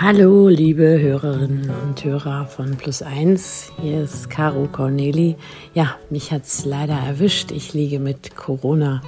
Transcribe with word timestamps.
Hallo, 0.00 0.48
liebe 0.48 0.98
Hörerinnen 0.98 1.68
und 1.68 2.02
Hörer 2.02 2.46
von 2.46 2.78
Plus 2.78 3.02
Eins. 3.02 3.70
Hier 3.78 4.04
ist 4.04 4.30
Caro 4.30 4.66
Corneli. 4.72 5.36
Ja, 5.74 5.96
mich 6.08 6.32
hat's 6.32 6.64
leider 6.64 6.94
erwischt. 6.94 7.50
Ich 7.50 7.74
liege 7.74 8.00
mit 8.00 8.36
Corona 8.36 9.02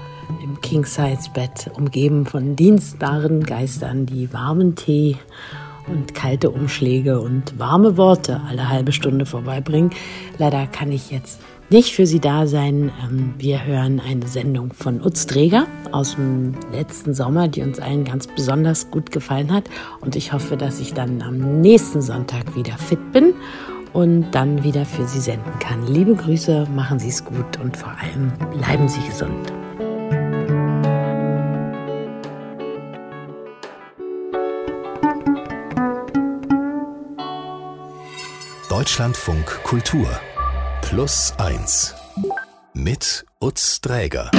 im 0.44 0.60
King-Size-Bett, 0.60 1.70
umgeben 1.74 2.26
von 2.26 2.54
dienstbaren 2.54 3.42
Geistern, 3.44 4.04
die 4.04 4.30
warmen 4.30 4.76
Tee 4.76 5.16
und 5.86 6.14
kalte 6.14 6.50
Umschläge 6.50 7.18
und 7.18 7.58
warme 7.58 7.96
Worte 7.96 8.42
alle 8.46 8.68
halbe 8.68 8.92
Stunde 8.92 9.24
vorbeibringen. 9.24 9.92
Leider 10.36 10.66
kann 10.66 10.92
ich 10.92 11.10
jetzt 11.10 11.40
nicht 11.70 11.94
für 11.94 12.06
Sie 12.06 12.20
da 12.20 12.46
sein. 12.46 12.90
Ähm, 13.02 13.34
wir 13.38 13.64
hören 13.64 14.00
eine 14.00 14.26
Sendung 14.26 14.72
von 14.72 15.04
Utz 15.04 15.26
Träger 15.26 15.66
aus 15.92 16.14
dem 16.14 16.54
letzten 16.72 17.14
Sommer, 17.14 17.48
die 17.48 17.62
uns 17.62 17.78
allen 17.78 18.04
ganz 18.04 18.26
besonders 18.26 18.90
gut 18.90 19.10
gefallen 19.10 19.52
hat. 19.52 19.64
Und 20.00 20.16
ich 20.16 20.32
hoffe, 20.32 20.56
dass 20.56 20.80
ich 20.80 20.94
dann 20.94 21.22
am 21.22 21.60
nächsten 21.60 22.02
Sonntag 22.02 22.54
wieder 22.56 22.76
fit 22.78 23.12
bin 23.12 23.34
und 23.92 24.30
dann 24.32 24.64
wieder 24.64 24.84
für 24.84 25.06
Sie 25.06 25.20
senden 25.20 25.58
kann. 25.58 25.86
Liebe 25.86 26.14
Grüße, 26.14 26.66
machen 26.74 26.98
Sie 26.98 27.08
es 27.08 27.24
gut 27.24 27.58
und 27.62 27.76
vor 27.76 27.92
allem 28.00 28.32
bleiben 28.58 28.88
Sie 28.88 29.00
gesund. 29.06 29.52
Deutschlandfunk 38.68 39.64
Kultur 39.64 40.08
Plus 40.82 41.34
1 41.38 41.94
mit 42.72 43.26
Utz 43.40 43.80
Dräger. 43.80 44.30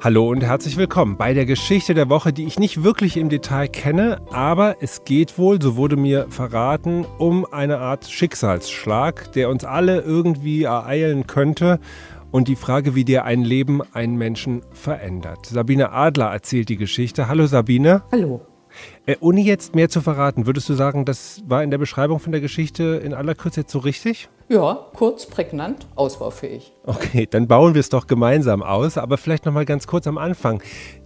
Hallo 0.00 0.28
und 0.28 0.42
herzlich 0.42 0.76
willkommen 0.76 1.16
bei 1.16 1.34
der 1.34 1.46
Geschichte 1.46 1.94
der 1.94 2.08
Woche, 2.08 2.32
die 2.32 2.44
ich 2.44 2.58
nicht 2.58 2.82
wirklich 2.82 3.16
im 3.16 3.28
Detail 3.28 3.68
kenne, 3.68 4.20
aber 4.32 4.76
es 4.80 5.04
geht 5.04 5.38
wohl, 5.38 5.62
so 5.62 5.76
wurde 5.76 5.96
mir 5.96 6.26
verraten, 6.30 7.06
um 7.18 7.46
eine 7.46 7.78
Art 7.78 8.06
Schicksalsschlag, 8.06 9.32
der 9.32 9.48
uns 9.48 9.64
alle 9.64 10.00
irgendwie 10.00 10.64
ereilen 10.64 11.26
könnte 11.26 11.78
und 12.32 12.48
die 12.48 12.56
Frage, 12.56 12.94
wie 12.94 13.04
der 13.04 13.24
ein 13.24 13.42
Leben, 13.42 13.80
einen 13.94 14.16
Menschen 14.16 14.62
verändert. 14.72 15.46
Sabine 15.46 15.92
Adler 15.92 16.32
erzählt 16.32 16.68
die 16.68 16.76
Geschichte. 16.76 17.28
Hallo 17.28 17.46
Sabine. 17.46 18.02
Hallo. 18.10 18.53
Äh, 19.06 19.16
ohne 19.20 19.40
jetzt 19.40 19.74
mehr 19.74 19.88
zu 19.88 20.00
verraten, 20.00 20.46
würdest 20.46 20.68
du 20.68 20.74
sagen, 20.74 21.04
das 21.04 21.42
war 21.46 21.62
in 21.62 21.70
der 21.70 21.78
Beschreibung 21.78 22.20
von 22.20 22.32
der 22.32 22.40
Geschichte 22.40 23.00
in 23.04 23.14
aller 23.14 23.34
Kürze 23.34 23.60
jetzt 23.60 23.72
so 23.72 23.78
richtig? 23.78 24.28
Ja, 24.48 24.86
kurz, 24.94 25.26
prägnant, 25.26 25.86
ausbaufähig. 25.94 26.72
Okay, 26.84 27.26
dann 27.28 27.48
bauen 27.48 27.72
wir 27.72 27.80
es 27.80 27.88
doch 27.88 28.06
gemeinsam 28.06 28.62
aus. 28.62 28.98
Aber 28.98 29.16
vielleicht 29.16 29.46
noch 29.46 29.52
mal 29.54 29.64
ganz 29.64 29.86
kurz 29.86 30.06
am 30.06 30.18
Anfang. 30.18 30.62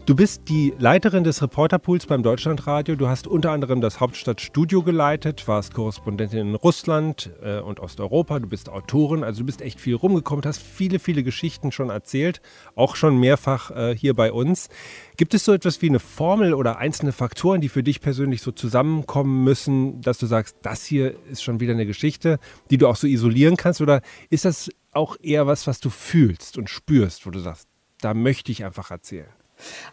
Du 0.07 0.17
bist 0.17 0.49
die 0.49 0.73
Leiterin 0.79 1.23
des 1.23 1.43
Reporterpools 1.43 2.07
beim 2.07 2.23
Deutschlandradio. 2.23 2.97
Du 2.97 3.09
hast 3.09 3.27
unter 3.27 3.51
anderem 3.51 3.83
das 3.83 4.01
Hauptstadtstudio 4.01 4.83
geleitet, 4.83 5.47
warst 5.47 5.75
Korrespondentin 5.75 6.39
in 6.39 6.55
Russland 6.55 7.31
äh, 7.43 7.61
und 7.61 7.79
Osteuropa. 7.79 8.39
Du 8.39 8.49
bist 8.49 8.71
Autorin, 8.71 9.23
also 9.23 9.41
du 9.41 9.47
bist 9.47 9.61
echt 9.61 9.79
viel 9.79 9.95
rumgekommen, 9.95 10.43
hast 10.47 10.63
viele, 10.63 10.99
viele 10.99 11.23
Geschichten 11.23 11.73
schon 11.73 11.91
erzählt, 11.91 12.41
auch 12.75 12.97
schon 12.97 13.19
mehrfach 13.21 13.71
äh, 13.71 13.95
hier 13.95 14.15
bei 14.15 14.33
uns. 14.33 14.71
Gibt 15.19 15.35
es 15.35 15.45
so 15.45 15.53
etwas 15.53 15.83
wie 15.83 15.91
eine 15.91 16.01
Formel 16.01 16.55
oder 16.55 16.79
einzelne 16.79 17.13
Faktoren, 17.13 17.61
die 17.61 17.69
für 17.69 17.83
dich 17.83 18.01
persönlich 18.01 18.41
so 18.41 18.51
zusammenkommen 18.51 19.45
müssen, 19.45 20.01
dass 20.01 20.17
du 20.17 20.25
sagst, 20.25 20.57
das 20.63 20.87
hier 20.87 21.17
ist 21.31 21.43
schon 21.43 21.61
wieder 21.61 21.75
eine 21.75 21.85
Geschichte, 21.85 22.39
die 22.71 22.79
du 22.79 22.89
auch 22.89 22.97
so 22.97 23.07
isolieren 23.29 23.57
kannst? 23.57 23.81
Oder 23.81 24.03
ist 24.31 24.45
das 24.45 24.71
auch 24.93 25.17
eher 25.21 25.47
was, 25.47 25.67
was 25.67 25.81
du 25.81 25.91
fühlst 25.91 26.59
und 26.59 26.71
spürst, 26.71 27.27
wo 27.27 27.31
du 27.31 27.39
sagst, 27.39 27.69
da 28.01 28.15
möchte 28.15 28.53
ich 28.53 28.65
einfach 28.65 28.91
erzählen? 28.91 29.33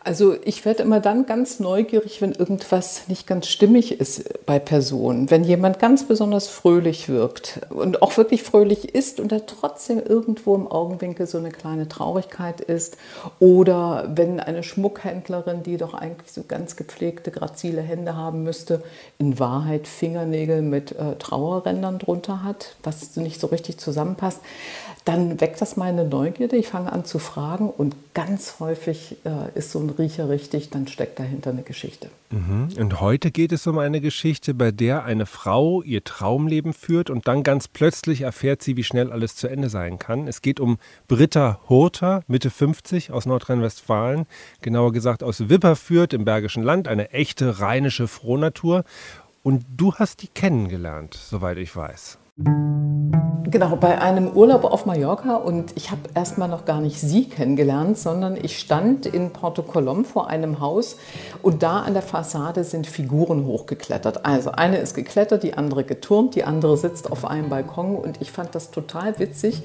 Also 0.04 0.36
ich 0.44 0.66
werde 0.66 0.84
immer 0.84 1.00
dann 1.00 1.26
ganz 1.26 1.60
neugierig, 1.60 2.22
wenn 2.22 2.34
irgendwas 2.34 3.08
nicht 3.08 3.26
ganz 3.26 3.48
stimmig 3.48 4.00
ist 4.00 4.46
bei 4.46 4.60
Personen. 4.60 5.32
Wenn 5.32 5.44
jemand 5.44 5.80
ganz 5.80 6.08
besonders 6.08 6.48
fröhlich 6.48 7.10
wirkt 7.10 7.62
und 7.70 8.02
auch 8.02 8.16
wirklich 8.18 8.44
fröhlich 8.44 8.94
ist 8.94 9.20
und 9.20 9.32
da 9.32 9.40
trotzdem 9.40 10.00
irgendwo 10.00 10.56
im 10.56 10.68
Augenwinkel 10.68 11.26
so 11.26 11.40
eine 11.40 11.52
kleine 11.52 11.88
Traurigkeit 11.88 12.62
ist. 12.62 12.98
Oder 13.40 14.12
wenn 14.14 14.40
eine 14.40 14.64
Schmuckhändlerin, 14.64 15.64
die 15.64 15.78
doch 15.78 15.94
eigentlich 15.94 16.32
so 16.32 16.44
ganz 16.48 16.76
gepflegte, 16.76 17.32
grazile 17.32 17.82
Hände 17.82 18.16
haben 18.16 18.44
müsste, 18.44 18.84
in 19.18 19.40
Wahrheit 19.40 19.88
Fingernägel 19.88 20.62
mit 20.62 20.92
äh, 20.92 21.16
Trauerrändern 21.18 22.00
drunter 22.00 22.44
hat, 22.44 22.76
was 22.84 23.16
nicht 23.16 23.40
so 23.40 23.48
richtig 23.48 23.80
zusammenpasst 23.80 24.42
dann 25.06 25.40
weckt 25.40 25.62
das 25.62 25.78
meine 25.78 26.04
Neugierde. 26.04 26.56
Ich 26.56 26.68
fange 26.68 26.92
an 26.92 27.06
zu 27.06 27.20
fragen 27.20 27.70
und 27.70 27.96
ganz 28.16 28.56
häufig 28.60 29.18
äh, 29.24 29.56
ist 29.58 29.72
so 29.72 29.80
ein 29.80 29.92
Riecher 29.92 30.30
richtig, 30.30 30.72
dann 30.72 30.88
steckt 30.88 31.20
dahinter 31.20 31.52
eine 31.52 31.62
Geschichte. 31.62 32.10
Mhm. 32.32 32.70
Und 32.78 33.00
heute 33.02 33.30
geht 33.30 33.52
es 33.52 33.68
um 33.68 33.78
eine 33.78 34.02
Geschichte, 34.02 34.56
bei 34.56 34.72
der 34.72 35.04
eine 35.06 35.28
Frau 35.28 35.84
ihr 35.84 36.04
Traumleben 36.04 36.74
führt 36.74 37.12
und 37.12 37.28
dann 37.28 37.44
ganz 37.44 37.68
plötzlich 37.68 38.22
erfährt 38.22 38.64
sie, 38.64 38.78
wie 38.78 38.84
schnell 38.84 39.12
alles 39.12 39.36
zu 39.36 39.48
Ende 39.48 39.70
sein 39.70 40.00
kann. 40.00 40.28
Es 40.28 40.42
geht 40.42 40.60
um 40.60 40.80
Britta 41.08 41.60
Hurter, 41.70 42.24
Mitte 42.28 42.50
50 42.50 43.12
aus 43.12 43.28
Nordrhein-Westfalen, 43.28 44.26
genauer 44.64 44.92
gesagt 44.92 45.22
aus 45.22 45.50
Wipperfürth 45.50 46.14
im 46.14 46.26
Bergischen 46.26 46.64
Land, 46.64 46.88
eine 46.88 47.12
echte 47.12 47.60
rheinische 47.60 48.08
Frohnatur. 48.08 48.84
Und 49.44 49.64
du 49.78 49.94
hast 49.94 50.24
die 50.24 50.28
kennengelernt, 50.28 51.14
soweit 51.14 51.60
ich 51.60 51.76
weiß. 51.76 52.18
Genau, 52.38 53.78
bei 53.78 54.02
einem 54.02 54.30
Urlaub 54.36 54.66
auf 54.66 54.86
Mallorca 54.86 55.36
und 55.38 55.78
ich 55.78 55.90
habe 55.90 56.02
erstmal 56.14 56.50
noch 56.50 56.66
gar 56.66 56.82
nicht 56.82 57.00
sie 57.00 57.30
kennengelernt, 57.30 57.98
sondern 57.98 58.36
ich 58.36 58.60
stand 58.60 59.06
in 59.06 59.32
Porto 59.32 59.62
Colom 59.62 60.04
vor 60.04 60.28
einem 60.28 60.60
Haus 60.60 60.98
und 61.42 61.64
da 61.64 61.80
an 61.80 61.94
der 61.94 62.02
Fassade 62.02 62.66
sind 62.66 62.86
Figuren 62.86 63.46
hochgeklettert. 63.46 64.26
Also 64.26 64.52
eine 64.52 64.80
ist 64.80 64.94
geklettert, 64.94 65.44
die 65.44 65.54
andere 65.54 65.86
geturnt, 65.86 66.36
die 66.36 66.44
andere 66.44 66.76
sitzt 66.76 67.10
auf 67.10 67.24
einem 67.24 67.48
Balkon 67.48 67.96
und 67.96 68.20
ich 68.20 68.32
fand 68.32 68.56
das 68.56 68.72
total 68.72 69.20
witzig 69.20 69.62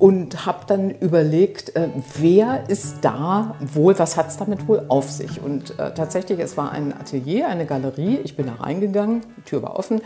und 0.00 0.46
habe 0.46 0.60
dann 0.66 0.90
überlegt, 0.90 1.76
äh, 1.76 1.90
wer 2.16 2.68
ist 2.68 2.96
da 3.02 3.54
wohl, 3.60 3.96
was 3.98 4.16
hat 4.16 4.28
es 4.28 4.38
damit 4.38 4.66
wohl 4.66 4.86
auf 4.88 5.10
sich? 5.10 5.40
Und 5.40 5.78
äh, 5.78 5.94
tatsächlich, 5.94 6.40
es 6.40 6.56
war 6.56 6.72
ein 6.72 6.92
Atelier, 6.92 7.48
eine 7.48 7.66
Galerie, 7.66 8.18
ich 8.24 8.36
bin 8.36 8.46
da 8.46 8.54
reingegangen, 8.54 9.20
die 9.36 9.42
Tür 9.42 9.62
war 9.62 9.78
offen 9.78 10.00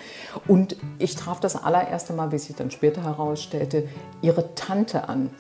und 0.49 0.77
ich 0.99 1.15
traf 1.15 1.39
das 1.39 1.62
allererste 1.62 2.02
erste 2.03 2.15
Mal, 2.15 2.33
wie 2.33 2.39
sich 2.39 2.57
dann 2.57 2.73
später 2.73 3.05
herausstellte, 3.05 3.89
ihre 4.23 4.57
Tante 4.57 5.09
an. 5.09 5.31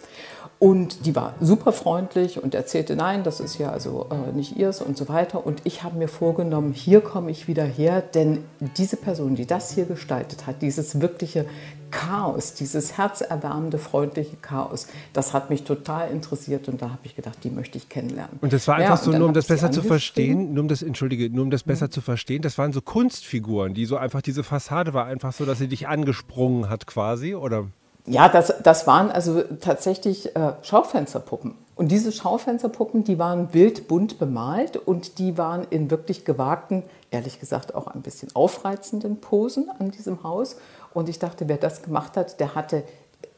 Und 0.62 1.06
die 1.06 1.16
war 1.16 1.34
super 1.40 1.72
freundlich 1.72 2.40
und 2.40 2.54
erzählte, 2.54 2.94
nein, 2.94 3.24
das 3.24 3.40
ist 3.40 3.58
ja 3.58 3.70
also 3.70 4.06
äh, 4.12 4.30
nicht 4.30 4.56
ihrs 4.56 4.80
und 4.80 4.96
so 4.96 5.08
weiter. 5.08 5.44
Und 5.44 5.60
ich 5.64 5.82
habe 5.82 5.98
mir 5.98 6.06
vorgenommen, 6.06 6.72
hier 6.72 7.00
komme 7.00 7.32
ich 7.32 7.48
wieder 7.48 7.64
her, 7.64 8.00
denn 8.00 8.44
diese 8.76 8.96
Person, 8.96 9.34
die 9.34 9.44
das 9.44 9.74
hier 9.74 9.86
gestaltet 9.86 10.46
hat, 10.46 10.62
dieses 10.62 11.00
wirkliche 11.00 11.46
Chaos, 11.90 12.54
dieses 12.54 12.96
herzerwärmende, 12.96 13.76
freundliche 13.76 14.36
Chaos, 14.36 14.86
das 15.12 15.34
hat 15.34 15.50
mich 15.50 15.64
total 15.64 16.12
interessiert 16.12 16.68
und 16.68 16.80
da 16.80 16.90
habe 16.90 17.00
ich 17.02 17.16
gedacht, 17.16 17.38
die 17.42 17.50
möchte 17.50 17.76
ich 17.76 17.88
kennenlernen. 17.88 18.38
Und 18.40 18.52
das 18.52 18.68
war 18.68 18.76
einfach 18.76 19.04
ja, 19.04 19.04
so, 19.04 19.10
nur 19.10 19.26
um 19.26 19.34
das 19.34 19.48
besser 19.48 19.72
zu 19.72 19.82
verstehen, 19.82 20.54
nur 20.54 20.62
um 20.62 20.68
das, 20.68 20.82
entschuldige, 20.82 21.28
nur 21.28 21.42
um 21.42 21.50
das 21.50 21.64
besser 21.64 21.86
mhm. 21.86 21.90
zu 21.90 22.00
verstehen, 22.02 22.40
das 22.40 22.56
waren 22.56 22.72
so 22.72 22.82
Kunstfiguren, 22.82 23.74
die 23.74 23.84
so 23.84 23.96
einfach, 23.96 24.22
diese 24.22 24.44
Fassade 24.44 24.94
war 24.94 25.06
einfach 25.06 25.32
so, 25.32 25.44
dass 25.44 25.58
sie 25.58 25.66
dich 25.66 25.88
angesprungen 25.88 26.68
hat 26.68 26.86
quasi, 26.86 27.34
oder? 27.34 27.66
Ja, 28.06 28.28
das, 28.28 28.54
das 28.62 28.86
waren 28.86 29.10
also 29.10 29.42
tatsächlich 29.60 30.34
äh, 30.34 30.54
Schaufensterpuppen. 30.62 31.54
Und 31.74 31.88
diese 31.88 32.12
Schaufensterpuppen, 32.12 33.04
die 33.04 33.18
waren 33.18 33.54
wild 33.54 33.88
bunt 33.88 34.18
bemalt 34.18 34.76
und 34.76 35.18
die 35.18 35.38
waren 35.38 35.66
in 35.70 35.90
wirklich 35.90 36.24
gewagten, 36.24 36.82
ehrlich 37.10 37.40
gesagt 37.40 37.74
auch 37.74 37.86
ein 37.86 38.02
bisschen 38.02 38.28
aufreizenden 38.34 39.20
Posen 39.20 39.70
an 39.78 39.90
diesem 39.90 40.22
Haus. 40.22 40.56
Und 40.92 41.08
ich 41.08 41.18
dachte, 41.18 41.48
wer 41.48 41.56
das 41.56 41.82
gemacht 41.82 42.16
hat, 42.16 42.40
der 42.40 42.54
hatte 42.54 42.84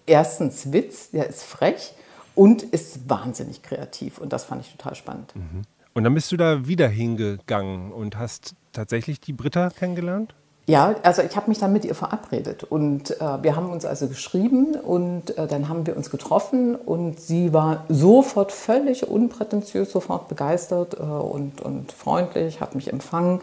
erstens 0.06 0.72
Witz, 0.72 1.10
der 1.10 1.28
ist 1.28 1.42
frech 1.42 1.94
und 2.34 2.62
ist 2.62 3.08
wahnsinnig 3.08 3.62
kreativ. 3.62 4.18
Und 4.18 4.32
das 4.32 4.44
fand 4.44 4.62
ich 4.62 4.72
total 4.72 4.94
spannend. 4.94 5.34
Mhm. 5.36 5.62
Und 5.92 6.04
dann 6.04 6.14
bist 6.14 6.32
du 6.32 6.36
da 6.36 6.66
wieder 6.66 6.88
hingegangen 6.88 7.92
und 7.92 8.18
hast 8.18 8.54
tatsächlich 8.72 9.20
die 9.20 9.32
Britta 9.32 9.70
kennengelernt? 9.70 10.34
Ja, 10.66 10.94
also 11.02 11.20
ich 11.20 11.36
habe 11.36 11.50
mich 11.50 11.58
dann 11.58 11.74
mit 11.74 11.84
ihr 11.84 11.94
verabredet 11.94 12.64
und 12.64 13.20
äh, 13.20 13.42
wir 13.42 13.54
haben 13.54 13.70
uns 13.70 13.84
also 13.84 14.08
geschrieben 14.08 14.74
und 14.76 15.36
äh, 15.36 15.46
dann 15.46 15.68
haben 15.68 15.86
wir 15.86 15.94
uns 15.94 16.08
getroffen 16.08 16.74
und 16.74 17.20
sie 17.20 17.52
war 17.52 17.84
sofort 17.90 18.50
völlig 18.50 19.06
unprätentiös, 19.06 19.92
sofort 19.92 20.28
begeistert 20.28 20.94
äh, 20.94 21.02
und, 21.02 21.60
und 21.60 21.92
freundlich, 21.92 22.62
hat 22.62 22.74
mich 22.74 22.90
empfangen 22.90 23.42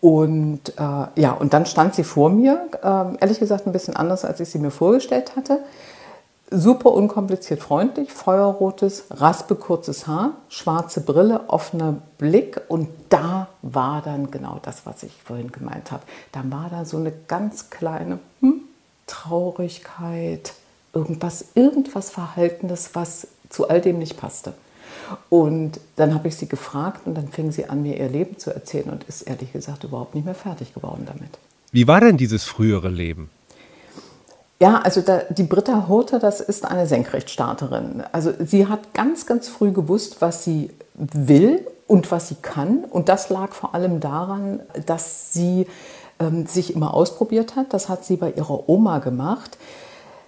und 0.00 0.60
äh, 0.78 1.20
ja, 1.20 1.32
und 1.32 1.54
dann 1.54 1.66
stand 1.66 1.94
sie 1.94 2.04
vor 2.04 2.28
mir, 2.30 2.68
äh, 2.82 3.16
ehrlich 3.20 3.40
gesagt 3.40 3.66
ein 3.66 3.72
bisschen 3.72 3.96
anders, 3.96 4.24
als 4.24 4.38
ich 4.38 4.50
sie 4.50 4.58
mir 4.58 4.70
vorgestellt 4.70 5.34
hatte. 5.34 5.60
Super 6.50 6.92
unkompliziert 6.92 7.60
freundlich, 7.60 8.12
feuerrotes, 8.12 9.06
raspekurzes 9.10 10.06
Haar, 10.06 10.32
schwarze 10.48 11.00
Brille, 11.00 11.40
offener 11.48 11.94
Blick 12.18 12.60
und 12.68 12.88
da 13.08 13.43
war 13.64 14.02
dann 14.02 14.30
genau 14.30 14.60
das, 14.62 14.84
was 14.84 15.02
ich 15.02 15.12
vorhin 15.24 15.50
gemeint 15.50 15.90
habe. 15.90 16.02
Da 16.32 16.42
war 16.50 16.68
da 16.70 16.84
so 16.84 16.98
eine 16.98 17.12
ganz 17.28 17.70
kleine 17.70 18.18
hm, 18.40 18.60
Traurigkeit, 19.06 20.52
irgendwas, 20.92 21.46
irgendwas 21.54 22.10
Verhaltenes, 22.10 22.90
was 22.92 23.26
zu 23.48 23.68
all 23.68 23.80
dem 23.80 23.98
nicht 23.98 24.18
passte. 24.18 24.52
Und 25.28 25.80
dann 25.96 26.14
habe 26.14 26.28
ich 26.28 26.36
sie 26.36 26.48
gefragt 26.48 27.06
und 27.06 27.14
dann 27.14 27.28
fing 27.28 27.52
sie 27.52 27.68
an, 27.68 27.82
mir 27.82 27.98
ihr 27.98 28.08
Leben 28.08 28.38
zu 28.38 28.54
erzählen 28.54 28.90
und 28.90 29.04
ist 29.04 29.22
ehrlich 29.22 29.52
gesagt 29.52 29.84
überhaupt 29.84 30.14
nicht 30.14 30.24
mehr 30.24 30.34
fertig 30.34 30.74
geworden 30.74 31.04
damit. 31.06 31.38
Wie 31.72 31.86
war 31.88 32.00
denn 32.00 32.16
dieses 32.16 32.44
frühere 32.44 32.88
Leben? 32.88 33.30
Ja, 34.60 34.80
also 34.80 35.00
da, 35.00 35.22
die 35.30 35.42
Britta 35.42 35.88
Hurte, 35.88 36.18
das 36.18 36.40
ist 36.40 36.64
eine 36.64 36.86
Senkrechtstarterin. 36.86 38.04
Also 38.12 38.32
sie 38.38 38.66
hat 38.66 38.94
ganz, 38.94 39.26
ganz 39.26 39.48
früh 39.48 39.72
gewusst, 39.72 40.20
was 40.20 40.44
sie 40.44 40.70
will 40.94 41.66
und 41.86 42.10
was 42.10 42.28
sie 42.28 42.36
kann. 42.36 42.84
Und 42.84 43.08
das 43.08 43.28
lag 43.28 43.52
vor 43.52 43.74
allem 43.74 44.00
daran, 44.00 44.60
dass 44.86 45.32
sie 45.32 45.66
ähm, 46.18 46.46
sich 46.46 46.74
immer 46.74 46.94
ausprobiert 46.94 47.56
hat. 47.56 47.72
Das 47.72 47.88
hat 47.88 48.04
sie 48.04 48.16
bei 48.16 48.30
ihrer 48.32 48.68
Oma 48.68 48.98
gemacht. 48.98 49.58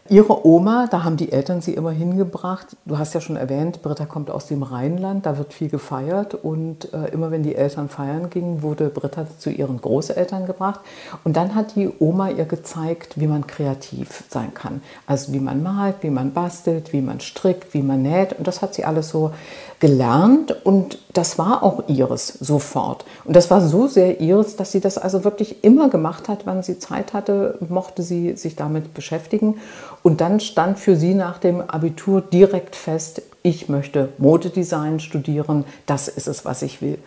Ihre 0.08 0.46
Oma, 0.46 0.86
da 0.88 1.02
haben 1.02 1.16
die 1.16 1.32
Eltern 1.32 1.60
sie 1.60 1.74
immer 1.74 1.90
hingebracht. 1.90 2.76
Du 2.84 2.96
hast 2.96 3.14
ja 3.14 3.20
schon 3.20 3.34
erwähnt, 3.36 3.82
Britta 3.82 4.06
kommt 4.06 4.30
aus 4.30 4.46
dem 4.46 4.62
Rheinland, 4.62 5.26
da 5.26 5.36
wird 5.36 5.52
viel 5.52 5.68
gefeiert 5.68 6.34
und 6.34 6.92
äh, 6.92 7.08
immer 7.08 7.32
wenn 7.32 7.42
die 7.42 7.56
Eltern 7.56 7.88
feiern 7.88 8.30
gingen, 8.30 8.62
wurde 8.62 8.88
Britta 8.88 9.26
zu 9.38 9.50
ihren 9.50 9.80
Großeltern 9.80 10.46
gebracht. 10.46 10.78
Und 11.24 11.36
dann 11.36 11.56
hat 11.56 11.74
die 11.74 11.90
Oma 11.98 12.30
ihr 12.30 12.44
gezeigt, 12.44 13.18
wie 13.18 13.26
man 13.26 13.48
kreativ 13.48 14.22
sein 14.28 14.54
kann. 14.54 14.80
Also 15.08 15.32
wie 15.32 15.40
man 15.40 15.64
malt, 15.64 15.96
wie 16.02 16.10
man 16.10 16.32
bastelt, 16.32 16.92
wie 16.92 17.00
man 17.00 17.18
strickt, 17.18 17.74
wie 17.74 17.82
man 17.82 18.02
näht. 18.02 18.32
Und 18.38 18.46
das 18.46 18.62
hat 18.62 18.74
sie 18.74 18.84
alles 18.84 19.08
so 19.08 19.32
gelernt 19.80 20.64
und 20.64 20.98
das 21.12 21.38
war 21.38 21.62
auch 21.62 21.88
ihres 21.88 22.28
sofort. 22.28 23.04
Und 23.24 23.36
das 23.36 23.50
war 23.50 23.60
so 23.60 23.86
sehr 23.86 24.20
ihres, 24.20 24.56
dass 24.56 24.72
sie 24.72 24.80
das 24.80 24.96
also 24.96 25.24
wirklich 25.24 25.64
immer 25.64 25.88
gemacht 25.90 26.28
hat, 26.28 26.46
wann 26.46 26.62
sie 26.62 26.78
Zeit 26.78 27.12
hatte, 27.12 27.58
mochte 27.68 28.02
sie 28.02 28.36
sich 28.36 28.56
damit 28.56 28.94
beschäftigen. 28.94 29.58
Und 30.02 30.20
dann 30.20 30.40
stand 30.40 30.78
für 30.78 30.96
sie 30.96 31.14
nach 31.14 31.38
dem 31.38 31.60
Abitur 31.60 32.20
direkt 32.20 32.76
fest, 32.76 33.22
ich 33.42 33.68
möchte 33.68 34.08
Modedesign 34.18 34.98
studieren, 34.98 35.64
das 35.86 36.08
ist 36.08 36.26
es, 36.26 36.44
was 36.44 36.62
ich 36.62 36.82
will. 36.82 36.98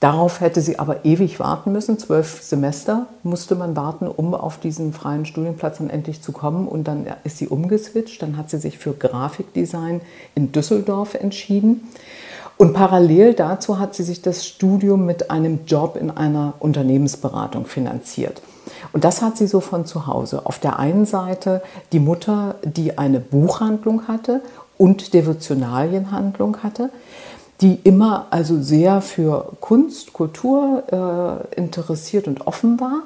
Darauf 0.00 0.40
hätte 0.40 0.60
sie 0.60 0.78
aber 0.78 1.04
ewig 1.04 1.40
warten 1.40 1.72
müssen. 1.72 1.98
Zwölf 1.98 2.42
Semester 2.42 3.06
musste 3.22 3.54
man 3.54 3.74
warten, 3.74 4.06
um 4.06 4.34
auf 4.34 4.58
diesen 4.58 4.92
freien 4.92 5.24
Studienplatz 5.24 5.78
dann 5.78 5.88
endlich 5.88 6.20
zu 6.20 6.32
kommen. 6.32 6.68
Und 6.68 6.84
dann 6.84 7.06
ist 7.24 7.38
sie 7.38 7.48
umgeswitcht. 7.48 8.20
Dann 8.20 8.36
hat 8.36 8.50
sie 8.50 8.58
sich 8.58 8.78
für 8.78 8.92
Grafikdesign 8.92 10.02
in 10.34 10.52
Düsseldorf 10.52 11.14
entschieden. 11.14 11.88
Und 12.56 12.72
parallel 12.72 13.34
dazu 13.34 13.78
hat 13.78 13.94
sie 13.94 14.04
sich 14.04 14.22
das 14.22 14.46
Studium 14.46 15.06
mit 15.06 15.30
einem 15.30 15.60
Job 15.66 15.96
in 15.96 16.10
einer 16.10 16.54
Unternehmensberatung 16.60 17.66
finanziert. 17.66 18.42
Und 18.92 19.04
das 19.04 19.22
hat 19.22 19.36
sie 19.36 19.46
so 19.46 19.60
von 19.60 19.86
zu 19.86 20.06
Hause. 20.06 20.46
Auf 20.46 20.58
der 20.58 20.78
einen 20.78 21.04
Seite 21.04 21.62
die 21.92 21.98
Mutter, 21.98 22.56
die 22.62 22.96
eine 22.98 23.20
Buchhandlung 23.20 24.06
hatte 24.06 24.40
und 24.78 25.14
Devotionalienhandlung 25.14 26.62
hatte 26.62 26.90
die 27.60 27.78
immer 27.84 28.26
also 28.30 28.60
sehr 28.60 29.00
für 29.00 29.52
Kunst, 29.60 30.12
Kultur 30.12 31.48
äh, 31.52 31.56
interessiert 31.56 32.26
und 32.26 32.46
offen 32.46 32.80
war 32.80 33.02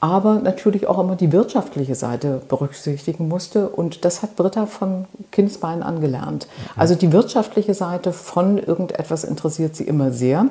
aber 0.00 0.36
natürlich 0.36 0.86
auch 0.86 0.98
immer 0.98 1.14
die 1.14 1.30
wirtschaftliche 1.30 1.94
Seite 1.94 2.40
berücksichtigen 2.48 3.28
musste. 3.28 3.68
Und 3.68 4.04
das 4.06 4.22
hat 4.22 4.34
Britta 4.34 4.64
von 4.64 5.04
Kindsbein 5.30 5.82
an 5.82 6.00
gelernt. 6.00 6.48
Also 6.74 6.94
die 6.94 7.12
wirtschaftliche 7.12 7.74
Seite 7.74 8.12
von 8.12 8.56
irgendetwas 8.56 9.24
interessiert 9.24 9.76
sie 9.76 9.84
immer 9.84 10.10
sehr. 10.10 10.46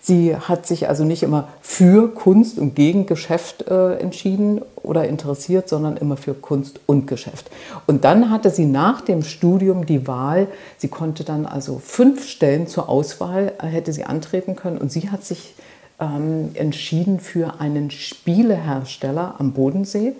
Sie 0.00 0.34
hat 0.34 0.66
sich 0.66 0.88
also 0.88 1.04
nicht 1.04 1.22
immer 1.22 1.48
für 1.60 2.14
Kunst 2.14 2.58
und 2.58 2.74
gegen 2.74 3.04
Geschäft 3.04 3.68
äh, 3.68 3.98
entschieden 3.98 4.62
oder 4.82 5.06
interessiert, 5.06 5.68
sondern 5.68 5.98
immer 5.98 6.16
für 6.16 6.32
Kunst 6.32 6.80
und 6.86 7.06
Geschäft. 7.06 7.50
Und 7.86 8.04
dann 8.04 8.30
hatte 8.30 8.48
sie 8.48 8.66
nach 8.66 9.02
dem 9.02 9.22
Studium 9.22 9.84
die 9.84 10.06
Wahl, 10.06 10.48
sie 10.78 10.88
konnte 10.88 11.24
dann 11.24 11.44
also 11.44 11.78
fünf 11.78 12.26
Stellen 12.26 12.66
zur 12.66 12.88
Auswahl, 12.88 13.52
äh, 13.58 13.66
hätte 13.66 13.92
sie 13.92 14.04
antreten 14.04 14.56
können. 14.56 14.78
Und 14.78 14.90
sie 14.90 15.10
hat 15.10 15.24
sich 15.24 15.54
ähm, 16.00 16.50
entschieden 16.54 17.20
für 17.20 17.60
einen 17.60 17.90
Spielehersteller 17.90 19.36
am 19.38 19.52
Bodensee. 19.52 20.14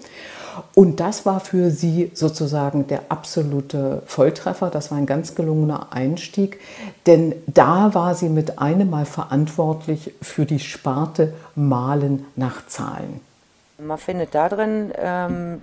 Und 0.75 1.01
das 1.01 1.27
war 1.27 1.41
für 1.41 1.71
sie 1.71 2.11
sozusagen 2.15 2.87
der 2.87 3.03
absolute 3.09 4.03
Volltreffer. 4.07 4.71
Das 4.71 4.91
war 4.91 4.99
ein 4.99 5.07
ganz 5.07 5.35
gelungener 5.35 5.89
Einstieg, 5.93 6.61
denn 7.07 7.35
da 7.47 7.95
war 7.95 8.15
sie 8.15 8.29
mit 8.29 8.59
einem 8.59 8.91
Mal 8.91 9.05
verantwortlich 9.05 10.13
für 10.23 10.47
die 10.47 10.61
Sparte 10.61 11.33
Malen 11.55 12.25
nach 12.37 12.67
Zahlen. 12.67 13.21
Man 13.79 13.99
findet 13.99 14.35
da 14.35 14.49
drin 14.49 14.93
ähm, 14.97 15.61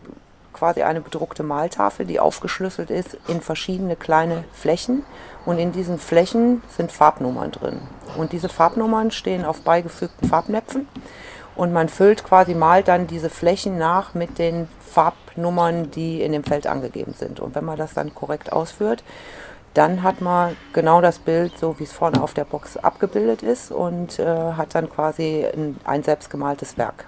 quasi 0.54 0.84
eine 0.84 1.02
bedruckte 1.02 1.44
Maltafel, 1.44 2.06
die 2.06 2.20
aufgeschlüsselt 2.20 2.90
ist 2.90 3.18
in 3.28 3.42
verschiedene 3.42 3.96
kleine 3.96 4.44
Flächen. 4.52 5.04
Und 5.46 5.58
in 5.58 5.72
diesen 5.72 5.98
Flächen 5.98 6.62
sind 6.70 6.92
Farbnummern 6.92 7.52
drin. 7.52 7.80
Und 8.18 8.32
diese 8.32 8.50
Farbnummern 8.50 9.12
stehen 9.12 9.46
auf 9.46 9.62
beigefügten 9.62 10.28
Farbnäpfen. 10.28 10.88
Und 11.56 11.74
man 11.74 11.90
füllt 11.90 12.24
quasi, 12.24 12.54
malt 12.54 12.88
dann 12.88 13.08
diese 13.08 13.30
Flächen 13.30 13.78
nach 13.78 14.14
mit 14.14 14.38
den 14.40 14.68
Farbnummern, 14.80 15.92
die 15.92 16.22
in 16.22 16.32
dem 16.32 16.44
Feld 16.44 16.68
angegeben 16.68 17.14
sind. 17.18 17.40
Und 17.40 17.56
wenn 17.56 17.66
man 17.66 17.78
das 17.78 17.94
dann 17.94 18.14
korrekt 18.16 18.52
ausführt, 18.52 19.04
dann 19.74 20.04
hat 20.04 20.22
man 20.22 20.56
genau 20.74 21.02
das 21.02 21.20
Bild, 21.20 21.58
so 21.58 21.80
wie 21.80 21.84
es 21.84 21.94
vorne 21.94 22.22
auf 22.22 22.34
der 22.34 22.46
Box 22.46 22.78
abgebildet 22.78 23.42
ist 23.42 23.72
und 23.72 24.20
äh, 24.20 24.26
hat 24.26 24.76
dann 24.76 24.90
quasi 24.90 25.46
ein, 25.46 25.78
ein 25.86 26.04
selbstgemaltes 26.04 26.78
Werk. 26.78 27.06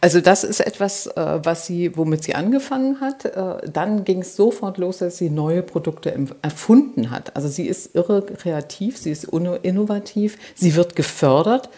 Also 0.00 0.20
das 0.20 0.44
ist 0.44 0.60
etwas, 0.60 1.06
äh, 1.06 1.40
was 1.42 1.66
sie, 1.66 1.96
womit 1.96 2.24
sie 2.24 2.34
angefangen 2.34 3.00
hat. 3.00 3.24
Äh, 3.24 3.70
dann 3.70 4.04
ging 4.04 4.20
es 4.20 4.36
sofort 4.36 4.78
los, 4.78 4.98
dass 4.98 5.18
sie 5.18 5.30
neue 5.30 5.62
Produkte 5.62 6.14
erfunden 6.42 7.10
hat. 7.10 7.36
Also 7.36 7.48
sie 7.48 7.66
ist 7.66 7.94
irre 7.94 8.22
kreativ, 8.22 8.98
sie 8.98 9.10
ist 9.10 9.24
innovativ, 9.24 10.38
sie 10.54 10.74
wird 10.74 10.96
gefördert, 10.96 11.68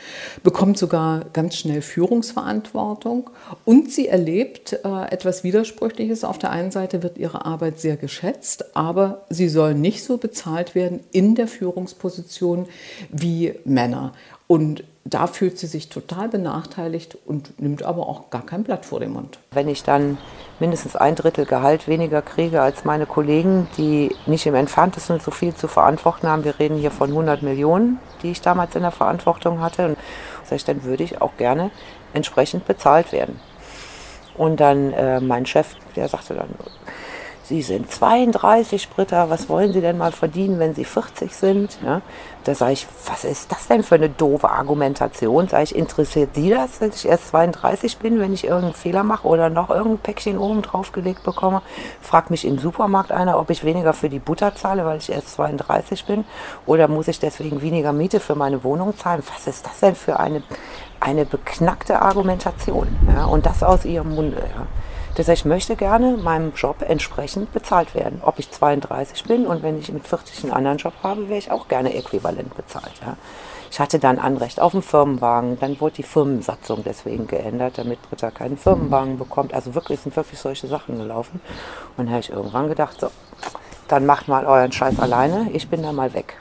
bekommt 0.42 0.78
sogar 0.78 1.26
ganz 1.32 1.56
schnell 1.56 1.82
Führungsverantwortung 1.82 3.30
und 3.64 3.92
sie 3.92 4.08
erlebt 4.08 4.72
äh, 4.84 5.10
etwas 5.10 5.44
Widersprüchliches. 5.44 6.24
Auf 6.24 6.38
der 6.38 6.50
einen 6.50 6.70
Seite 6.70 7.02
wird 7.02 7.18
ihre 7.18 7.44
Arbeit 7.44 7.80
sehr 7.80 7.96
geschätzt, 7.96 8.76
aber 8.76 9.26
sie 9.28 9.48
soll 9.48 9.74
nicht 9.74 10.04
so 10.04 10.16
bezahlt 10.18 10.74
werden 10.74 11.00
in 11.12 11.34
der 11.34 11.48
Führungsposition 11.48 12.66
wie 13.10 13.54
Männer. 13.64 14.12
Und 14.46 14.84
da 15.04 15.26
fühlt 15.26 15.58
sie 15.58 15.66
sich 15.66 15.88
total 15.88 16.28
benachteiligt 16.28 17.18
und 17.26 17.60
nimmt 17.60 17.82
aber 17.82 18.08
auch 18.08 18.30
gar 18.30 18.46
kein 18.46 18.62
Blatt 18.62 18.84
vor 18.84 19.00
den 19.00 19.12
Mund. 19.12 19.38
Wenn 19.50 19.68
ich 19.68 19.82
dann 19.82 20.16
mindestens 20.60 20.94
ein 20.94 21.16
Drittel 21.16 21.44
Gehalt 21.44 21.88
weniger 21.88 22.22
kriege 22.22 22.62
als 22.62 22.84
meine 22.84 23.06
Kollegen, 23.06 23.66
die 23.76 24.14
nicht 24.26 24.46
im 24.46 24.54
entferntesten 24.54 25.18
so 25.18 25.32
viel 25.32 25.54
zu 25.54 25.66
verantworten 25.66 26.28
haben, 26.28 26.44
wir 26.44 26.58
reden 26.58 26.76
hier 26.76 26.92
von 26.92 27.10
100 27.10 27.42
Millionen, 27.42 27.98
die 28.22 28.30
ich 28.30 28.40
damals 28.40 28.76
in 28.76 28.82
der 28.82 28.92
Verantwortung 28.92 29.60
hatte, 29.60 29.88
und 29.88 29.98
ich, 30.50 30.64
dann 30.64 30.84
würde 30.84 31.02
ich 31.02 31.20
auch 31.20 31.36
gerne 31.36 31.70
entsprechend 32.12 32.66
bezahlt 32.66 33.10
werden. 33.10 33.40
Und 34.36 34.60
dann 34.60 34.92
äh, 34.92 35.20
mein 35.20 35.46
Chef, 35.46 35.74
der 35.96 36.08
sagte 36.08 36.34
dann, 36.34 36.48
Sie 37.52 37.60
sind 37.60 37.90
32, 37.92 38.88
Britta, 38.88 39.28
was 39.28 39.50
wollen 39.50 39.74
Sie 39.74 39.82
denn 39.82 39.98
mal 39.98 40.12
verdienen, 40.12 40.58
wenn 40.58 40.74
Sie 40.74 40.86
40 40.86 41.36
sind? 41.36 41.78
Ja, 41.84 42.00
da 42.44 42.54
sage 42.54 42.72
ich, 42.72 42.86
was 43.04 43.24
ist 43.24 43.52
das 43.52 43.68
denn 43.68 43.82
für 43.82 43.96
eine 43.96 44.08
doofe 44.08 44.48
Argumentation? 44.48 45.48
Sage 45.48 45.64
ich, 45.64 45.76
interessiert 45.76 46.30
Sie 46.34 46.48
das, 46.48 46.78
dass 46.78 46.96
ich 46.96 47.10
erst 47.10 47.28
32 47.28 47.98
bin, 47.98 48.18
wenn 48.20 48.32
ich 48.32 48.44
irgendeinen 48.44 48.72
Fehler 48.72 49.04
mache 49.04 49.28
oder 49.28 49.50
noch 49.50 49.68
irgendein 49.68 49.98
Päckchen 49.98 50.38
oben 50.38 50.62
drauf 50.62 50.92
gelegt 50.92 51.24
bekomme? 51.24 51.60
Fragt 52.00 52.30
mich 52.30 52.46
im 52.46 52.58
Supermarkt 52.58 53.12
einer, 53.12 53.38
ob 53.38 53.50
ich 53.50 53.64
weniger 53.64 53.92
für 53.92 54.08
die 54.08 54.18
Butter 54.18 54.54
zahle, 54.54 54.86
weil 54.86 54.96
ich 54.96 55.12
erst 55.12 55.34
32 55.34 56.06
bin? 56.06 56.24
Oder 56.64 56.88
muss 56.88 57.06
ich 57.08 57.20
deswegen 57.20 57.60
weniger 57.60 57.92
Miete 57.92 58.20
für 58.20 58.34
meine 58.34 58.64
Wohnung 58.64 58.96
zahlen? 58.96 59.22
Was 59.30 59.46
ist 59.46 59.66
das 59.66 59.78
denn 59.80 59.94
für 59.94 60.18
eine, 60.18 60.42
eine 61.00 61.26
beknackte 61.26 62.00
Argumentation? 62.00 62.88
Ja, 63.14 63.26
und 63.26 63.44
das 63.44 63.62
aus 63.62 63.84
Ihrem 63.84 64.14
Munde. 64.14 64.38
Ja. 64.38 64.66
Das 65.14 65.28
heißt, 65.28 65.42
ich 65.42 65.44
möchte 65.44 65.76
gerne 65.76 66.16
meinem 66.16 66.54
Job 66.54 66.76
entsprechend 66.80 67.52
bezahlt 67.52 67.94
werden. 67.94 68.22
Ob 68.24 68.38
ich 68.38 68.50
32 68.50 69.24
bin 69.24 69.46
und 69.46 69.62
wenn 69.62 69.78
ich 69.78 69.92
mit 69.92 70.06
40 70.06 70.44
einen 70.44 70.52
anderen 70.52 70.78
Job 70.78 70.94
habe, 71.02 71.28
wäre 71.28 71.38
ich 71.38 71.50
auch 71.50 71.68
gerne 71.68 71.94
äquivalent 71.94 72.56
bezahlt. 72.56 72.92
Ja. 73.02 73.16
Ich 73.70 73.78
hatte 73.78 73.98
dann 73.98 74.18
Anrecht 74.18 74.58
auf 74.58 74.72
einen 74.72 74.82
Firmenwagen. 74.82 75.58
Dann 75.60 75.78
wurde 75.80 75.96
die 75.96 76.02
Firmensatzung 76.02 76.82
deswegen 76.84 77.26
geändert, 77.26 77.76
damit 77.76 78.00
Britta 78.02 78.30
keinen 78.30 78.56
Firmenwagen 78.56 79.18
bekommt. 79.18 79.52
Also 79.52 79.74
wirklich 79.74 80.00
sind 80.00 80.16
wirklich 80.16 80.38
solche 80.38 80.66
Sachen 80.66 80.96
gelaufen. 80.96 81.42
Und 81.96 82.06
dann 82.06 82.10
habe 82.10 82.20
ich 82.20 82.30
irgendwann 82.30 82.68
gedacht, 82.68 82.98
so, 83.00 83.08
dann 83.88 84.06
macht 84.06 84.28
mal 84.28 84.46
euren 84.46 84.72
Scheiß 84.72 84.98
alleine. 84.98 85.50
Ich 85.52 85.68
bin 85.68 85.82
da 85.82 85.92
mal 85.92 86.14
weg. 86.14 86.38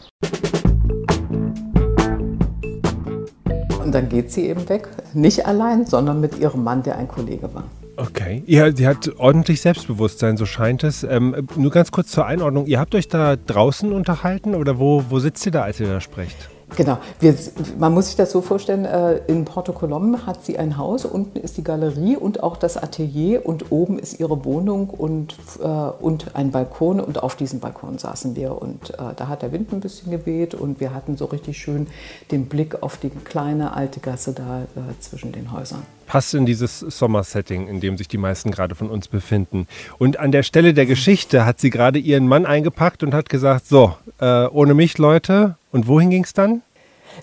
Und 3.84 3.92
dann 3.92 4.08
geht 4.08 4.32
sie 4.32 4.48
eben 4.48 4.70
weg. 4.70 4.88
Nicht 5.13 5.46
allein, 5.46 5.86
sondern 5.86 6.22
mit 6.22 6.38
ihrem 6.38 6.63
Mann, 6.63 6.84
der 6.84 6.98
ein 6.98 7.10
Kollege 7.10 7.54
war. 7.54 7.66
Okay. 8.01 8.41
Ja, 8.48 8.75
sie 8.75 8.88
hat 8.88 9.12
ordentlich 9.17 9.62
Selbstbewusstsein, 9.62 10.36
so 10.36 10.48
scheint 10.48 10.84
es. 10.84 11.03
Ähm, 11.03 11.48
nur 11.55 11.70
ganz 11.70 11.91
kurz 11.91 12.10
zur 12.10 12.25
Einordnung. 12.25 12.65
Ihr 12.65 12.79
habt 12.79 12.96
euch 12.96 13.08
da 13.08 13.36
draußen 13.36 13.91
unterhalten 13.93 14.55
oder 14.55 14.79
wo, 14.79 15.05
wo 15.10 15.20
sitzt 15.20 15.46
ihr 15.46 15.51
da, 15.51 15.62
als 15.62 15.79
ihr 15.79 15.88
da 15.88 16.01
sprecht? 16.01 16.50
Genau. 16.75 17.00
Wir, 17.20 17.36
man 17.78 17.94
muss 17.94 18.08
sich 18.08 18.16
das 18.16 18.32
so 18.32 18.42
vorstellen, 18.42 18.86
äh, 18.86 19.18
in 19.28 19.46
Porto 19.46 19.74
Colom 19.74 20.25
hat 20.25 20.46
sie 20.46 20.58
ein 20.58 20.78
Haus, 20.78 21.06
unten 21.06 21.40
ist 21.40 21.58
die 21.58 21.63
Galerie 21.63 22.16
und 22.16 22.44
auch 22.44 22.56
das 22.56 22.78
Atelier 22.78 23.46
und 23.46 23.72
oben 23.72 24.00
ist 24.00 24.20
ihre 24.20 24.46
Wohnung 24.46 24.90
und, 24.90 25.36
äh, 25.62 25.66
und 25.66 26.36
ein 26.36 26.51
Balkon 26.51 27.00
und 27.00 27.22
auf 27.22 27.36
diesem 27.36 27.60
Balkon 27.60 27.98
saßen 27.98 28.36
wir 28.36 28.62
und 28.62 28.92
äh, 28.92 29.13
da 29.16 29.28
hat 29.28 29.42
der 29.42 29.51
Wind 29.51 29.74
ein 29.74 29.82
bisschen 29.82 30.12
geweht 30.12 30.54
und 30.54 30.80
wir 30.80 30.94
hatten 30.94 31.18
so 31.18 31.25
richtig 31.25 31.58
schön 31.58 31.88
den 32.32 32.46
Blick 32.46 32.82
auf 32.82 32.98
die 32.98 33.10
kleine 33.10 33.75
alte 33.75 34.00
Gasse 34.00 34.34
da 34.34 34.62
zwischen 35.00 35.32
den 35.32 35.51
Häusern 35.51 35.82
passt 36.08 36.34
in 36.34 36.46
dieses 36.46 36.80
Sommersetting, 36.80 37.70
in 37.70 37.80
dem 37.80 37.98
sich 37.98 38.10
die 38.10 38.18
meisten 38.18 38.51
gerade 38.51 38.75
von 38.75 38.90
uns 38.90 39.08
befinden. 39.08 39.66
Und 39.98 40.20
an 40.20 40.34
der 40.34 40.44
Stelle 40.44 40.74
der 40.74 40.86
Geschichte 40.86 41.46
hat 41.46 41.62
sie 41.62 41.70
gerade 41.70 42.00
ihren 42.00 42.28
Mann 42.28 42.46
eingepackt 42.46 43.01
und 43.04 43.13
hat 43.13 43.30
gesagt, 43.30 43.66
so, 43.66 43.96
ohne 44.20 44.74
mich 44.74 44.98
Leute. 44.98 45.56
Und 45.72 45.88
wohin 45.88 46.10
ging 46.10 46.24
es 46.24 46.34
dann? 46.34 46.62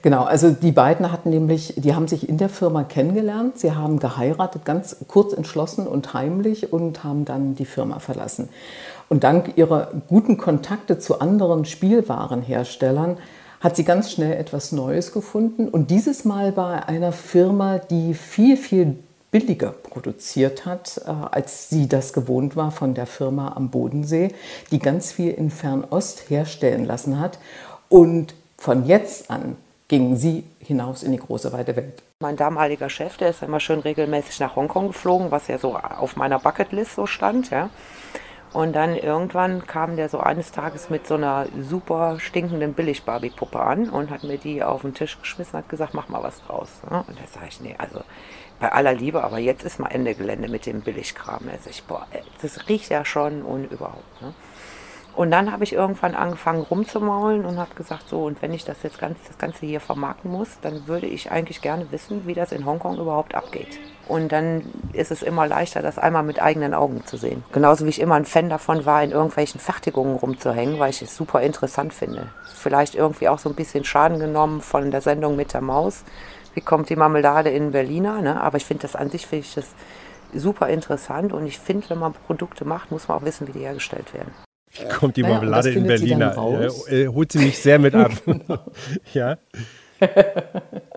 Genau, 0.03 0.25
also 0.25 0.51
die 0.51 0.73
beiden 0.73 1.11
hatten 1.11 1.31
nämlich, 1.31 1.75
die 1.77 1.95
haben 1.95 2.09
sich 2.09 2.29
in 2.29 2.39
der 2.39 2.49
Firma 2.49 2.85
kennengelernt, 2.85 3.59
sie 3.59 3.73
haben 3.73 3.99
geheiratet, 3.99 4.65
ganz 4.65 4.97
kurz 5.09 5.33
entschlossen 5.33 5.87
und 5.87 6.13
heimlich 6.13 6.73
und 6.73 7.05
haben 7.05 7.25
dann 7.25 7.55
die 7.55 7.65
Firma 7.65 7.99
verlassen. 7.99 8.49
Und 9.09 9.25
dank 9.25 9.57
ihrer 9.57 9.91
guten 10.09 10.37
Kontakte 10.37 10.99
zu 10.99 11.21
anderen 11.21 11.65
Spielwarenherstellern 11.65 13.17
hat 13.61 13.77
sie 13.77 13.85
ganz 13.85 14.13
schnell 14.13 14.35
etwas 14.35 14.73
Neues 14.73 15.13
gefunden 15.13 15.69
und 15.69 15.91
dieses 15.91 16.25
Mal 16.25 16.53
bei 16.53 16.87
einer 16.87 17.13
Firma, 17.13 17.79
die 17.79 18.15
viel, 18.15 18.57
viel 18.57 18.99
billiger 19.31 19.73
produziert 19.73 20.65
hat, 20.65 21.03
äh, 21.07 21.11
als 21.11 21.69
sie 21.69 21.89
das 21.89 22.13
gewohnt 22.13 22.57
war 22.57 22.71
von 22.71 22.95
der 22.95 23.07
Firma 23.07 23.53
am 23.57 23.71
Bodensee, 23.71 24.33
die 24.71 24.79
ganz 24.79 25.13
viel 25.13 25.33
in 25.33 25.51
Fernost 25.51 26.31
herstellen 26.31 26.85
lassen 26.87 27.21
hat. 27.21 27.39
Und 27.89 28.35
von 28.59 28.87
jetzt 28.87 29.31
an 29.31 29.57
ging 29.89 30.17
sie 30.17 30.45
hinaus 30.61 31.03
in 31.03 31.13
die 31.13 31.19
große 31.19 31.53
weite 31.53 31.75
Welt. 31.77 32.03
Mein 32.21 32.37
damaliger 32.37 32.91
Chef, 32.91 33.17
der 33.17 33.31
ist 33.31 33.43
immer 33.43 33.61
schön 33.61 33.81
regelmäßig 33.81 34.41
nach 34.41 34.57
Hongkong 34.57 34.89
geflogen, 34.89 35.31
was 35.31 35.49
ja 35.49 35.59
so 35.59 35.77
auf 35.77 36.17
meiner 36.17 36.39
Bucketlist 36.39 36.95
so 36.95 37.07
stand. 37.07 37.51
Ja. 37.51 37.71
Und 38.53 38.75
dann 38.75 38.97
irgendwann 38.97 39.67
kam 39.67 39.97
der 39.97 40.09
so 40.09 40.21
eines 40.21 40.53
Tages 40.53 40.91
mit 40.91 41.07
so 41.07 41.15
einer 41.15 41.47
super 41.61 42.19
stinkenden 42.19 42.75
Billig-Barbie-Puppe 42.75 43.61
an 43.61 43.89
und 43.91 44.11
hat 44.11 44.25
mir 44.25 44.39
die 44.39 44.63
auf 44.63 44.83
den 44.83 44.95
Tisch 44.95 45.19
geschmissen 45.21 45.55
und 45.55 45.65
hat 45.65 45.69
gesagt, 45.69 45.95
mach 45.95 46.09
mal 46.09 46.23
was 46.23 46.43
draus. 46.43 46.69
Und 46.83 46.93
da 46.93 47.27
sage 47.33 47.47
ich, 47.49 47.61
nee, 47.61 47.75
also 47.79 48.01
bei 48.59 48.73
aller 48.73 48.95
Liebe, 48.95 49.23
aber 49.23 49.39
jetzt 49.39 49.65
ist 49.65 49.79
mal 49.79 49.89
Ende 49.89 50.15
Gelände 50.15 50.49
mit 50.49 50.67
dem 50.67 50.81
Billigkram. 50.81 51.43
Sag 51.63 51.71
ich, 51.71 51.85
boah, 51.85 52.07
das 52.43 52.69
riecht 52.69 52.91
ja 52.91 53.05
schon 53.05 53.43
und 53.43 53.71
überhaupt. 53.71 54.23
Ne? 54.23 54.35
Und 55.19 55.33
dann 55.33 55.51
habe 55.51 55.65
ich 55.65 55.73
irgendwann 55.73 56.15
angefangen 56.15 56.63
rumzumaulen 56.63 57.45
und 57.45 57.59
habe 57.59 57.75
gesagt, 57.75 58.09
so, 58.09 58.27
und 58.27 58.41
wenn 58.41 58.55
ich 58.55 58.65
das 58.65 58.85
jetzt 58.85 59.01
ganz, 59.01 59.19
das 59.27 59.37
Ganze 59.37 59.67
hier 59.67 59.81
vermarkten 59.81 60.31
muss, 60.31 60.61
dann 60.63 60.87
würde 60.87 61.07
ich 61.07 61.33
eigentlich 61.33 61.61
gerne 61.61 61.91
wissen, 61.91 62.29
wie 62.29 62.35
das 62.35 62.53
in 62.53 62.65
Hongkong 62.65 63.01
überhaupt 63.01 63.35
abgeht. 63.35 63.81
Und 64.07 64.31
dann 64.31 64.73
ist 64.93 65.11
es 65.11 65.25
immer 65.25 65.49
leichter, 65.49 65.83
das 65.83 65.99
einmal 65.99 66.23
mit 66.23 66.41
eigenen 66.41 66.73
Augen 66.73 67.05
zu 67.05 67.17
sehen. 67.17 67.43
Genauso 67.51 67.85
wie 67.85 67.89
ich 67.89 68.01
immer 68.01 68.15
ein 68.15 68.27
Fan 68.27 68.49
davon 68.49 68.87
war, 68.87 69.03
in 69.03 69.11
irgendwelchen 69.11 69.59
Fertigungen 69.59 70.15
rumzuhängen, 70.15 70.79
weil 70.79 70.91
ich 70.91 71.03
es 71.03 71.17
super 71.17 71.43
interessant 71.43 71.93
finde. 71.93 72.29
Vielleicht 72.55 72.95
irgendwie 72.95 73.29
auch 73.29 73.41
so 73.41 73.49
ein 73.49 73.57
bisschen 73.57 73.83
Schaden 73.83 74.21
genommen 74.21 74.61
von 74.61 74.93
der 74.93 75.01
Sendung 75.01 75.35
mit 75.35 75.53
der 75.53 75.63
Maus. 75.63 76.05
Wie 76.55 76.61
kommt 76.61 76.91
die 76.91 76.97
Marmelade 76.97 77.51
in 77.51 77.73
Berliner? 77.73 78.23
Ne? 78.23 78.41
Aber 78.41 78.57
ich 78.57 78.65
finde 78.65 78.83
das 78.83 78.95
an 78.95 79.11
sich 79.11 79.27
finde 79.27 79.47
ich 79.47 79.55
das 79.55 79.75
super 80.33 80.69
interessant 80.69 81.33
und 81.33 81.45
ich 81.45 81.59
finde, 81.59 81.91
wenn 81.91 81.99
man 81.99 82.13
Produkte 82.13 82.65
macht, 82.65 82.93
muss 82.93 83.09
man 83.09 83.19
auch 83.19 83.25
wissen, 83.25 83.49
wie 83.49 83.53
die 83.53 83.65
hergestellt 83.65 84.15
werden. 84.15 84.31
Wie 84.73 84.89
kommt 84.89 85.17
die 85.17 85.23
Marmelade 85.23 85.69
naja, 85.69 85.81
in 85.81 85.87
Berliner? 85.87 86.35
Ja, 86.37 86.93
äh, 86.93 87.09
holt 87.09 87.33
sie 87.33 87.39
mich 87.39 87.59
sehr 87.59 87.79
mit 87.79 87.95
ab. 87.95 88.13
genau. 88.25 88.59
ja. 89.15 89.39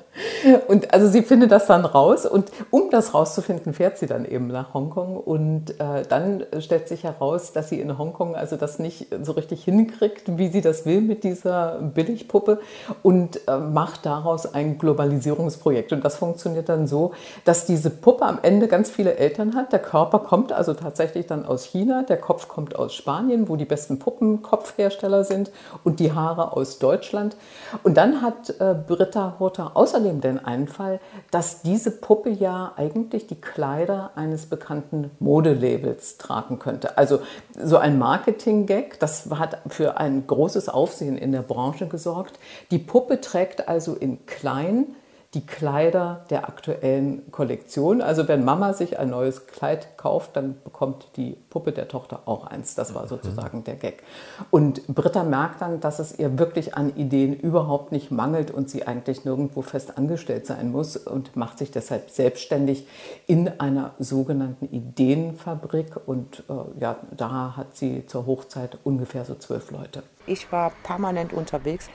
und 0.67 0.93
also 0.93 1.07
sie 1.07 1.21
findet 1.21 1.51
das 1.51 1.67
dann 1.67 1.85
raus 1.85 2.25
und 2.25 2.51
um 2.69 2.89
das 2.89 3.13
rauszufinden, 3.13 3.73
fährt 3.73 3.97
sie 3.97 4.07
dann 4.07 4.25
eben 4.25 4.47
nach 4.47 4.73
Hongkong 4.73 5.17
und 5.17 5.79
äh, 5.79 6.03
dann 6.07 6.45
stellt 6.59 6.87
sich 6.87 7.03
heraus, 7.03 7.53
dass 7.53 7.69
sie 7.69 7.79
in 7.79 7.97
Hongkong 7.97 8.35
also 8.35 8.55
das 8.57 8.79
nicht 8.79 9.07
so 9.21 9.33
richtig 9.33 9.63
hinkriegt, 9.63 10.37
wie 10.37 10.49
sie 10.49 10.61
das 10.61 10.85
will 10.85 11.01
mit 11.01 11.23
dieser 11.23 11.79
Billigpuppe 11.79 12.59
und 13.03 13.47
äh, 13.47 13.57
macht 13.57 14.05
daraus 14.05 14.53
ein 14.53 14.77
Globalisierungsprojekt 14.77 15.93
und 15.93 16.03
das 16.03 16.17
funktioniert 16.17 16.69
dann 16.69 16.87
so, 16.87 17.11
dass 17.45 17.65
diese 17.65 17.89
Puppe 17.89 18.25
am 18.25 18.39
Ende 18.41 18.67
ganz 18.67 18.89
viele 18.89 19.15
Eltern 19.15 19.55
hat. 19.55 19.71
Der 19.71 19.79
Körper 19.79 20.19
kommt 20.19 20.51
also 20.51 20.73
tatsächlich 20.73 21.27
dann 21.27 21.45
aus 21.45 21.65
China, 21.65 22.03
der 22.03 22.17
Kopf 22.17 22.47
kommt 22.47 22.75
aus 22.75 22.93
Spanien, 22.93 23.49
wo 23.49 23.55
die 23.55 23.65
besten 23.65 23.99
Puppenkopfhersteller 23.99 25.23
sind 25.23 25.51
und 25.83 25.99
die 25.99 26.13
Haare 26.13 26.53
aus 26.53 26.79
Deutschland 26.79 27.35
und 27.83 27.97
dann 27.97 28.21
hat 28.21 28.49
äh, 28.59 28.75
Britta 28.87 29.35
Hurter 29.39 29.71
außerdem 29.75 30.11
den 30.20 30.44
Einfall, 30.44 31.00
dass 31.30 31.62
diese 31.62 31.91
Puppe 31.91 32.30
ja 32.30 32.74
eigentlich 32.75 33.27
die 33.27 33.39
Kleider 33.39 34.12
eines 34.15 34.48
bekannten 34.48 35.12
Modelabels 35.20 36.18
tragen 36.18 36.60
könnte. 36.60 36.98
Also 36.98 37.20
so 37.58 37.77
ein 37.77 37.98
Marketing-Gag, 37.98 39.00
das 39.00 39.30
hat 39.30 39.60
für 39.68 39.98
ein 39.98 40.27
großes 40.27 40.68
Aufsehen 40.68 41.18
in 41.18 41.32
der 41.32 41.44
Branche 41.44 41.88
gesorgt. 41.88 42.39
Die 42.72 42.80
Puppe 42.80 43.22
trägt 43.22 43.70
also 43.70 43.94
in 43.94 44.25
klein 44.25 44.96
die 45.33 45.45
Kleider 45.45 46.25
der 46.29 46.50
aktuellen 46.50 47.31
Kollektion. 47.31 48.01
Also 48.01 48.27
wenn 48.27 48.43
Mama 48.43 48.73
sich 48.73 49.00
ein 49.00 49.09
neues 49.09 49.47
Kleid 49.47 49.97
kauft, 49.97 50.35
dann 50.35 50.61
bekommt 50.61 51.07
die 51.15 51.38
Puppe 51.50 51.71
der 51.71 51.88
Tochter 51.88 52.23
auch 52.25 52.47
eins. 52.47 52.75
Das 52.75 52.93
war 52.93 53.07
sozusagen 53.07 53.63
der 53.63 53.75
Gag. 53.75 54.03
Und 54.50 54.85
Britta 54.88 55.23
merkt 55.23 55.61
dann, 55.61 55.79
dass 55.79 56.00
es 56.00 56.19
ihr 56.19 56.38
wirklich 56.38 56.75
an 56.75 56.93
Ideen 56.97 57.33
überhaupt 57.33 57.93
nicht 57.93 58.11
mangelt 58.11 58.51
und 58.51 58.69
sie 58.69 58.85
eigentlich 58.85 59.23
nirgendwo 59.23 59.61
fest 59.61 59.97
angestellt 59.97 60.45
sein 60.45 60.69
muss 60.69 60.97
und 60.97 61.38
macht 61.38 61.59
sich 61.59 61.71
deshalb 61.71 62.09
selbstständig 62.09 62.85
in 63.25 63.47
einer 63.61 63.91
sogenannten 64.00 64.65
Ideenfabrik. 64.65 65.95
Und 66.07 66.43
äh, 66.50 66.81
ja, 66.81 66.97
da 67.15 67.55
hat 67.55 67.77
sie 67.77 68.05
zur 68.05 68.25
Hochzeit 68.25 68.77
ungefähr 68.83 69.23
so 69.23 69.35
zwölf 69.35 69.71
Leute. 69.71 70.03
Ich 70.25 70.51
war 70.51 70.73
permanent 70.83 71.31
unterwegs 71.31 71.89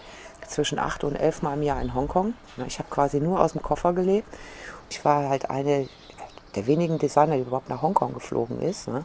zwischen 0.48 0.78
acht 0.78 1.04
und 1.04 1.16
elf 1.16 1.42
Mal 1.42 1.54
im 1.54 1.62
Jahr 1.62 1.80
in 1.80 1.94
Hongkong. 1.94 2.34
Ich 2.66 2.78
habe 2.78 2.88
quasi 2.90 3.20
nur 3.20 3.40
aus 3.40 3.52
dem 3.52 3.62
Koffer 3.62 3.92
gelebt. 3.92 4.28
Ich 4.90 5.04
war 5.04 5.28
halt 5.28 5.50
eine 5.50 5.88
der 6.56 6.66
wenigen 6.66 6.98
Designer, 6.98 7.36
die 7.36 7.42
überhaupt 7.42 7.68
nach 7.68 7.82
Hongkong 7.82 8.14
geflogen 8.14 8.60
ist. 8.60 8.88
Ne? 8.88 9.04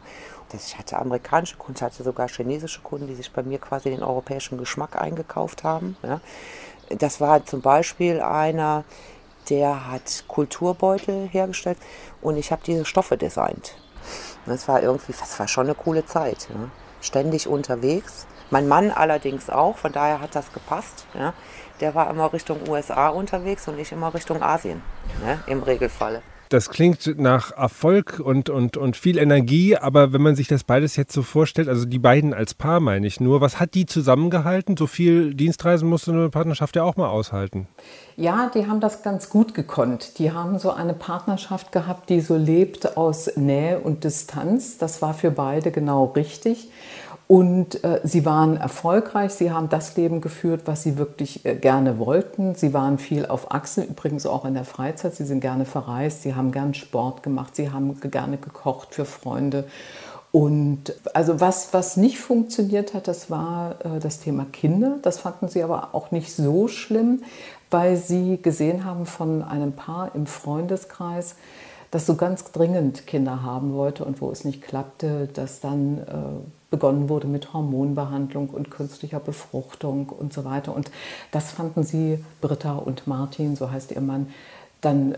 Ich 0.53 0.77
hatte 0.77 0.97
amerikanische 0.97 1.57
Kunden, 1.57 1.77
ich 1.77 1.83
hatte 1.83 2.03
sogar 2.03 2.27
chinesische 2.29 2.81
Kunden, 2.81 3.07
die 3.07 3.15
sich 3.15 3.31
bei 3.31 3.43
mir 3.43 3.59
quasi 3.59 3.89
den 3.89 4.03
europäischen 4.03 4.57
Geschmack 4.57 4.99
eingekauft 4.99 5.63
haben. 5.63 5.97
Das 6.89 7.21
war 7.21 7.45
zum 7.45 7.61
Beispiel 7.61 8.21
einer, 8.21 8.83
der 9.49 9.91
hat 9.91 10.23
Kulturbeutel 10.27 11.27
hergestellt 11.27 11.77
und 12.21 12.37
ich 12.37 12.51
habe 12.51 12.61
diese 12.65 12.85
Stoffe 12.85 13.17
designt. 13.17 13.75
Das 14.45 14.67
war 14.67 14.81
irgendwie, 14.81 15.13
das 15.17 15.37
war 15.39 15.47
schon 15.47 15.67
eine 15.67 15.75
coole 15.75 16.05
Zeit. 16.05 16.47
Ständig 17.01 17.47
unterwegs 17.47 18.27
mein 18.51 18.67
Mann 18.67 18.91
allerdings 18.91 19.49
auch, 19.49 19.77
von 19.77 19.91
daher 19.91 20.21
hat 20.21 20.35
das 20.35 20.53
gepasst. 20.53 21.05
Ja. 21.13 21.33
Der 21.79 21.95
war 21.95 22.09
immer 22.09 22.31
Richtung 22.31 22.59
USA 22.69 23.09
unterwegs 23.09 23.67
und 23.67 23.79
ich 23.79 23.91
immer 23.91 24.13
Richtung 24.13 24.43
Asien, 24.43 24.81
ne, 25.25 25.39
im 25.47 25.63
Regelfalle. 25.63 26.21
Das 26.51 26.69
klingt 26.69 27.17
nach 27.17 27.53
Erfolg 27.53 28.19
und, 28.21 28.49
und, 28.49 28.75
und 28.75 28.97
viel 28.97 29.17
Energie, 29.17 29.77
aber 29.77 30.11
wenn 30.11 30.21
man 30.21 30.35
sich 30.35 30.49
das 30.49 30.65
beides 30.65 30.97
jetzt 30.97 31.13
so 31.13 31.21
vorstellt, 31.21 31.69
also 31.69 31.85
die 31.85 31.97
beiden 31.97 32.33
als 32.33 32.53
Paar 32.53 32.81
meine 32.81 33.07
ich 33.07 33.21
nur, 33.21 33.39
was 33.39 33.57
hat 33.57 33.73
die 33.73 33.85
zusammengehalten? 33.85 34.75
So 34.75 34.85
viel 34.85 35.33
Dienstreisen 35.33 35.87
musste 35.87 36.11
eine 36.11 36.27
Partnerschaft 36.27 36.75
ja 36.75 36.83
auch 36.83 36.97
mal 36.97 37.07
aushalten. 37.07 37.69
Ja, 38.17 38.51
die 38.53 38.67
haben 38.67 38.81
das 38.81 39.01
ganz 39.01 39.29
gut 39.29 39.53
gekonnt. 39.53 40.19
Die 40.19 40.33
haben 40.33 40.59
so 40.59 40.71
eine 40.71 40.93
Partnerschaft 40.93 41.71
gehabt, 41.71 42.09
die 42.09 42.19
so 42.19 42.35
lebt 42.35 42.97
aus 42.97 43.37
Nähe 43.37 43.79
und 43.79 44.03
Distanz. 44.03 44.77
Das 44.77 45.01
war 45.01 45.13
für 45.13 45.31
beide 45.31 45.71
genau 45.71 46.03
richtig. 46.17 46.69
Und 47.31 47.81
äh, 47.85 48.01
sie 48.03 48.25
waren 48.25 48.57
erfolgreich, 48.57 49.31
sie 49.31 49.51
haben 49.53 49.69
das 49.69 49.95
Leben 49.95 50.19
geführt, 50.19 50.63
was 50.65 50.83
sie 50.83 50.97
wirklich 50.97 51.45
äh, 51.45 51.55
gerne 51.55 51.97
wollten. 51.97 52.55
Sie 52.55 52.73
waren 52.73 52.97
viel 52.97 53.25
auf 53.25 53.51
Achse, 53.51 53.83
übrigens 53.83 54.25
auch 54.25 54.43
in 54.43 54.53
der 54.53 54.65
Freizeit. 54.65 55.15
Sie 55.15 55.23
sind 55.23 55.39
gerne 55.39 55.63
verreist, 55.63 56.23
sie 56.23 56.35
haben 56.35 56.51
gern 56.51 56.73
Sport 56.73 57.23
gemacht, 57.23 57.55
sie 57.55 57.71
haben 57.71 57.97
gerne 58.01 58.35
gekocht 58.35 58.93
für 58.93 59.05
Freunde. 59.05 59.63
Und 60.33 60.93
also 61.13 61.39
was, 61.39 61.73
was 61.73 61.95
nicht 61.95 62.19
funktioniert 62.19 62.93
hat, 62.93 63.07
das 63.07 63.31
war 63.31 63.75
äh, 63.85 63.99
das 64.01 64.19
Thema 64.19 64.45
Kinder. 64.51 64.97
Das 65.01 65.19
fanden 65.19 65.47
sie 65.47 65.63
aber 65.63 65.95
auch 65.95 66.11
nicht 66.11 66.35
so 66.35 66.67
schlimm, 66.67 67.23
weil 67.69 67.95
sie 67.95 68.41
gesehen 68.41 68.83
haben 68.83 69.05
von 69.05 69.41
einem 69.41 69.71
Paar 69.71 70.15
im 70.15 70.25
Freundeskreis, 70.25 71.37
das 71.91 72.05
so 72.05 72.15
ganz 72.15 72.51
dringend 72.51 73.07
Kinder 73.07 73.41
haben 73.41 73.73
wollte 73.73 74.03
und 74.03 74.19
wo 74.19 74.31
es 74.31 74.43
nicht 74.43 74.61
klappte, 74.61 75.29
dass 75.33 75.61
dann 75.61 75.99
äh, 75.99 76.60
begonnen 76.71 77.09
wurde 77.09 77.27
mit 77.27 77.53
Hormonbehandlung 77.53 78.49
und 78.49 78.71
künstlicher 78.71 79.19
Befruchtung 79.19 80.09
und 80.09 80.33
so 80.33 80.43
weiter. 80.45 80.73
Und 80.73 80.89
das 81.31 81.51
fanden 81.51 81.83
sie, 81.83 82.23
Britta 82.39 82.73
und 82.73 83.05
Martin, 83.05 83.55
so 83.55 83.69
heißt 83.69 83.91
ihr 83.91 84.01
Mann, 84.01 84.27
dann 84.79 85.15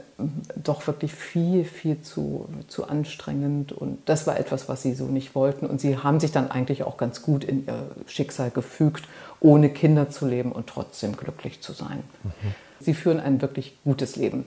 doch 0.62 0.88
wirklich 0.88 1.14
viel, 1.14 1.64
viel 1.64 2.02
zu, 2.02 2.50
zu 2.68 2.86
anstrengend. 2.86 3.72
Und 3.72 4.00
das 4.10 4.28
war 4.28 4.38
etwas, 4.38 4.68
was 4.68 4.82
sie 4.82 4.94
so 4.94 5.06
nicht 5.06 5.36
wollten. 5.36 5.66
Und 5.66 5.80
sie 5.80 5.98
haben 5.98 6.20
sich 6.20 6.34
dann 6.34 6.52
eigentlich 6.52 6.84
auch 6.84 6.98
ganz 6.98 7.22
gut 7.22 7.46
in 7.46 7.66
ihr 7.66 7.92
Schicksal 8.08 8.52
gefügt, 8.52 9.08
ohne 9.40 9.70
Kinder 9.70 10.10
zu 10.10 10.28
leben 10.28 10.52
und 10.52 10.68
trotzdem 10.68 11.16
glücklich 11.16 11.62
zu 11.62 11.72
sein. 11.72 12.04
Mhm. 12.24 12.56
Sie 12.82 12.94
führen 12.94 13.22
ein 13.22 13.42
wirklich 13.42 13.78
gutes 13.86 14.18
Leben. 14.18 14.44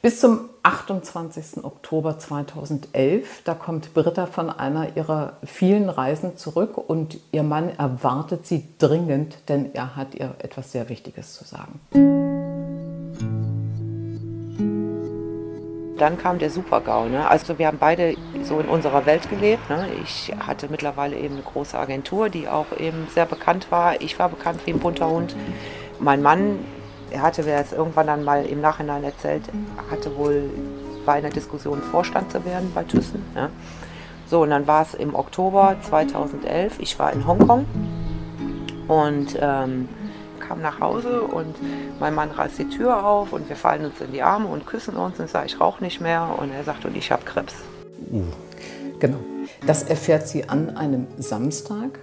Bis 0.00 0.20
zum 0.20 0.48
28. 0.62 1.64
Oktober 1.64 2.20
2011, 2.20 3.42
da 3.42 3.54
kommt 3.54 3.94
Britta 3.94 4.26
von 4.26 4.48
einer 4.48 4.96
ihrer 4.96 5.38
vielen 5.44 5.88
Reisen 5.88 6.36
zurück 6.36 6.78
und 6.78 7.18
ihr 7.32 7.42
Mann 7.42 7.70
erwartet 7.76 8.46
sie 8.46 8.68
dringend, 8.78 9.38
denn 9.48 9.74
er 9.74 9.96
hat 9.96 10.14
ihr 10.14 10.36
etwas 10.38 10.70
sehr 10.70 10.88
Wichtiges 10.88 11.34
zu 11.34 11.44
sagen. 11.44 11.80
Dann 15.98 16.16
kam 16.16 16.38
der 16.38 16.50
Super-GAU. 16.50 17.08
Ne? 17.08 17.28
Also 17.28 17.58
wir 17.58 17.66
haben 17.66 17.78
beide 17.78 18.14
so 18.44 18.60
in 18.60 18.68
unserer 18.68 19.04
Welt 19.04 19.28
gelebt. 19.28 19.68
Ne? 19.68 19.88
Ich 20.04 20.32
hatte 20.38 20.68
mittlerweile 20.70 21.16
eben 21.16 21.34
eine 21.34 21.42
große 21.42 21.76
Agentur, 21.76 22.28
die 22.28 22.46
auch 22.46 22.66
eben 22.78 23.08
sehr 23.12 23.26
bekannt 23.26 23.72
war. 23.72 24.00
Ich 24.00 24.16
war 24.20 24.28
bekannt 24.28 24.60
wie 24.64 24.70
ein 24.70 24.78
bunter 24.78 25.10
Hund. 25.10 25.34
Mein 25.98 26.22
Mann, 26.22 26.60
er 27.10 27.22
hatte 27.22 27.42
mir 27.42 27.58
das 27.58 27.72
irgendwann 27.72 28.06
dann 28.06 28.24
mal 28.24 28.44
im 28.44 28.60
Nachhinein 28.60 29.04
erzählt, 29.04 29.42
hatte 29.90 30.16
wohl, 30.16 30.50
in 31.06 31.22
der 31.22 31.30
Diskussion 31.30 31.80
Vorstand 31.80 32.30
zu 32.30 32.44
werden 32.44 32.70
bei 32.74 32.84
Thyssen. 32.84 33.24
Ne? 33.34 33.48
So, 34.26 34.42
und 34.42 34.50
dann 34.50 34.66
war 34.66 34.82
es 34.82 34.92
im 34.92 35.14
Oktober 35.14 35.76
2011. 35.80 36.80
Ich 36.80 36.98
war 36.98 37.10
in 37.14 37.26
Hongkong 37.26 37.64
und 38.88 39.38
ähm, 39.40 39.88
kam 40.38 40.60
nach 40.60 40.80
Hause 40.80 41.22
und 41.22 41.56
mein 41.98 42.14
Mann 42.14 42.30
reißt 42.30 42.58
die 42.58 42.68
Tür 42.68 43.06
auf 43.06 43.32
und 43.32 43.48
wir 43.48 43.56
fallen 43.56 43.86
uns 43.86 44.02
in 44.02 44.12
die 44.12 44.22
Arme 44.22 44.48
und 44.48 44.66
küssen 44.66 44.96
uns 44.96 45.18
und 45.18 45.30
sage, 45.30 45.46
ich 45.46 45.58
rauche 45.58 45.82
nicht 45.82 46.02
mehr 46.02 46.28
und 46.38 46.52
er 46.52 46.62
sagt, 46.62 46.84
und 46.84 46.94
ich 46.94 47.10
habe 47.10 47.24
Krebs. 47.24 47.54
Uh. 48.12 48.24
Genau. 48.98 49.18
Das 49.66 49.84
erfährt 49.84 50.26
sie 50.26 50.48
an 50.48 50.76
einem 50.76 51.06
Samstag, 51.18 51.98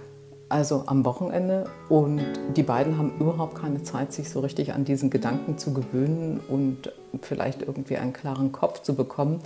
also 0.48 0.84
am 0.86 1.04
Wochenende 1.04 1.68
und 1.88 2.22
die 2.56 2.62
beiden 2.62 2.98
haben 2.98 3.18
überhaupt 3.18 3.56
keine 3.56 3.82
Zeit, 3.82 4.12
sich 4.12 4.30
so 4.30 4.40
richtig 4.40 4.72
an 4.72 4.84
diesen 4.84 5.10
Gedanken 5.10 5.58
zu 5.58 5.72
gewöhnen 5.74 6.40
und 6.48 6.92
vielleicht 7.22 7.62
irgendwie 7.62 7.96
einen 7.96 8.12
klaren 8.12 8.52
Kopf 8.52 8.82
zu 8.82 8.94
bekommen. 8.94 9.40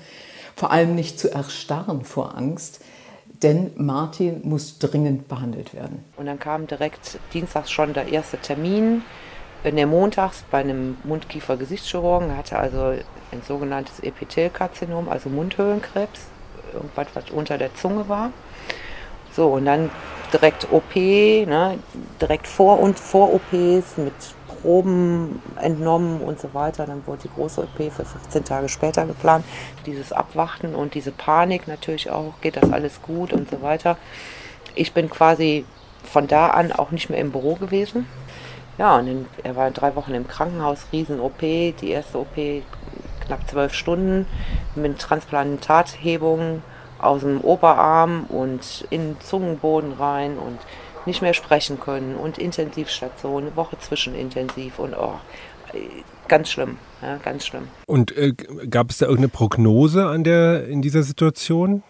Vor 0.57 0.71
allem 0.71 0.95
nicht 0.95 1.19
zu 1.19 1.33
erstarren 1.33 2.04
vor 2.04 2.37
Angst, 2.37 2.85
denn 3.42 3.71
Martin 3.76 4.42
muss 4.45 4.78
dringend 4.78 5.28
behandelt 5.28 5.73
werden. 5.73 6.04
Und 6.16 6.26
dann 6.26 6.38
kam 6.38 6.66
direkt 6.66 7.19
dienstags 7.33 7.71
schon 7.71 7.95
der 7.95 8.09
erste 8.09 8.37
Termin. 8.37 9.02
Der 9.64 9.87
montags 9.87 10.45
bei 10.50 10.59
einem 10.59 10.97
Mundkiefer-Gesichtschirurgen 11.04 12.37
hatte 12.37 12.59
also 12.59 12.95
ein 13.33 13.42
sogenanntes 13.47 14.00
Epithelkarzinom, 14.00 15.09
also 15.09 15.28
Mundhöhlenkrebs, 15.28 16.21
irgendwas, 16.73 17.07
was 17.14 17.30
unter 17.30 17.57
der 17.59 17.75
Zunge 17.75 18.09
war. 18.09 18.33
So, 19.33 19.49
und 19.49 19.64
dann 19.64 19.90
direkt 20.33 20.73
OP, 20.73 20.95
ne, 20.95 21.79
direkt 22.21 22.47
vor 22.47 22.81
und 22.81 22.99
vor 22.99 23.35
OPs 23.35 23.97
mit 23.97 24.13
Proben 24.47 25.43
entnommen 25.61 26.21
und 26.21 26.41
so 26.41 26.53
weiter. 26.55 26.87
Dann 26.87 27.07
wurde 27.07 27.23
die 27.23 27.31
große 27.35 27.63
OP 27.63 27.93
für 27.93 28.05
15 28.05 28.45
Tage 28.45 28.69
später 28.69 29.07
geplant. 29.07 29.45
Dieses 29.87 30.13
Abwarten 30.13 30.75
und 30.75 30.95
diese 30.95 31.13
Panik 31.13 31.67
natürlich 31.67 32.11
auch, 32.11 32.35
geht 32.41 32.57
das 32.57 32.73
alles 32.73 33.01
gut 33.03 33.33
und 33.33 33.51
so 33.51 33.63
weiter. 33.63 33.97
Ich 34.75 34.93
bin 34.93 35.09
quasi 35.09 35.65
von 36.05 36.27
da 36.27 36.49
an 36.49 36.73
auch 36.73 36.91
nicht 36.91 37.11
mehr 37.11 37.21
im 37.21 37.33
Büro 37.33 37.55
gewesen. 37.55 38.07
Ja, 38.79 38.97
und 38.97 39.07
dann, 39.07 39.27
er 39.43 39.57
war 39.57 39.71
drei 39.71 39.95
Wochen 39.95 40.15
im 40.15 40.27
Krankenhaus, 40.27 40.87
Riesen-OP, 40.93 41.41
die 41.41 41.91
erste 41.91 42.19
OP 42.19 42.35
knapp 43.27 43.49
zwölf 43.49 43.75
Stunden 43.75 44.27
mit 44.75 44.99
Transplantathebung 44.99 46.63
aus 47.02 47.21
dem 47.21 47.40
Oberarm 47.40 48.25
und 48.28 48.87
in 48.90 49.14
den 49.14 49.21
Zungenboden 49.21 49.92
rein 49.92 50.38
und 50.38 50.59
nicht 51.07 51.23
mehr 51.23 51.35
sprechen 51.35 51.80
können 51.80 52.14
und 52.16 52.38
Intensivstation, 52.38 53.45
eine 53.45 53.57
Woche 53.57 53.78
zwischen 53.78 54.14
intensiv 54.14 54.78
und 54.78 54.95
oh, 54.95 55.14
ganz 56.28 56.50
schlimm, 56.50 56.78
ja, 57.02 57.16
ganz 57.16 57.47
schlimm. 57.47 57.69
Und 57.87 58.16
äh, 58.16 58.33
gab 58.33 58.90
es 58.90 58.99
da 58.99 59.07
irgendeine 59.07 59.28
Prognose 59.28 60.07
an 60.07 60.25
der, 60.25 60.66
in 60.69 60.83
dieser 60.83 61.02
Situation? 61.02 61.83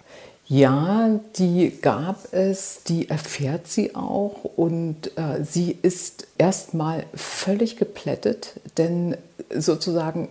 Ja, 0.47 1.21
die 1.37 1.79
gab 1.81 2.33
es, 2.33 2.83
die 2.83 3.09
erfährt 3.09 3.69
sie 3.69 3.95
auch 3.95 4.43
und 4.57 5.17
äh, 5.17 5.45
sie 5.45 5.79
ist 5.83 6.27
erstmal 6.39 7.05
völlig 7.15 7.77
geplättet, 7.77 8.61
denn 8.77 9.17
sozusagen 9.55 10.29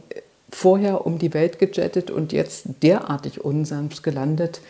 vorher 0.52 1.06
um 1.06 1.20
die 1.20 1.34
Welt 1.34 1.60
gejettet 1.60 2.12
und 2.12 2.32
jetzt 2.34 2.66
derartig 2.84 3.44
unsanft 3.44 4.04
gelandet, 4.04 4.62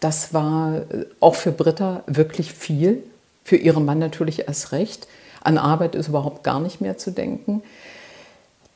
das 0.00 0.34
war 0.34 0.82
äh, 0.90 1.06
auch 1.20 1.34
für 1.34 1.52
Britta 1.52 2.02
wirklich 2.06 2.52
viel 2.52 3.02
für 3.44 3.56
ihren 3.56 3.84
Mann 3.84 3.98
natürlich 3.98 4.48
erst 4.48 4.72
recht. 4.72 5.06
An 5.42 5.58
Arbeit 5.58 5.94
ist 5.94 6.08
überhaupt 6.08 6.42
gar 6.42 6.60
nicht 6.60 6.80
mehr 6.80 6.96
zu 6.96 7.10
denken. 7.10 7.62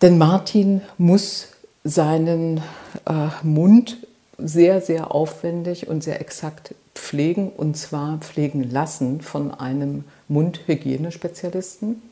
Denn 0.03 0.19
Martin 0.19 0.83
muss 0.99 1.49
seinen 1.83 2.59
äh, 3.07 3.29
Mund 3.43 3.97
sehr, 4.37 4.81
sehr 4.81 5.13
aufwendig 5.15 5.89
und 5.89 6.05
sehr 6.05 6.21
exakt 6.21 6.75
pflegen 6.95 7.51
und 7.51 7.77
zwar 7.77 8.19
pflegen 8.19 8.71
lassen 8.71 9.21
von 9.21 9.53
einem 9.53 10.05
Mundhygienespezialisten. 10.29 12.03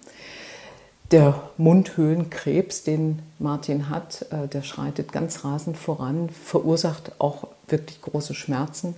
Der 1.12 1.34
Mundhöhlenkrebs, 1.56 2.82
den 2.82 3.20
Martin 3.38 3.90
hat, 3.90 4.26
äh, 4.32 4.48
der 4.48 4.62
schreitet 4.62 5.12
ganz 5.12 5.44
rasend 5.44 5.76
voran, 5.76 6.30
verursacht 6.30 7.12
auch 7.20 7.46
wirklich 7.68 8.02
große 8.02 8.34
Schmerzen. 8.34 8.96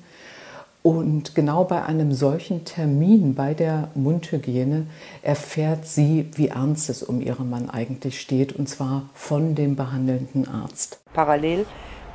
Und 0.83 1.35
genau 1.35 1.65
bei 1.65 1.85
einem 1.85 2.13
solchen 2.13 2.65
Termin 2.65 3.35
bei 3.35 3.53
der 3.53 3.89
Mundhygiene 3.95 4.87
erfährt 5.21 5.87
sie, 5.87 6.31
wie 6.35 6.49
ernst 6.49 6.89
es 6.89 7.03
um 7.03 7.21
ihren 7.21 7.51
Mann 7.51 7.69
eigentlich 7.69 8.21
steht, 8.21 8.55
und 8.55 8.71
zwar 8.71 9.03
von 9.13 9.55
dem 9.55 9.77
behandelnden 9.77 10.49
Arzt. 10.49 11.01
Parallel 11.13 11.67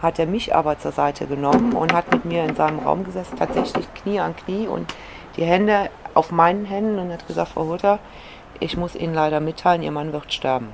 hat 0.02 0.18
er 0.18 0.26
mich 0.26 0.56
aber 0.56 0.80
zur 0.80 0.92
Seite 0.92 1.28
genommen 1.28 1.74
und 1.74 1.94
hat 1.94 2.12
mit 2.12 2.26
mir 2.26 2.46
in 2.46 2.56
seinem 2.56 2.80
Raum 2.80 3.04
gesessen, 3.04 3.38
tatsächlich 3.38 3.86
Knie 3.94 4.20
an 4.20 4.36
Knie 4.36 4.66
und 4.66 4.92
die 5.38 5.44
Hände 5.44 5.90
auf 6.16 6.32
meinen 6.32 6.66
Händen 6.66 6.98
und 6.98 7.12
hat 7.12 7.28
gesagt, 7.28 7.50
Frau 7.50 7.68
Hutter, 7.68 8.00
ich 8.60 8.78
muss 8.78 8.96
Ihnen 8.96 9.14
leider 9.14 9.40
mitteilen, 9.40 9.84
Ihr 9.84 9.92
Mann 9.92 10.14
wird 10.14 10.34
sterben. 10.34 10.74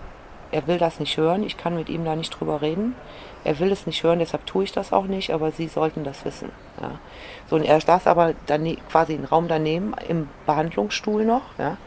Er 0.51 0.65
will 0.67 0.79
das 0.79 0.99
nicht 0.99 1.15
hören, 1.17 1.43
ich 1.43 1.57
kann 1.57 1.75
mit 1.75 1.89
ihm 1.89 2.05
da 2.05 2.15
nicht 2.15 2.31
drüber 2.31 2.61
reden. 2.61 2.95
Er 3.43 3.59
will 3.59 3.71
es 3.71 3.85
nicht 3.85 4.03
hören, 4.03 4.19
deshalb 4.19 4.45
tue 4.45 4.63
ich 4.63 4.71
das 4.71 4.91
auch 4.91 5.05
nicht, 5.05 5.31
aber 5.31 5.51
Sie 5.51 5.67
sollten 5.67 6.03
das 6.03 6.25
wissen. 6.25 6.51
Ja. 6.81 6.99
So, 7.47 7.55
und 7.55 7.63
er 7.63 7.79
saß 7.79 8.07
aber 8.07 8.33
dann 8.47 8.65
quasi 8.89 9.13
einen 9.13 9.25
Raum 9.25 9.47
daneben 9.47 9.93
im 10.07 10.27
Behandlungsstuhl 10.45 11.23
noch. 11.23 11.43
Ja. 11.57 11.77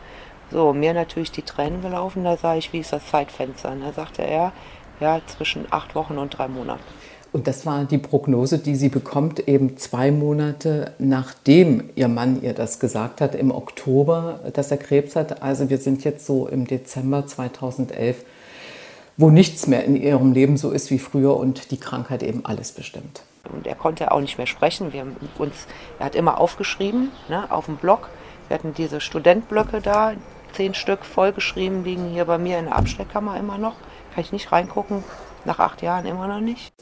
So, 0.51 0.73
mir 0.73 0.95
natürlich 0.95 1.33
die 1.33 1.43
Tränen 1.43 1.83
gelaufen, 1.83 2.25
da 2.25 2.37
sah 2.37 2.55
ich, 2.55 2.73
wie 2.73 2.81
ist 2.81 2.93
das 2.93 3.07
Zeitfenster? 3.07 3.73
Und 3.73 3.81
da 3.81 3.93
sagte 3.93 4.23
er, 4.23 4.53
ja, 5.01 5.21
zwischen 5.27 5.67
acht 5.71 5.95
Wochen 5.95 6.19
und 6.19 6.39
drei 6.39 6.47
Monaten. 6.47 6.85
Und 7.33 7.47
das 7.47 7.65
war 7.65 7.85
die 7.85 7.99
Prognose, 7.99 8.59
die 8.59 8.75
sie 8.75 8.91
bekommt, 8.91 9.49
eben 9.49 9.79
zwei 9.79 10.11
Monate 10.11 10.93
nachdem 10.99 11.89
ihr 11.95 12.09
Mann 12.09 12.43
ihr 12.43 12.53
das 12.53 12.79
gesagt 12.79 13.23
hat, 13.23 13.35
im 13.35 13.51
Oktober, 13.51 14.41
dass 14.53 14.71
er 14.71 14.77
Krebs 14.77 15.17
hat. 15.17 15.43
Also 15.43 15.71
wir 15.71 15.79
sind 15.79 16.05
jetzt 16.05 16.27
so 16.27 16.47
im 16.47 16.67
Dezember 16.67 17.27
2011 17.27 18.25
wo 19.17 19.31
nichts 19.31 19.67
mehr 19.67 19.85
in 19.85 19.97
ihrem 19.97 20.33
Leben 20.33 20.57
so 20.57 20.71
ist 20.71 20.91
wie 20.91 20.99
früher 20.99 21.37
und 21.37 21.71
die 21.71 21.79
Krankheit 21.79 22.23
eben 22.23 22.45
alles 22.45 22.73
bestimmt. 22.73 23.23
Und 23.53 23.67
er 23.67 23.75
konnte 23.75 24.13
auch 24.13 24.21
nicht 24.21 24.39
mehr 24.39 24.47
sprechen. 24.47 24.93
Wir 24.93 25.01
haben 25.01 25.17
uns, 25.39 25.67
er 25.99 26.07
hat 26.07 26.15
immer 26.15 26.41
aufgeschrieben 26.41 27.11
ne, 27.29 27.51
auf 27.51 27.67
dem 27.67 27.77
Blog. 27.77 28.09
Wir 28.49 28.55
hatten 28.55 28.75
diese 28.75 29.01
Studentblöcke 29.01 29.81
da, 29.81 30.15
zehn 30.53 30.75
Stück 30.75 31.05
vollgeschrieben, 31.05 31.85
liegen 31.85 32.09
hier 32.11 32.25
bei 32.25 32.39
mir 32.39 32.59
in 32.59 32.67
der 32.67 32.77
Abstellkammer 32.77 33.39
immer 33.39 33.59
noch. 33.59 33.75
Kann 34.15 34.25
ich 34.25 34.33
nicht 34.33 34.53
reingucken, 34.53 35.05
nach 35.45 35.59
acht 35.59 35.83
Jahren 35.83 36.07
immer 36.07 36.29
noch 36.29 36.41
nicht. 36.41 36.73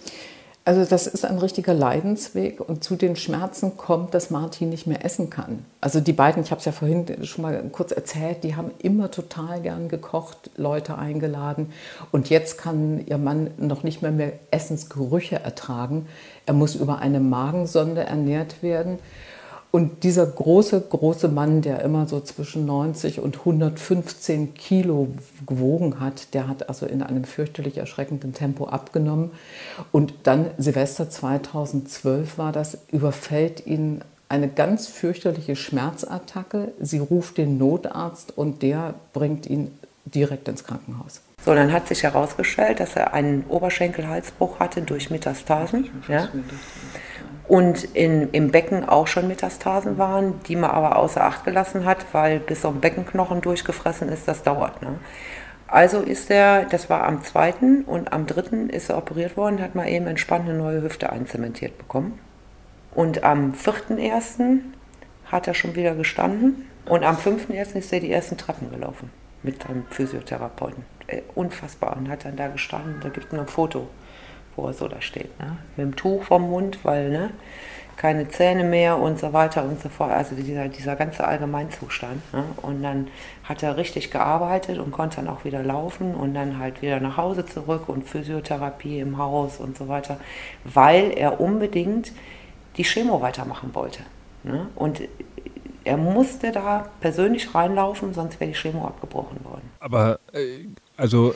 Also 0.62 0.84
das 0.84 1.06
ist 1.06 1.24
ein 1.24 1.38
richtiger 1.38 1.72
Leidensweg 1.72 2.60
und 2.60 2.84
zu 2.84 2.94
den 2.94 3.16
Schmerzen 3.16 3.78
kommt, 3.78 4.12
dass 4.12 4.30
Martin 4.30 4.68
nicht 4.68 4.86
mehr 4.86 5.04
essen 5.04 5.30
kann. 5.30 5.64
Also 5.80 6.00
die 6.00 6.12
beiden, 6.12 6.42
ich 6.42 6.50
habe 6.50 6.58
es 6.58 6.66
ja 6.66 6.72
vorhin 6.72 7.06
schon 7.24 7.42
mal 7.42 7.62
kurz 7.72 7.92
erzählt, 7.92 8.44
die 8.44 8.56
haben 8.56 8.70
immer 8.78 9.10
total 9.10 9.62
gern 9.62 9.88
gekocht, 9.88 10.50
Leute 10.58 10.98
eingeladen 10.98 11.72
und 12.12 12.28
jetzt 12.28 12.58
kann 12.58 13.04
ihr 13.06 13.16
Mann 13.16 13.50
noch 13.56 13.84
nicht 13.84 14.02
mehr 14.02 14.10
mehr 14.10 14.34
Essensgerüche 14.50 15.36
ertragen. 15.36 16.06
Er 16.44 16.52
muss 16.52 16.74
über 16.74 16.98
eine 16.98 17.20
Magensonde 17.20 18.04
ernährt 18.04 18.62
werden 18.62 18.98
und 19.70 20.02
dieser 20.02 20.26
große, 20.26 20.80
große 20.80 21.28
Mann, 21.28 21.62
der 21.62 21.82
immer 21.82 22.08
so 22.08 22.20
zwischen 22.20 22.66
90 22.66 23.20
und 23.20 23.38
115 23.38 24.54
Kilo 24.54 25.08
gewogen 25.46 26.00
hat, 26.00 26.34
der 26.34 26.48
hat 26.48 26.68
also 26.68 26.86
in 26.86 27.02
einem 27.02 27.24
fürchterlich 27.24 27.78
erschreckenden 27.78 28.34
Tempo 28.34 28.66
abgenommen. 28.66 29.30
Und 29.92 30.14
dann 30.24 30.50
Silvester 30.58 31.08
2012 31.08 32.36
war 32.36 32.50
das, 32.50 32.78
überfällt 32.90 33.64
ihn 33.66 34.02
eine 34.28 34.48
ganz 34.48 34.88
fürchterliche 34.88 35.54
Schmerzattacke. 35.54 36.72
Sie 36.80 36.98
ruft 36.98 37.38
den 37.38 37.58
Notarzt 37.58 38.36
und 38.36 38.62
der 38.62 38.94
bringt 39.12 39.46
ihn 39.46 39.70
direkt 40.04 40.48
ins 40.48 40.64
Krankenhaus. 40.64 41.20
So, 41.44 41.54
dann 41.54 41.72
hat 41.72 41.88
sich 41.88 42.02
herausgestellt, 42.02 42.80
dass 42.80 42.96
er 42.96 43.14
einen 43.14 43.44
Oberschenkelhalsbruch 43.48 44.58
hatte 44.58 44.82
durch 44.82 45.10
Metastasen. 45.10 45.88
Ja? 46.08 46.28
Und 47.48 47.84
in, 47.96 48.30
im 48.30 48.50
Becken 48.50 48.88
auch 48.88 49.08
schon 49.08 49.26
Metastasen 49.26 49.98
waren, 49.98 50.40
die 50.46 50.54
man 50.56 50.70
aber 50.70 50.96
außer 50.96 51.24
Acht 51.24 51.44
gelassen 51.44 51.84
hat, 51.84 52.06
weil 52.12 52.38
bis 52.38 52.64
ein 52.64 52.80
Beckenknochen 52.80 53.40
durchgefressen 53.40 54.08
ist, 54.08 54.28
das 54.28 54.42
dauert. 54.44 54.82
Ne? 54.82 54.98
Also 55.66 56.00
ist 56.00 56.30
er, 56.30 56.64
das 56.64 56.90
war 56.90 57.04
am 57.04 57.22
zweiten 57.22 57.82
und 57.84 58.12
am 58.12 58.26
dritten 58.26 58.70
ist 58.70 58.90
er 58.90 58.98
operiert 58.98 59.36
worden, 59.36 59.60
hat 59.60 59.74
man 59.74 59.86
eben 59.86 60.06
entspannt 60.06 60.48
eine 60.48 60.58
neue 60.58 60.82
Hüfte 60.82 61.10
einzementiert 61.10 61.78
bekommen. 61.78 62.18
Und 62.94 63.22
am 63.22 63.54
vierten 63.54 63.98
ersten 63.98 64.74
hat 65.26 65.46
er 65.46 65.54
schon 65.54 65.76
wieder 65.76 65.94
gestanden 65.94 66.66
und 66.86 67.04
am 67.04 67.16
fünften 67.16 67.52
ersten 67.52 67.78
ist 67.78 67.92
er 67.92 68.00
die 68.00 68.10
ersten 68.10 68.36
Treppen 68.36 68.70
gelaufen 68.70 69.10
mit 69.42 69.68
einem 69.68 69.84
Physiotherapeuten. 69.90 70.84
Äh, 71.06 71.22
unfassbar. 71.34 71.96
Und 71.96 72.08
hat 72.08 72.24
dann 72.24 72.36
da 72.36 72.48
gestanden, 72.48 72.96
da 73.00 73.08
gibt 73.08 73.32
es 73.32 73.38
ein 73.38 73.46
Foto, 73.46 73.88
wo 74.60 74.66
er 74.66 74.72
so 74.72 74.88
da 74.88 75.00
steht. 75.00 75.38
Ne? 75.38 75.56
Mit 75.76 75.86
dem 75.86 75.96
Tuch 75.96 76.24
vom 76.24 76.50
Mund, 76.50 76.78
weil 76.84 77.10
ne, 77.10 77.30
keine 77.96 78.28
Zähne 78.28 78.64
mehr 78.64 78.98
und 78.98 79.18
so 79.18 79.32
weiter 79.32 79.64
und 79.64 79.80
so 79.80 79.88
fort. 79.88 80.10
Also 80.10 80.34
dieser, 80.34 80.68
dieser 80.68 80.96
ganze 80.96 81.26
Allgemeinzustand. 81.26 82.32
Ne? 82.32 82.44
Und 82.62 82.82
dann 82.82 83.08
hat 83.44 83.62
er 83.62 83.76
richtig 83.76 84.10
gearbeitet 84.10 84.78
und 84.78 84.90
konnte 84.90 85.16
dann 85.16 85.28
auch 85.28 85.44
wieder 85.44 85.62
laufen 85.62 86.14
und 86.14 86.34
dann 86.34 86.58
halt 86.58 86.82
wieder 86.82 87.00
nach 87.00 87.16
Hause 87.16 87.44
zurück 87.44 87.88
und 87.88 88.08
Physiotherapie 88.08 89.00
im 89.00 89.18
Haus 89.18 89.58
und 89.58 89.76
so 89.76 89.88
weiter, 89.88 90.18
weil 90.64 91.10
er 91.10 91.40
unbedingt 91.40 92.12
die 92.76 92.84
Chemo 92.84 93.20
weitermachen 93.20 93.74
wollte. 93.74 94.00
Ne? 94.44 94.68
Und 94.76 95.02
er 95.84 95.96
musste 95.96 96.52
da 96.52 96.88
persönlich 97.00 97.54
reinlaufen, 97.54 98.14
sonst 98.14 98.40
wäre 98.40 98.50
die 98.50 98.56
Chemo 98.56 98.86
abgebrochen 98.86 99.44
worden. 99.44 99.70
Aber 99.80 100.20
äh, 100.32 100.66
also 101.00 101.34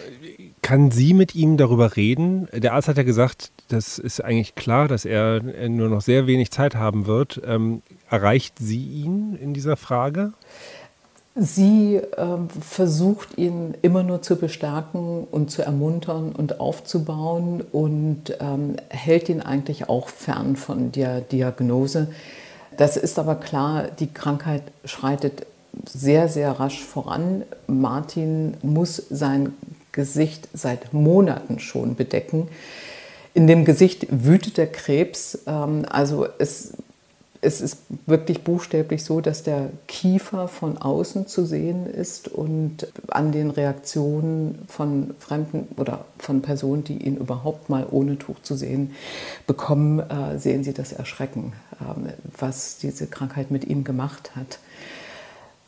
kann 0.62 0.90
sie 0.90 1.14
mit 1.14 1.35
ihm 1.35 1.57
darüber 1.57 1.96
reden? 1.96 2.48
Der 2.53 2.74
Arzt 2.74 2.88
hat 2.88 2.96
ja 2.96 3.03
gesagt, 3.03 3.50
das 3.68 3.98
ist 3.98 4.22
eigentlich 4.22 4.55
klar, 4.55 4.88
dass 4.88 5.05
er 5.05 5.42
nur 5.42 5.88
noch 5.88 6.00
sehr 6.00 6.27
wenig 6.27 6.50
Zeit 6.50 6.74
haben 6.74 7.07
wird. 7.07 7.40
Ähm, 7.46 7.83
erreicht 8.11 8.55
sie 8.59 8.85
ihn 8.85 9.37
in 9.40 9.55
dieser 9.55 9.77
Frage? 9.77 10.33
Sie 11.37 12.00
ähm, 12.16 12.48
versucht 12.48 13.37
ihn 13.38 13.74
immer 13.83 14.05
nur 14.05 14.22
zu 14.22 14.37
bestärken 14.37 15.27
und 15.29 15.50
zu 15.50 15.62
ermuntern 15.62 16.33
und 16.33 16.61
aufzubauen 16.61 17.61
und 17.72 18.37
ähm, 18.38 18.77
hält 18.88 19.29
ihn 19.29 19.40
eigentlich 19.40 19.88
auch 19.88 20.09
fern 20.09 20.55
von 20.55 20.92
der 20.92 21.20
Diagnose. 21.20 22.09
Das 22.77 22.96
ist 22.96 23.18
aber 23.18 23.35
klar, 23.35 23.88
die 23.98 24.12
Krankheit 24.12 24.62
schreitet 24.85 25.46
sehr, 25.87 26.29
sehr 26.29 26.53
rasch 26.53 26.83
voran. 26.83 27.42
Martin 27.66 28.57
muss 28.62 29.03
sein 29.11 29.55
Gesicht 29.92 30.49
seit 30.53 30.92
Monaten 30.92 31.61
schon 31.61 31.94
bedecken. 31.94 32.49
In 33.33 33.47
dem 33.47 33.64
Gesicht 33.64 34.07
wütet 34.11 34.59
der 34.59 34.70
Krebs. 34.70 35.40
Ähm, 35.47 35.87
also 35.88 36.27
es 36.38 36.75
es 37.44 37.61
ist 37.61 37.83
wirklich 38.07 38.42
buchstäblich 38.42 39.05
so, 39.05 39.20
dass 39.20 39.42
der 39.42 39.70
Kiefer 39.87 40.49
von 40.49 40.79
außen 40.79 41.27
zu 41.27 41.44
sehen 41.44 41.87
ist 41.87 42.29
und 42.29 42.88
an 43.09 43.33
den 43.33 43.51
Reaktionen 43.51 44.62
von 44.66 45.14
Fremden 45.18 45.68
oder 45.77 46.07
von 46.18 46.42
Personen, 46.42 46.85
die 46.85 47.05
ihn 47.05 47.16
überhaupt 47.16 47.68
mal 47.68 47.87
ohne 47.90 48.18
Tuch 48.18 48.40
zu 48.42 48.57
sehen 48.57 48.94
bekommen, 49.47 50.01
äh, 50.01 50.38
sehen 50.38 50.64
sie 50.64 50.73
das 50.73 50.92
Erschrecken, 50.92 51.53
äh, 51.73 52.12
was 52.38 52.79
diese 52.79 53.07
Krankheit 53.07 53.51
mit 53.51 53.64
ihm 53.64 53.85
gemacht 53.85 54.35
hat. 54.35 54.59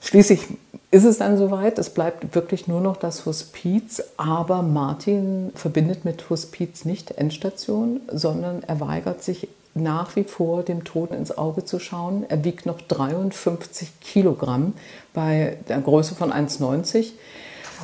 Schließlich 0.01 0.47
ist 0.91 1.05
es 1.05 1.19
dann 1.19 1.37
soweit, 1.37 1.79
es 1.79 1.91
bleibt 1.91 2.35
wirklich 2.35 2.69
nur 2.69 2.81
noch 2.81 2.97
das 2.97 3.27
Hospiz, 3.27 4.03
aber 4.17 4.63
Martin 4.63 5.51
verbindet 5.55 6.05
mit 6.05 6.31
Hospiz 6.31 6.85
nicht 6.85 7.13
Endstation, 7.13 8.01
sondern 8.13 8.63
er 8.63 8.81
weigert 8.81 9.23
sich 9.23 9.49
nach 9.75 10.17
wie 10.17 10.25
vor 10.25 10.63
dem 10.63 10.85
Tod 10.85 11.11
ins 11.11 11.37
Auge 11.37 11.65
zu 11.65 11.79
schauen. 11.79 12.25
Er 12.29 12.45
wiegt 12.45 12.67
noch 12.67 12.81
53 12.81 14.01
Kilogramm 14.01 14.73
bei 15.13 15.59
der 15.69 15.81
Größe 15.81 16.15
von 16.15 16.33
1,90 16.33 17.13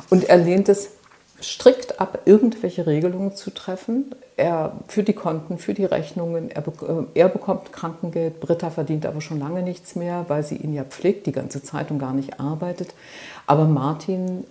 und 0.09 0.23
er 0.23 0.37
lehnt 0.37 0.69
es 0.69 0.89
strikt 1.43 1.99
ab, 1.99 2.19
irgendwelche 2.25 2.87
Regelungen 2.87 3.35
zu 3.35 3.51
treffen. 3.51 4.15
Er 4.37 4.73
für 4.87 5.03
die 5.03 5.13
Konten, 5.13 5.57
für 5.57 5.73
die 5.73 5.85
Rechnungen, 5.85 6.49
er, 6.49 6.65
äh, 6.67 7.05
er, 7.13 7.29
bekommt 7.29 7.71
Krankengeld. 7.71 8.39
Britta 8.39 8.69
verdient 8.69 9.05
aber 9.05 9.21
schon 9.21 9.39
lange 9.39 9.61
nichts 9.61 9.95
mehr, 9.95 10.25
weil 10.27 10.43
sie 10.43 10.55
ihn 10.55 10.73
ja 10.73 10.83
pflegt 10.83 11.25
die 11.25 11.31
ganze 11.31 11.61
Zeit 11.61 11.91
und 11.91 11.99
gar 11.99 12.13
nicht 12.13 12.39
arbeitet. 12.39 12.93
Aber 13.45 13.65
Martin 13.65 14.45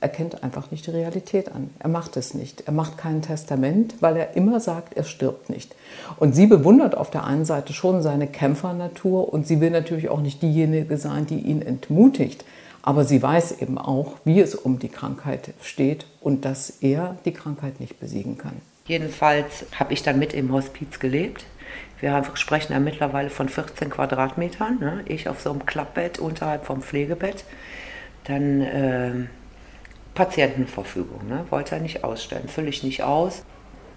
erkennt 0.00 0.42
einfach 0.42 0.70
nicht 0.70 0.86
die 0.86 0.90
Realität 0.90 1.52
an. 1.52 1.70
Er 1.78 1.88
macht 1.88 2.16
es 2.16 2.34
nicht. 2.34 2.62
Er 2.66 2.72
macht 2.72 2.98
kein 2.98 3.22
Testament, 3.22 3.94
weil 4.00 4.16
er 4.16 4.36
immer 4.36 4.60
sagt, 4.60 4.94
er 4.96 5.04
stirbt 5.04 5.48
nicht. 5.48 5.74
Und 6.18 6.34
sie 6.34 6.46
bewundert 6.46 6.96
auf 6.96 7.10
der 7.10 7.24
einen 7.24 7.44
Seite 7.44 7.72
schon 7.72 8.02
seine 8.02 8.26
Kämpfernatur 8.26 9.32
und 9.32 9.46
sie 9.46 9.60
will 9.60 9.70
natürlich 9.70 10.08
auch 10.08 10.20
nicht 10.20 10.42
diejenige 10.42 10.96
sein, 10.98 11.26
die 11.26 11.38
ihn 11.38 11.62
entmutigt. 11.62 12.44
Aber 12.86 13.04
sie 13.04 13.20
weiß 13.20 13.60
eben 13.60 13.78
auch, 13.78 14.14
wie 14.24 14.40
es 14.40 14.54
um 14.54 14.78
die 14.78 14.88
Krankheit 14.88 15.54
steht 15.60 16.06
und 16.20 16.44
dass 16.44 16.70
er 16.70 17.16
die 17.24 17.32
Krankheit 17.32 17.80
nicht 17.80 17.98
besiegen 17.98 18.38
kann. 18.38 18.60
Jedenfalls 18.86 19.66
habe 19.76 19.92
ich 19.92 20.04
dann 20.04 20.20
mit 20.20 20.32
im 20.32 20.52
Hospiz 20.52 21.00
gelebt. 21.00 21.46
Wir 21.98 22.22
sprechen 22.34 22.72
ja 22.74 22.78
mittlerweile 22.78 23.28
von 23.28 23.48
14 23.48 23.90
Quadratmetern. 23.90 24.78
Ne? 24.78 25.00
Ich 25.06 25.28
auf 25.28 25.40
so 25.40 25.50
einem 25.50 25.66
Klappbett 25.66 26.20
unterhalb 26.20 26.64
vom 26.64 26.80
Pflegebett. 26.80 27.44
Dann 28.22 28.60
äh, 28.60 29.12
Patientenverfügung. 30.14 31.26
Ne? 31.26 31.44
Wollte 31.50 31.74
er 31.74 31.80
nicht 31.80 32.04
ausstellen, 32.04 32.46
fülle 32.46 32.68
ich 32.68 32.84
nicht 32.84 33.02
aus. 33.02 33.42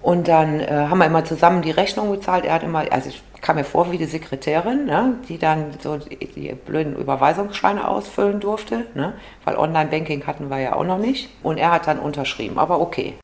Und 0.02 0.28
dann 0.28 0.62
äh, 0.62 0.88
haben 0.90 1.00
wir 1.00 1.06
immer 1.06 1.26
zusammen 1.26 1.62
die 1.62 1.72
Rechnung 1.72 2.10
bezahlt. 2.10 2.46
Er 2.46 2.54
hat 2.54 2.64
immer, 2.64 2.86
also 2.92 3.10
ich 3.10 3.22
kam 3.42 3.58
mir 3.58 3.66
vor 3.66 3.92
wie 3.92 3.98
die 3.98 4.06
Sekretärin, 4.06 4.86
ne, 4.86 5.16
die 5.28 5.38
dann 5.38 5.66
so 5.82 5.98
die, 5.98 6.18
die, 6.18 6.54
blöden 6.54 6.96
Überweisungsscheine 6.96 7.88
ausfüllen 7.88 8.40
durfte, 8.40 8.86
ne, 8.96 9.14
weil 9.44 9.58
Online-Banking 9.58 10.26
hatten 10.26 10.50
wir 10.50 10.60
ja 10.60 10.76
auch 10.76 10.86
noch 10.86 11.00
nicht. 11.00 11.30
Und 11.44 11.58
er 11.58 11.72
hat 11.72 11.88
dann 11.88 12.00
unterschrieben, 12.00 12.58
aber 12.60 12.80
okay. 12.80 13.16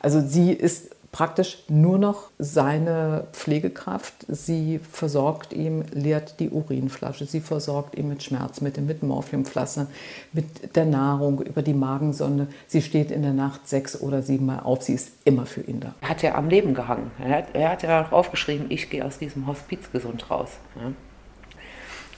Also 0.00 0.20
sie 0.20 0.52
ist 0.52 0.94
praktisch 1.12 1.58
nur 1.68 1.98
noch 1.98 2.30
seine 2.38 3.26
Pflegekraft. 3.32 4.26
Sie 4.28 4.78
versorgt 4.78 5.52
ihm, 5.52 5.82
leert 5.92 6.38
die 6.40 6.50
Urinflasche, 6.50 7.24
sie 7.24 7.40
versorgt 7.40 7.96
ihn 7.96 8.08
mit 8.08 8.22
Schmerzmitteln, 8.22 8.86
mit 8.86 9.02
Morphiumpflastern, 9.02 9.86
mit 10.32 10.76
der 10.76 10.84
Nahrung, 10.84 11.40
über 11.40 11.62
die 11.62 11.74
Magensonde. 11.74 12.48
Sie 12.66 12.82
steht 12.82 13.10
in 13.10 13.22
der 13.22 13.32
Nacht 13.32 13.66
sechs 13.68 14.00
oder 14.00 14.22
sieben 14.22 14.46
Mal 14.46 14.60
auf, 14.60 14.82
sie 14.82 14.94
ist 14.94 15.12
immer 15.24 15.46
für 15.46 15.62
ihn 15.62 15.80
da. 15.80 15.94
Er 16.00 16.08
hat 16.10 16.22
ja 16.22 16.34
am 16.34 16.48
Leben 16.48 16.74
gehangen. 16.74 17.10
Er 17.18 17.38
hat, 17.38 17.46
er 17.54 17.70
hat 17.70 17.82
ja 17.82 18.04
auch 18.04 18.12
aufgeschrieben, 18.12 18.66
ich 18.68 18.90
gehe 18.90 19.04
aus 19.04 19.18
diesem 19.18 19.46
Hospiz 19.46 19.90
gesund 19.90 20.30
raus. 20.30 20.50
Ja. 20.76 20.92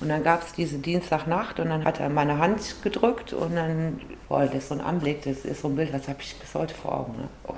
Und 0.00 0.08
dann 0.08 0.22
gab 0.24 0.42
es 0.42 0.54
diese 0.54 0.78
Dienstagnacht 0.78 1.60
und 1.60 1.68
dann 1.68 1.84
hat 1.84 2.00
er 2.00 2.08
meine 2.08 2.38
Hand 2.38 2.76
gedrückt 2.82 3.34
und 3.34 3.54
dann, 3.54 4.00
boah, 4.28 4.46
das 4.46 4.54
ist 4.54 4.68
so 4.68 4.74
ein 4.74 4.80
Anblick, 4.80 5.22
das 5.24 5.44
ist 5.44 5.60
so 5.60 5.68
ein 5.68 5.76
Bild, 5.76 5.92
das 5.92 6.08
habe 6.08 6.18
ich 6.22 6.38
bis 6.38 6.54
heute 6.54 6.74
vor 6.74 7.00
Augen. 7.00 7.12
Ne? 7.18 7.28
Oh 7.46 7.54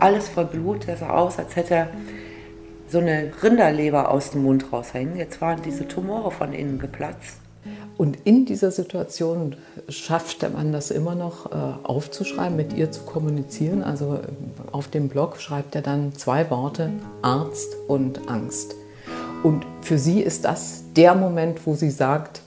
alles 0.00 0.28
voll 0.28 0.46
Blut. 0.46 0.86
Der 0.86 0.96
sah 0.96 1.10
aus, 1.10 1.38
als 1.38 1.56
hätte 1.56 1.74
er 1.74 1.88
so 2.88 2.98
eine 2.98 3.32
Rinderleber 3.42 4.10
aus 4.10 4.30
dem 4.30 4.42
Mund 4.42 4.72
raushängen. 4.72 5.16
Jetzt 5.16 5.40
waren 5.40 5.62
diese 5.62 5.88
Tumore 5.88 6.30
von 6.30 6.52
innen 6.52 6.78
geplatzt. 6.78 7.38
Und 7.96 8.18
in 8.24 8.44
dieser 8.44 8.70
Situation 8.70 9.56
schafft 9.88 10.42
der 10.42 10.50
Mann 10.50 10.72
das 10.72 10.90
immer 10.90 11.14
noch 11.14 11.50
äh, 11.50 11.54
aufzuschreiben, 11.82 12.56
mit 12.56 12.74
ihr 12.74 12.92
zu 12.92 13.02
kommunizieren. 13.02 13.82
Also 13.82 14.16
äh, 14.16 14.72
auf 14.72 14.88
dem 14.88 15.08
Blog 15.08 15.40
schreibt 15.40 15.74
er 15.74 15.82
dann 15.82 16.14
zwei 16.14 16.50
Worte, 16.50 16.90
Arzt 17.22 17.74
und 17.88 18.28
Angst. 18.28 18.74
Und 19.42 19.64
für 19.80 19.98
sie 19.98 20.20
ist 20.20 20.44
das 20.44 20.84
der 20.94 21.14
Moment, 21.14 21.66
wo 21.66 21.74
sie 21.74 21.90
sagt 21.90 22.42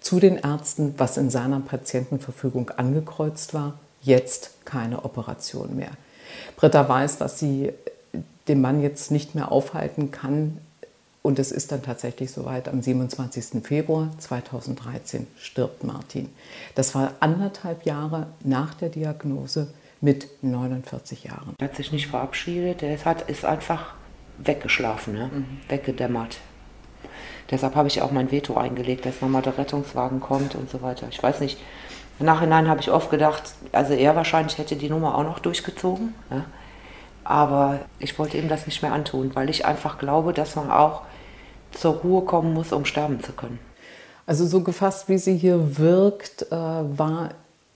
zu 0.00 0.18
den 0.18 0.36
Ärzten, 0.36 0.94
was 0.96 1.16
in 1.16 1.30
seiner 1.30 1.60
Patientenverfügung 1.60 2.70
angekreuzt 2.70 3.54
war, 3.54 3.74
jetzt 4.02 4.64
keine 4.64 5.04
Operation 5.04 5.76
mehr. 5.76 5.90
Britta 6.56 6.88
weiß, 6.88 7.18
dass 7.18 7.38
sie 7.38 7.72
den 8.48 8.60
Mann 8.60 8.82
jetzt 8.82 9.10
nicht 9.10 9.34
mehr 9.34 9.52
aufhalten 9.52 10.10
kann. 10.10 10.58
Und 11.22 11.38
es 11.38 11.52
ist 11.52 11.70
dann 11.70 11.82
tatsächlich 11.82 12.32
soweit. 12.32 12.68
Am 12.68 12.82
27. 12.82 13.64
Februar 13.64 14.10
2013 14.18 15.28
stirbt 15.38 15.84
Martin. 15.84 16.28
Das 16.74 16.96
war 16.96 17.12
anderthalb 17.20 17.86
Jahre 17.86 18.26
nach 18.42 18.74
der 18.74 18.88
Diagnose 18.88 19.68
mit 20.00 20.26
49 20.42 21.24
Jahren. 21.24 21.54
Er 21.60 21.68
hat 21.68 21.76
sich 21.76 21.92
nicht 21.92 22.08
verabschiedet. 22.08 22.82
Er 22.82 22.98
hat, 23.04 23.30
ist 23.30 23.44
einfach 23.44 23.94
weggeschlafen, 24.38 25.14
ne? 25.14 25.30
Mhm. 25.32 25.46
weggedämmert. 25.68 26.38
Deshalb 27.50 27.76
habe 27.76 27.88
ich 27.88 28.02
auch 28.02 28.10
mein 28.10 28.32
Veto 28.32 28.56
eingelegt, 28.56 29.06
dass 29.06 29.20
nochmal 29.20 29.42
der 29.42 29.58
Rettungswagen 29.58 30.20
kommt 30.20 30.54
und 30.54 30.70
so 30.70 30.82
weiter. 30.82 31.06
Ich 31.10 31.22
weiß 31.22 31.40
nicht, 31.40 31.58
im 32.18 32.26
Nachhinein 32.26 32.68
habe 32.68 32.80
ich 32.80 32.90
oft 32.90 33.10
gedacht, 33.10 33.54
also 33.72 33.94
er 33.94 34.14
wahrscheinlich 34.16 34.58
hätte 34.58 34.76
die 34.76 34.90
Nummer 34.90 35.16
auch 35.16 35.24
noch 35.24 35.38
durchgezogen. 35.38 36.14
Ja. 36.30 36.44
Aber 37.24 37.80
ich 37.98 38.18
wollte 38.18 38.36
ihm 38.36 38.48
das 38.48 38.66
nicht 38.66 38.82
mehr 38.82 38.92
antun, 38.92 39.30
weil 39.34 39.48
ich 39.48 39.64
einfach 39.64 39.98
glaube, 39.98 40.32
dass 40.32 40.56
man 40.56 40.70
auch 40.70 41.02
zur 41.72 41.94
Ruhe 41.94 42.22
kommen 42.22 42.52
muss, 42.52 42.72
um 42.72 42.84
sterben 42.84 43.22
zu 43.22 43.32
können. 43.32 43.58
Also 44.26 44.46
so 44.46 44.60
gefasst, 44.60 45.08
wie 45.08 45.18
sie 45.18 45.36
hier 45.36 45.78
wirkt, 45.78 46.42
äh, 46.50 46.54
war 46.54 47.30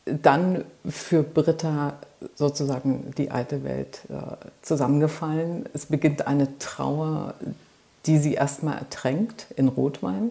dann 0.04 0.64
für 0.88 1.22
Britta 1.22 1.94
sozusagen 2.34 3.12
die 3.18 3.30
alte 3.30 3.64
Welt 3.64 4.00
äh, 4.08 4.36
zusammengefallen. 4.62 5.68
Es 5.74 5.86
beginnt 5.86 6.26
eine 6.26 6.58
Trauer, 6.58 7.34
die 8.06 8.18
sie 8.18 8.34
erstmal 8.34 8.78
ertränkt 8.78 9.46
in 9.56 9.68
Rotwein. 9.68 10.30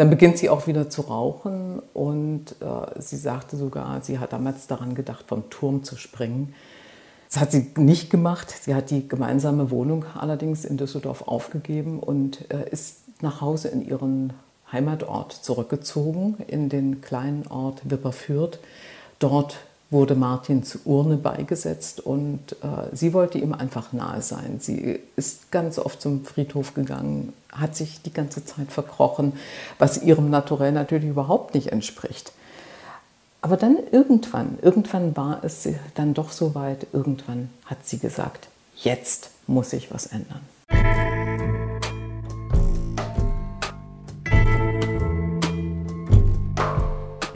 Dann 0.00 0.08
beginnt 0.08 0.38
sie 0.38 0.48
auch 0.48 0.66
wieder 0.66 0.88
zu 0.88 1.02
rauchen 1.02 1.82
und 1.92 2.52
äh, 2.62 3.00
sie 3.00 3.18
sagte 3.18 3.58
sogar, 3.58 4.00
sie 4.00 4.18
hat 4.18 4.32
damals 4.32 4.66
daran 4.66 4.94
gedacht, 4.94 5.26
vom 5.28 5.50
Turm 5.50 5.84
zu 5.84 5.96
springen. 5.96 6.54
Das 7.28 7.38
hat 7.38 7.52
sie 7.52 7.70
nicht 7.76 8.08
gemacht. 8.08 8.48
Sie 8.48 8.74
hat 8.74 8.88
die 8.88 9.06
gemeinsame 9.06 9.70
Wohnung 9.70 10.06
allerdings 10.18 10.64
in 10.64 10.78
Düsseldorf 10.78 11.28
aufgegeben 11.28 12.00
und 12.00 12.50
äh, 12.50 12.70
ist 12.70 13.00
nach 13.20 13.42
Hause 13.42 13.68
in 13.68 13.86
ihren 13.86 14.32
Heimatort 14.72 15.34
zurückgezogen, 15.34 16.38
in 16.46 16.70
den 16.70 17.02
kleinen 17.02 17.46
Ort 17.48 17.82
Wipperfürth. 17.84 18.58
Dort 19.18 19.58
wurde 19.90 20.14
Martins 20.14 20.78
Urne 20.84 21.16
beigesetzt 21.16 22.00
und 22.00 22.52
äh, 22.62 22.94
sie 22.94 23.12
wollte 23.12 23.38
ihm 23.38 23.52
einfach 23.52 23.92
nahe 23.92 24.22
sein. 24.22 24.58
Sie 24.60 25.00
ist 25.16 25.50
ganz 25.50 25.78
oft 25.78 26.00
zum 26.00 26.24
Friedhof 26.24 26.74
gegangen, 26.74 27.32
hat 27.50 27.74
sich 27.74 28.00
die 28.00 28.12
ganze 28.12 28.44
Zeit 28.44 28.70
verkrochen, 28.70 29.32
was 29.78 30.02
ihrem 30.02 30.30
Naturell 30.30 30.72
natürlich 30.72 31.10
überhaupt 31.10 31.54
nicht 31.54 31.72
entspricht. 31.72 32.32
Aber 33.42 33.56
dann 33.56 33.78
irgendwann, 33.90 34.58
irgendwann 34.62 35.16
war 35.16 35.42
es 35.42 35.66
dann 35.94 36.14
doch 36.14 36.30
so 36.30 36.54
weit, 36.54 36.86
irgendwann 36.92 37.50
hat 37.64 37.86
sie 37.86 37.98
gesagt, 37.98 38.48
jetzt 38.76 39.30
muss 39.46 39.72
ich 39.72 39.92
was 39.92 40.06
ändern. 40.06 40.40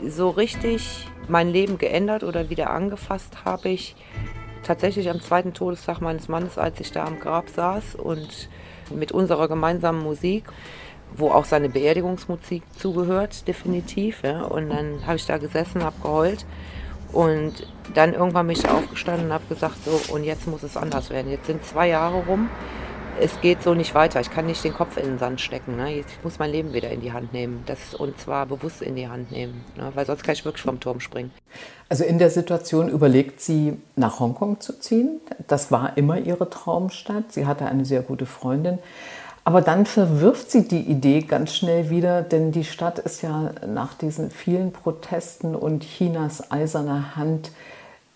So 0.07 0.29
richtig 0.29 1.07
mein 1.27 1.49
Leben 1.49 1.77
geändert 1.77 2.23
oder 2.23 2.49
wieder 2.49 2.69
angefasst 2.69 3.45
habe 3.45 3.69
ich 3.69 3.95
tatsächlich 4.63 5.09
am 5.09 5.21
zweiten 5.21 5.53
Todestag 5.53 6.01
meines 6.01 6.27
Mannes, 6.27 6.57
als 6.57 6.79
ich 6.79 6.91
da 6.91 7.05
am 7.05 7.19
Grab 7.19 7.49
saß 7.49 7.95
und 7.95 8.49
mit 8.93 9.11
unserer 9.11 9.47
gemeinsamen 9.47 10.01
Musik, 10.01 10.45
wo 11.15 11.29
auch 11.29 11.45
seine 11.45 11.69
Beerdigungsmusik 11.69 12.63
zugehört, 12.77 13.47
definitiv. 13.47 14.23
Ja. 14.23 14.43
Und 14.43 14.69
dann 14.69 15.05
habe 15.05 15.15
ich 15.17 15.25
da 15.25 15.37
gesessen, 15.37 15.83
habe 15.83 16.01
geheult 16.01 16.45
und 17.11 17.67
dann 17.93 18.13
irgendwann 18.13 18.47
mich 18.47 18.67
aufgestanden 18.67 19.27
und 19.27 19.33
habe 19.33 19.45
gesagt, 19.47 19.83
so, 19.85 20.13
und 20.13 20.23
jetzt 20.23 20.47
muss 20.47 20.63
es 20.63 20.75
anders 20.75 21.09
werden. 21.09 21.31
Jetzt 21.31 21.45
sind 21.45 21.63
zwei 21.63 21.87
Jahre 21.89 22.23
rum 22.25 22.49
es 23.19 23.39
geht 23.41 23.63
so 23.63 23.73
nicht 23.73 23.95
weiter. 23.95 24.19
Ich 24.19 24.29
kann 24.29 24.45
nicht 24.45 24.63
den 24.63 24.73
Kopf 24.73 24.97
in 24.97 25.05
den 25.05 25.17
Sand 25.17 25.41
stecken. 25.41 25.75
Ne? 25.75 25.99
Ich 25.99 26.05
muss 26.23 26.39
mein 26.39 26.51
Leben 26.51 26.73
wieder 26.73 26.89
in 26.89 27.01
die 27.01 27.13
Hand 27.13 27.33
nehmen. 27.33 27.63
Das, 27.65 27.95
und 27.95 28.19
zwar 28.19 28.45
bewusst 28.45 28.81
in 28.81 28.95
die 28.95 29.07
Hand 29.07 29.31
nehmen. 29.31 29.63
Ne? 29.75 29.91
Weil 29.93 30.05
sonst 30.05 30.23
kann 30.23 30.33
ich 30.33 30.45
wirklich 30.45 30.63
vom 30.63 30.79
Turm 30.79 30.99
springen. 30.99 31.31
Also 31.89 32.03
in 32.03 32.19
der 32.19 32.29
Situation 32.29 32.89
überlegt 32.89 33.41
sie, 33.41 33.77
nach 33.95 34.19
Hongkong 34.19 34.59
zu 34.59 34.79
ziehen. 34.79 35.21
Das 35.47 35.71
war 35.71 35.97
immer 35.97 36.17
ihre 36.17 36.49
Traumstadt. 36.49 37.31
Sie 37.31 37.45
hatte 37.45 37.65
eine 37.65 37.85
sehr 37.85 38.01
gute 38.01 38.25
Freundin. 38.25 38.79
Aber 39.43 39.61
dann 39.61 39.85
verwirft 39.85 40.49
sie 40.49 40.67
die 40.67 40.81
Idee 40.81 41.21
ganz 41.21 41.55
schnell 41.55 41.91
wieder, 41.91 42.23
denn 42.23 42.51
die 42.51 42.63
Stadt 42.63 42.97
ist 42.97 43.21
ja 43.21 43.51
nach 43.67 43.93
diesen 43.93 44.31
vielen 44.31 44.71
Protesten 44.71 45.55
und 45.55 45.83
Chinas 45.83 46.51
eiserner 46.51 47.15
Hand 47.15 47.51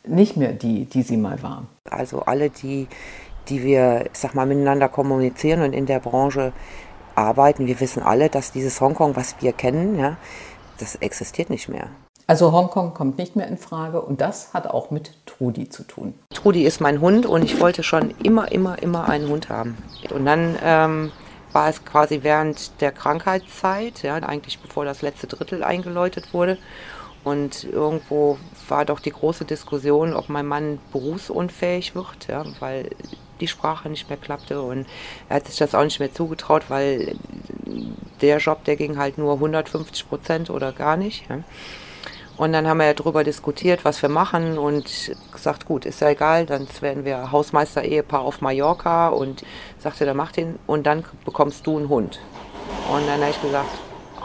nicht 0.07 0.37
mehr 0.37 0.53
die, 0.53 0.85
die 0.85 1.03
sie 1.03 1.17
mal 1.17 1.43
war. 1.43 1.65
Also 1.87 2.21
alle, 2.21 2.49
die 2.49 2.87
die 3.49 3.63
wir, 3.63 4.05
ich 4.11 4.19
sag 4.19 4.35
mal, 4.35 4.45
miteinander 4.45 4.89
kommunizieren 4.89 5.61
und 5.61 5.73
in 5.73 5.85
der 5.85 5.99
Branche 5.99 6.53
arbeiten. 7.15 7.67
Wir 7.67 7.79
wissen 7.79 8.01
alle, 8.01 8.29
dass 8.29 8.51
dieses 8.51 8.79
Hongkong, 8.81 9.15
was 9.15 9.35
wir 9.41 9.53
kennen, 9.53 9.99
ja, 9.99 10.17
das 10.77 10.95
existiert 10.95 11.49
nicht 11.49 11.69
mehr. 11.69 11.87
Also 12.27 12.51
Hongkong 12.51 12.93
kommt 12.93 13.17
nicht 13.17 13.35
mehr 13.35 13.47
in 13.47 13.57
Frage 13.57 14.01
und 14.01 14.21
das 14.21 14.53
hat 14.53 14.67
auch 14.67 14.91
mit 14.91 15.13
Trudi 15.25 15.67
zu 15.67 15.83
tun. 15.83 16.13
Trudi 16.31 16.63
ist 16.63 16.79
mein 16.79 17.01
Hund 17.01 17.25
und 17.25 17.43
ich 17.43 17.59
wollte 17.59 17.81
schon 17.81 18.13
immer, 18.23 18.51
immer, 18.51 18.81
immer 18.83 19.09
einen 19.09 19.27
Hund 19.29 19.49
haben. 19.49 19.75
Und 20.13 20.25
dann 20.25 20.55
ähm, 20.63 21.11
war 21.53 21.69
es 21.69 21.83
quasi 21.83 22.19
während 22.21 22.79
der 22.81 22.91
Krankheitszeit, 22.91 24.03
ja, 24.03 24.15
eigentlich 24.17 24.59
bevor 24.59 24.85
das 24.85 25.01
letzte 25.01 25.25
Drittel 25.25 25.63
eingeläutet 25.63 26.31
wurde. 26.31 26.59
Und 27.23 27.63
irgendwo 27.63 28.37
war 28.67 28.85
doch 28.85 28.99
die 28.99 29.11
große 29.11 29.45
Diskussion, 29.45 30.13
ob 30.13 30.29
mein 30.29 30.45
Mann 30.45 30.79
berufsunfähig 30.91 31.95
wird, 31.95 32.27
ja, 32.27 32.45
weil 32.59 32.91
die 33.39 33.47
Sprache 33.47 33.89
nicht 33.89 34.09
mehr 34.09 34.17
klappte 34.17 34.61
und 34.61 34.85
er 35.27 35.37
hat 35.37 35.47
sich 35.47 35.57
das 35.57 35.75
auch 35.75 35.83
nicht 35.83 35.99
mehr 35.99 36.13
zugetraut, 36.13 36.63
weil 36.69 37.15
der 38.21 38.37
Job, 38.37 38.63
der 38.65 38.75
ging 38.75 38.97
halt 38.97 39.17
nur 39.17 39.33
150 39.33 40.07
Prozent 40.09 40.49
oder 40.49 40.71
gar 40.71 40.97
nicht. 40.97 41.29
Ja. 41.29 41.39
Und 42.39 42.53
dann 42.53 42.67
haben 42.67 42.77
wir 42.77 42.85
ja 42.85 42.93
darüber 42.93 43.25
diskutiert, 43.25 43.83
was 43.83 44.01
wir 44.01 44.07
machen 44.07 44.57
und 44.57 45.13
gesagt, 45.33 45.65
gut, 45.65 45.85
ist 45.85 45.99
ja 45.99 46.09
egal, 46.09 46.45
dann 46.45 46.67
werden 46.79 47.03
wir 47.03 47.33
Hausmeister-Ehepaar 47.33 48.21
auf 48.21 48.39
Mallorca 48.39 49.09
und 49.09 49.43
sagte, 49.77 50.05
dann 50.05 50.15
mach 50.15 50.31
den 50.31 50.57
und 50.65 50.87
dann 50.87 51.03
bekommst 51.25 51.67
du 51.67 51.77
einen 51.77 51.89
Hund. 51.89 52.21
Und 52.89 53.05
dann 53.07 53.19
habe 53.19 53.31
ich 53.31 53.41
gesagt, 53.41 53.69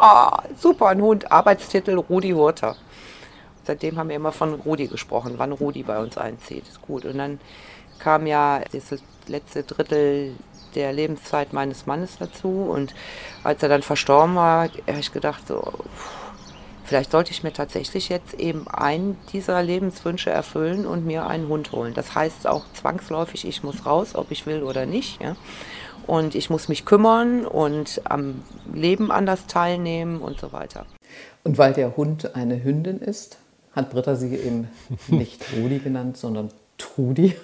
oh, 0.01 0.29
super, 0.57 0.91
ein 0.91 1.03
Hund, 1.03 1.33
Arbeitstitel 1.33 1.99
Rudi 1.99 2.31
Hurter. 2.31 2.77
Seitdem 3.65 3.99
haben 3.99 4.11
wir 4.11 4.17
immer 4.17 4.31
von 4.31 4.55
Rudi 4.55 4.87
gesprochen, 4.87 5.35
wann 5.37 5.51
Rudi 5.51 5.83
bei 5.83 5.99
uns 5.99 6.17
einzieht. 6.17 6.69
Ist 6.69 6.83
gut. 6.83 7.05
Und 7.05 7.19
dann 7.19 7.41
kam 7.99 8.27
ja 8.27 8.61
das 8.73 9.01
letzte 9.27 9.63
Drittel 9.63 10.35
der 10.75 10.93
Lebenszeit 10.93 11.53
meines 11.53 11.87
Mannes 11.87 12.19
dazu. 12.19 12.69
Und 12.71 12.95
als 13.43 13.63
er 13.63 13.69
dann 13.69 13.83
verstorben 13.83 14.35
war, 14.37 14.65
habe 14.65 14.99
ich 14.99 15.13
gedacht, 15.13 15.47
so, 15.47 15.63
vielleicht 16.85 17.11
sollte 17.11 17.31
ich 17.31 17.43
mir 17.43 17.53
tatsächlich 17.53 18.09
jetzt 18.09 18.35
eben 18.35 18.69
einen 18.69 19.17
dieser 19.33 19.63
Lebenswünsche 19.63 20.31
erfüllen 20.31 20.87
und 20.87 21.07
mir 21.07 21.27
einen 21.27 21.49
Hund 21.49 21.73
holen. 21.73 21.95
Das 21.95 22.15
heißt 22.15 22.47
auch 22.47 22.65
zwangsläufig, 22.75 23.47
ich 23.47 23.63
muss 23.63 23.87
raus, 23.87 24.15
ob 24.15 24.31
ich 24.31 24.47
will 24.47 24.63
oder 24.63 24.87
nicht. 24.87 25.23
Ja? 25.23 25.37
Und 26.07 26.35
ich 26.35 26.51
muss 26.51 26.69
mich 26.69 26.85
kümmern 26.85 27.47
und 27.47 28.03
am 28.05 28.43
Leben 28.73 29.11
anders 29.11 29.47
teilnehmen 29.47 30.21
und 30.21 30.39
so 30.39 30.53
weiter. 30.53 30.87
Und 31.45 31.59
weil 31.59 31.73
der 31.73 31.97
Hund 31.97 32.35
eine 32.35 32.63
Hündin 32.63 32.99
ist, 32.99 33.39
hat 33.73 33.91
Britta 33.91 34.15
sie 34.15 34.35
eben 34.35 34.69
nicht 35.09 35.45
Rudi 35.57 35.79
genannt, 35.79 36.17
sondern 36.17 36.51
Trudi, 36.79 37.35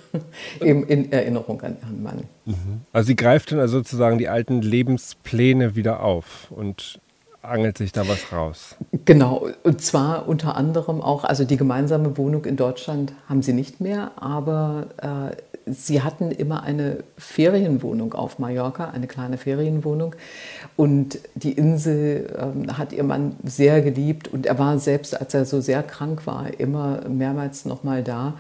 eben 0.61 0.85
in 0.87 1.13
Erinnerung 1.13 1.61
an 1.63 1.77
ihren 1.83 2.03
Mann. 2.03 2.25
Mhm. 2.45 2.83
Also 2.93 3.09
sie 3.09 3.17
greift 3.17 3.53
dann 3.53 3.61
also 3.61 3.79
sozusagen 3.79 4.19
die 4.19 4.29
alten 4.29 4.63
Lebenspläne 4.63 5.77
wieder 5.77 6.03
auf 6.03 6.51
und 6.51 7.01
angelt 7.43 7.79
sich 7.79 7.93
da 7.93 8.07
was 8.07 8.33
raus. 8.33 8.77
Genau, 9.05 9.49
und 9.63 9.81
zwar 9.81 10.29
unter 10.29 10.57
anderem 10.57 11.01
auch, 11.01 11.25
also 11.25 11.45
die 11.45 11.57
gemeinsame 11.57 12.17
Wohnung 12.19 12.45
in 12.45 12.57
Deutschland 12.57 13.13
haben 13.29 13.43
sie 13.43 13.55
nicht 13.55 13.81
mehr, 13.81 14.13
aber 14.17 14.89
äh, 14.99 15.37
sie 15.73 16.03
hatten 16.03 16.31
immer 16.31 16.63
eine 16.63 16.99
Ferienwohnung 17.17 18.15
auf 18.15 18.39
Mallorca, 18.39 18.91
eine 18.91 19.07
kleine 19.07 19.39
Ferienwohnung. 19.39 20.15
Und 20.77 21.19
die 21.35 21.53
Insel 21.53 22.37
ähm, 22.39 22.77
hat 22.77 22.93
ihr 22.93 23.05
Mann 23.05 23.37
sehr 23.45 23.81
geliebt 23.81 24.29
und 24.29 24.47
er 24.47 24.59
war 24.59 24.79
selbst, 24.79 25.19
als 25.19 25.33
er 25.35 25.45
so 25.45 25.61
sehr 25.61 25.83
krank 25.83 26.27
war, 26.27 26.59
immer 26.59 27.09
mehrmals 27.09 27.65
nochmal 27.65 28.03
da. 28.03 28.35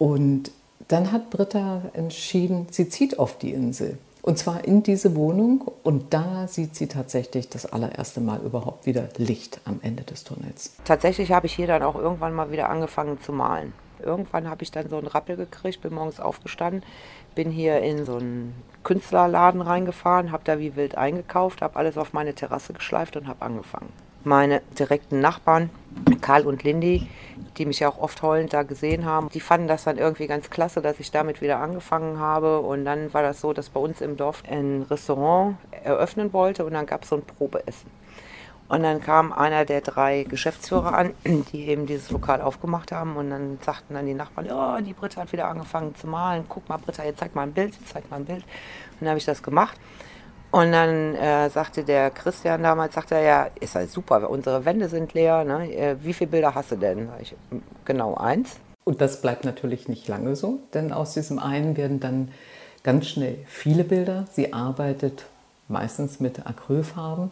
Und 0.00 0.50
dann 0.88 1.12
hat 1.12 1.28
Britta 1.28 1.82
entschieden, 1.92 2.66
sie 2.70 2.88
zieht 2.88 3.18
auf 3.18 3.36
die 3.36 3.52
Insel. 3.52 3.98
Und 4.22 4.38
zwar 4.38 4.64
in 4.64 4.82
diese 4.82 5.14
Wohnung 5.14 5.70
und 5.82 6.14
da 6.14 6.48
sieht 6.48 6.74
sie 6.74 6.86
tatsächlich 6.86 7.50
das 7.50 7.66
allererste 7.66 8.22
Mal 8.22 8.40
überhaupt 8.40 8.86
wieder 8.86 9.10
Licht 9.18 9.60
am 9.66 9.78
Ende 9.82 10.02
des 10.02 10.24
Tunnels. 10.24 10.74
Tatsächlich 10.86 11.32
habe 11.32 11.46
ich 11.46 11.54
hier 11.54 11.66
dann 11.66 11.82
auch 11.82 11.96
irgendwann 11.96 12.32
mal 12.32 12.50
wieder 12.50 12.70
angefangen 12.70 13.20
zu 13.20 13.32
malen. 13.32 13.74
Irgendwann 14.02 14.48
habe 14.48 14.62
ich 14.62 14.70
dann 14.70 14.88
so 14.88 14.96
einen 14.96 15.06
Rappel 15.06 15.36
gekriegt, 15.36 15.82
bin 15.82 15.92
morgens 15.92 16.18
aufgestanden, 16.18 16.82
bin 17.34 17.50
hier 17.50 17.80
in 17.80 18.06
so 18.06 18.16
einen 18.16 18.54
Künstlerladen 18.84 19.60
reingefahren, 19.60 20.32
habe 20.32 20.44
da 20.44 20.58
wie 20.58 20.76
wild 20.76 20.96
eingekauft, 20.96 21.60
habe 21.60 21.76
alles 21.76 21.98
auf 21.98 22.14
meine 22.14 22.34
Terrasse 22.34 22.72
geschleift 22.72 23.18
und 23.18 23.28
habe 23.28 23.42
angefangen. 23.42 23.92
Meine 24.24 24.60
direkten 24.78 25.20
Nachbarn, 25.20 25.70
Karl 26.20 26.46
und 26.46 26.62
Lindy, 26.62 27.08
die 27.56 27.66
mich 27.66 27.80
ja 27.80 27.88
auch 27.88 27.98
oft 27.98 28.22
heulend 28.22 28.52
da 28.52 28.62
gesehen 28.62 29.04
haben, 29.04 29.28
die 29.30 29.40
fanden 29.40 29.68
das 29.68 29.84
dann 29.84 29.98
irgendwie 29.98 30.26
ganz 30.26 30.50
klasse, 30.50 30.82
dass 30.82 31.00
ich 31.00 31.10
damit 31.10 31.40
wieder 31.40 31.58
angefangen 31.58 32.18
habe. 32.18 32.60
Und 32.60 32.84
dann 32.84 33.12
war 33.14 33.22
das 33.22 33.40
so, 33.40 33.52
dass 33.52 33.70
bei 33.70 33.80
uns 33.80 34.00
im 34.00 34.16
Dorf 34.16 34.42
ein 34.48 34.86
Restaurant 34.90 35.56
eröffnen 35.84 36.32
wollte 36.32 36.64
und 36.64 36.74
dann 36.74 36.86
gab 36.86 37.04
es 37.04 37.08
so 37.08 37.16
ein 37.16 37.22
Probeessen. 37.22 37.90
Und 38.70 38.84
dann 38.84 39.00
kam 39.00 39.32
einer 39.32 39.64
der 39.64 39.80
drei 39.80 40.22
Geschäftsführer 40.22 40.94
an, 40.94 41.14
die 41.24 41.66
eben 41.68 41.86
dieses 41.86 42.10
Lokal 42.12 42.40
aufgemacht 42.40 42.92
haben. 42.92 43.16
Und 43.16 43.30
dann 43.30 43.58
sagten 43.62 43.94
dann 43.94 44.06
die 44.06 44.14
Nachbarn, 44.14 44.48
oh, 44.48 44.80
die 44.80 44.92
Britta 44.92 45.22
hat 45.22 45.32
wieder 45.32 45.48
angefangen 45.48 45.94
zu 45.96 46.06
malen. 46.06 46.44
Guck 46.48 46.68
mal, 46.68 46.76
Britta, 46.76 47.04
jetzt 47.04 47.18
zeig 47.18 47.34
mal 47.34 47.42
ein 47.42 47.52
Bild, 47.52 47.74
zeig 47.86 48.08
mal 48.10 48.18
ein 48.18 48.26
Bild. 48.26 48.44
Und 48.44 49.00
dann 49.00 49.08
habe 49.08 49.18
ich 49.18 49.24
das 49.24 49.42
gemacht. 49.42 49.76
Und 50.50 50.72
dann 50.72 51.14
äh, 51.14 51.48
sagte 51.48 51.84
der 51.84 52.10
Christian 52.10 52.62
damals, 52.62 52.94
sagte 52.94 53.14
er, 53.14 53.22
ja, 53.22 53.48
ist 53.60 53.76
halt 53.76 53.90
super, 53.90 54.28
unsere 54.28 54.64
Wände 54.64 54.88
sind 54.88 55.14
leer. 55.14 55.44
Ne? 55.44 55.72
Äh, 55.72 55.96
wie 56.02 56.12
viele 56.12 56.30
Bilder 56.30 56.54
hast 56.54 56.72
du 56.72 56.76
denn? 56.76 57.08
Ich, 57.20 57.34
genau 57.84 58.16
eins. 58.16 58.56
Und 58.84 59.00
das 59.00 59.20
bleibt 59.20 59.44
natürlich 59.44 59.88
nicht 59.88 60.08
lange 60.08 60.34
so, 60.34 60.58
denn 60.74 60.92
aus 60.92 61.14
diesem 61.14 61.38
einen 61.38 61.76
werden 61.76 62.00
dann 62.00 62.32
ganz 62.82 63.06
schnell 63.06 63.38
viele 63.46 63.84
Bilder. 63.84 64.24
Sie 64.32 64.52
arbeitet 64.52 65.26
meistens 65.68 66.18
mit 66.18 66.46
Acrylfarben. 66.46 67.30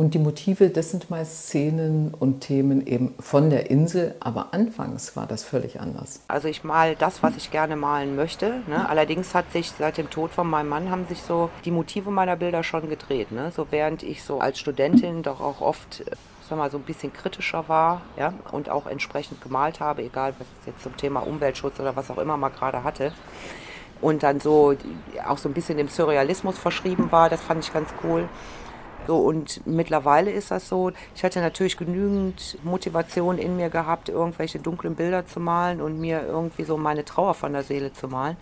Und 0.00 0.14
die 0.14 0.18
Motive, 0.18 0.70
das 0.70 0.92
sind 0.92 1.10
meist 1.10 1.48
Szenen 1.48 2.14
und 2.18 2.40
Themen 2.40 2.86
eben 2.86 3.14
von 3.20 3.50
der 3.50 3.70
Insel, 3.70 4.14
aber 4.18 4.54
anfangs 4.54 5.14
war 5.14 5.26
das 5.26 5.44
völlig 5.44 5.78
anders. 5.78 6.20
Also 6.26 6.48
ich 6.48 6.64
mal 6.64 6.96
das, 6.96 7.22
was 7.22 7.36
ich 7.36 7.50
gerne 7.50 7.76
malen 7.76 8.16
möchte. 8.16 8.62
Ne? 8.66 8.88
Allerdings 8.88 9.34
hat 9.34 9.52
sich 9.52 9.70
seit 9.72 9.98
dem 9.98 10.08
Tod 10.08 10.30
von 10.30 10.48
meinem 10.48 10.70
Mann 10.70 10.90
haben 10.90 11.04
sich 11.06 11.20
so 11.20 11.50
die 11.66 11.70
Motive 11.70 12.10
meiner 12.10 12.36
Bilder 12.36 12.62
schon 12.64 12.88
gedreht. 12.88 13.30
Ne? 13.30 13.52
So 13.54 13.66
während 13.70 14.02
ich 14.02 14.22
so 14.22 14.40
als 14.40 14.58
Studentin 14.58 15.22
doch 15.22 15.42
auch 15.42 15.60
oft 15.60 16.02
sag 16.48 16.56
mal, 16.56 16.70
so 16.70 16.78
ein 16.78 16.84
bisschen 16.84 17.12
kritischer 17.12 17.68
war 17.68 18.00
ja, 18.16 18.32
und 18.52 18.70
auch 18.70 18.86
entsprechend 18.86 19.42
gemalt 19.42 19.80
habe, 19.80 20.02
egal 20.02 20.32
was 20.38 20.46
es 20.60 20.66
jetzt 20.68 20.82
zum 20.82 20.96
Thema 20.96 21.20
Umweltschutz 21.20 21.78
oder 21.78 21.94
was 21.94 22.10
auch 22.10 22.16
immer 22.16 22.38
mal 22.38 22.48
gerade 22.48 22.84
hatte. 22.84 23.12
Und 24.00 24.22
dann 24.22 24.40
so 24.40 24.74
auch 25.28 25.36
so 25.36 25.50
ein 25.50 25.52
bisschen 25.52 25.76
dem 25.76 25.88
Surrealismus 25.88 26.56
verschrieben 26.58 27.12
war, 27.12 27.28
das 27.28 27.42
fand 27.42 27.62
ich 27.62 27.70
ganz 27.70 27.90
cool. 28.02 28.30
So, 29.06 29.18
und 29.18 29.66
mittlerweile 29.66 30.30
ist 30.30 30.50
das 30.50 30.68
so, 30.68 30.92
ich 31.14 31.24
hatte 31.24 31.40
natürlich 31.40 31.76
genügend 31.76 32.58
Motivation 32.62 33.38
in 33.38 33.56
mir 33.56 33.70
gehabt, 33.70 34.08
irgendwelche 34.08 34.58
dunklen 34.58 34.94
Bilder 34.94 35.26
zu 35.26 35.40
malen 35.40 35.80
und 35.80 35.98
mir 35.98 36.22
irgendwie 36.22 36.64
so 36.64 36.76
meine 36.76 37.04
Trauer 37.04 37.34
von 37.34 37.52
der 37.52 37.62
Seele 37.62 37.92
zu 37.92 38.08
malen. 38.08 38.36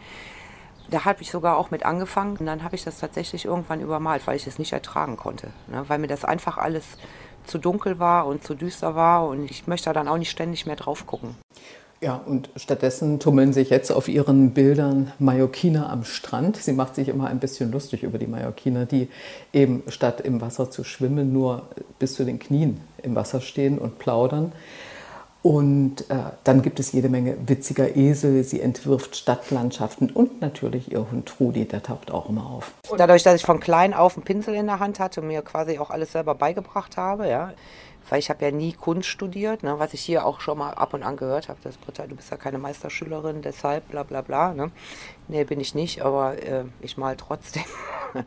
Da 0.90 1.04
habe 1.04 1.22
ich 1.22 1.30
sogar 1.30 1.56
auch 1.56 1.70
mit 1.70 1.84
angefangen 1.84 2.36
und 2.38 2.46
dann 2.46 2.64
habe 2.64 2.74
ich 2.74 2.84
das 2.84 2.98
tatsächlich 2.98 3.44
irgendwann 3.44 3.80
übermalt, 3.80 4.26
weil 4.26 4.36
ich 4.36 4.46
es 4.46 4.58
nicht 4.58 4.72
ertragen 4.72 5.16
konnte. 5.16 5.48
Ne? 5.68 5.84
Weil 5.88 5.98
mir 5.98 6.06
das 6.06 6.24
einfach 6.24 6.58
alles 6.58 6.84
zu 7.44 7.58
dunkel 7.58 7.98
war 7.98 8.26
und 8.26 8.44
zu 8.44 8.54
düster 8.54 8.94
war 8.94 9.26
und 9.26 9.50
ich 9.50 9.66
möchte 9.66 9.86
da 9.86 9.92
dann 9.92 10.08
auch 10.08 10.18
nicht 10.18 10.30
ständig 10.30 10.66
mehr 10.66 10.76
drauf 10.76 11.06
gucken. 11.06 11.36
Ja, 12.00 12.20
und 12.24 12.48
stattdessen 12.54 13.18
tummeln 13.18 13.52
sich 13.52 13.70
jetzt 13.70 13.90
auf 13.90 14.06
ihren 14.06 14.52
Bildern 14.52 15.12
Mallorquiner 15.18 15.90
am 15.90 16.04
Strand. 16.04 16.56
Sie 16.56 16.72
macht 16.72 16.94
sich 16.94 17.08
immer 17.08 17.26
ein 17.26 17.40
bisschen 17.40 17.72
lustig 17.72 18.04
über 18.04 18.18
die 18.18 18.28
Mallorquiner, 18.28 18.86
die 18.86 19.08
eben 19.52 19.82
statt 19.88 20.20
im 20.20 20.40
Wasser 20.40 20.70
zu 20.70 20.84
schwimmen 20.84 21.32
nur 21.32 21.62
bis 21.98 22.14
zu 22.14 22.24
den 22.24 22.38
Knien 22.38 22.80
im 23.02 23.16
Wasser 23.16 23.40
stehen 23.40 23.78
und 23.78 23.98
plaudern. 23.98 24.52
Und 25.42 26.02
äh, 26.10 26.16
dann 26.44 26.62
gibt 26.62 26.78
es 26.78 26.92
jede 26.92 27.08
Menge 27.08 27.36
witziger 27.46 27.96
Esel. 27.96 28.44
Sie 28.44 28.60
entwirft 28.60 29.16
Stadtlandschaften 29.16 30.10
und 30.10 30.40
natürlich 30.40 30.92
ihr 30.92 31.10
Hund 31.10 31.26
Trudi, 31.26 31.64
der 31.64 31.82
taucht 31.82 32.10
auch 32.10 32.28
immer 32.28 32.46
auf. 32.46 32.72
Dadurch, 32.96 33.22
dass 33.22 33.36
ich 33.36 33.46
von 33.46 33.58
klein 33.58 33.94
auf 33.94 34.16
einen 34.16 34.24
Pinsel 34.24 34.54
in 34.54 34.66
der 34.66 34.78
Hand 34.78 35.00
hatte 35.00 35.20
und 35.20 35.28
mir 35.28 35.42
quasi 35.42 35.78
auch 35.78 35.90
alles 35.90 36.12
selber 36.12 36.34
beigebracht 36.34 36.96
habe, 36.96 37.28
ja, 37.28 37.52
weil 38.08 38.18
ich 38.18 38.30
habe 38.30 38.44
ja 38.44 38.50
nie 38.50 38.72
Kunst 38.72 39.08
studiert, 39.08 39.62
ne, 39.62 39.78
was 39.78 39.94
ich 39.94 40.00
hier 40.00 40.24
auch 40.24 40.40
schon 40.40 40.58
mal 40.58 40.72
ab 40.72 40.94
und 40.94 41.02
an 41.02 41.16
gehört 41.16 41.48
habe, 41.48 41.58
dass 41.62 41.76
Britta, 41.76 42.06
du 42.06 42.16
bist 42.16 42.30
ja 42.30 42.36
keine 42.36 42.58
Meisterschülerin, 42.58 43.42
deshalb 43.42 43.88
bla 43.90 44.02
bla 44.02 44.22
bla. 44.22 44.54
Ne? 44.54 44.70
Nee, 45.28 45.44
bin 45.44 45.60
ich 45.60 45.74
nicht, 45.74 46.02
aber 46.02 46.42
äh, 46.42 46.64
ich 46.80 46.96
mal 46.96 47.16
trotzdem. 47.16 47.64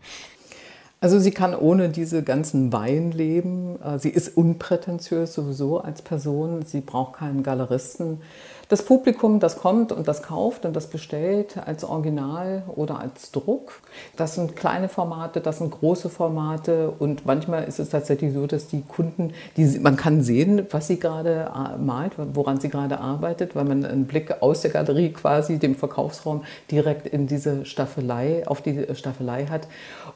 Also 1.03 1.17
sie 1.17 1.31
kann 1.31 1.55
ohne 1.55 1.89
diese 1.89 2.21
ganzen 2.21 2.71
Weihen 2.71 3.11
leben. 3.11 3.81
Äh, 3.81 3.97
sie 3.97 4.11
ist 4.11 4.37
unprätentiös 4.37 5.33
sowieso 5.33 5.79
als 5.79 6.03
Person. 6.03 6.63
Sie 6.63 6.81
braucht 6.81 7.13
keinen 7.13 7.41
Galeristen 7.41 8.21
das 8.71 8.83
Publikum, 8.83 9.41
das 9.41 9.57
kommt 9.57 9.91
und 9.91 10.07
das 10.07 10.23
kauft 10.23 10.63
und 10.63 10.73
das 10.73 10.87
bestellt 10.87 11.57
als 11.65 11.83
Original 11.83 12.63
oder 12.73 13.01
als 13.01 13.31
Druck. 13.31 13.81
Das 14.15 14.35
sind 14.35 14.55
kleine 14.55 14.87
Formate, 14.87 15.41
das 15.41 15.57
sind 15.57 15.71
große 15.71 16.09
Formate 16.09 16.89
und 16.97 17.25
manchmal 17.25 17.65
ist 17.65 17.79
es 17.79 17.89
tatsächlich 17.89 18.33
so, 18.33 18.47
dass 18.47 18.67
die 18.67 18.83
Kunden, 18.83 19.33
die, 19.57 19.77
man 19.79 19.97
kann 19.97 20.23
sehen, 20.23 20.67
was 20.69 20.87
sie 20.87 20.99
gerade 20.99 21.51
äh, 21.53 21.77
malt, 21.79 22.13
woran 22.33 22.61
sie 22.61 22.69
gerade 22.69 23.01
arbeitet, 23.01 23.57
weil 23.57 23.65
man 23.65 23.83
einen 23.83 24.05
Blick 24.05 24.41
aus 24.41 24.61
der 24.61 24.71
Galerie 24.71 25.11
quasi, 25.11 25.59
dem 25.59 25.75
Verkaufsraum, 25.75 26.43
direkt 26.71 27.07
in 27.07 27.27
diese 27.27 27.65
Staffelei, 27.65 28.47
auf 28.47 28.61
die 28.61 28.87
Staffelei 28.93 29.47
hat. 29.47 29.67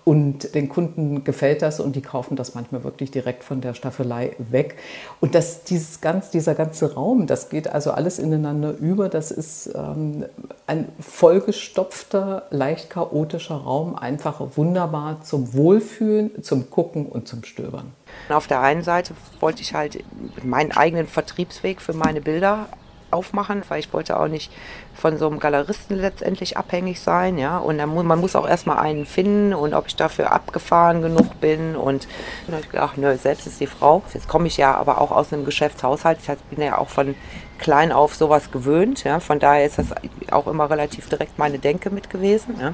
Und 0.06 0.56
den 0.56 0.70
Kunden 0.70 1.26
gefällt 1.26 1.62
das 1.62 1.82
und 1.82 1.98
die 1.98 2.02
kaufen 2.02 2.38
das 2.38 2.56
manchmal 2.56 2.86
wirklich 2.86 3.12
direkt 3.12 3.44
von 3.44 3.60
der 3.60 3.74
Staffelei 3.74 4.34
weg. 4.38 4.78
Und 5.20 5.36
das, 5.36 5.66
dieses 5.66 6.00
ganz, 6.00 6.30
dieser 6.30 6.56
ganze 6.56 6.94
Raum, 6.94 7.28
das 7.28 7.50
geht 7.50 7.68
also 7.68 7.92
alles 7.92 8.18
in 8.18 8.32
den 8.32 8.45
ineinander 8.46 8.78
über. 8.78 9.10
Das 9.10 9.32
ist 9.32 9.70
ähm, 9.76 10.26
ein 10.68 10.88
vollgestopfter, 11.00 12.44
leicht 12.52 12.90
chaotischer 12.90 13.56
Raum, 13.56 13.96
einfach 13.96 14.42
wunderbar 14.56 15.22
zum 15.22 15.54
Wohlfühlen, 15.54 16.44
zum 16.44 16.70
Gucken 16.70 17.06
und 17.08 17.28
zum 17.28 17.44
Stöbern. 17.44 17.92
Auf 18.30 18.48
der 18.48 18.62
einen 18.62 18.84
Seite 18.84 19.14
wollte 19.40 19.62
ich 19.62 19.74
halt 19.74 20.04
meinen 20.44 20.72
eigenen 20.72 21.08
Vertriebsweg 21.08 21.82
für 21.82 21.94
meine 21.94 22.22
Bilder 22.22 22.68
aufmachen, 23.16 23.64
weil 23.70 23.80
ich 23.80 23.94
wollte 23.94 24.20
auch 24.20 24.28
nicht 24.28 24.52
von 24.94 25.18
so 25.18 25.28
einem 25.28 25.40
Galeristen 25.40 25.98
letztendlich 25.98 26.58
abhängig 26.58 27.00
sein, 27.00 27.38
ja. 27.38 27.58
Und 27.58 27.78
dann, 27.78 27.94
man 27.94 28.20
muss 28.20 28.36
auch 28.36 28.48
erstmal 28.48 28.78
einen 28.78 29.06
finden 29.06 29.54
und 29.54 29.74
ob 29.74 29.88
ich 29.88 29.96
dafür 29.96 30.32
abgefahren 30.32 31.02
genug 31.02 31.40
bin. 31.40 31.76
Und 31.76 32.08
dann 32.46 32.56
habe 32.56 32.66
ich 32.66 32.72
gedacht, 32.72 32.98
nö, 32.98 33.16
selbst 33.18 33.48
ist 33.48 33.60
die 33.60 33.68
Frau. 33.68 34.04
Jetzt 34.14 34.28
komme 34.28 34.48
ich 34.48 34.58
ja 34.58 34.76
aber 34.76 35.00
auch 35.00 35.12
aus 35.12 35.32
einem 35.32 35.46
Geschäftshaushalt. 35.46 36.20
Ich 36.20 36.56
bin 36.56 36.64
ja 36.64 36.78
auch 36.78 36.90
von 36.90 37.16
klein 37.58 37.92
auf 37.92 38.16
sowas 38.16 38.52
gewöhnt. 38.52 39.04
Ja. 39.04 39.20
Von 39.20 39.40
daher 39.40 39.66
ist 39.66 39.78
das 39.78 39.88
auch 40.32 40.48
immer 40.48 40.70
relativ 40.70 41.10
direkt 41.10 41.40
meine 41.40 41.60
Denke 41.60 41.90
mit 41.90 42.10
gewesen. 42.10 42.56
Ja. 42.60 42.74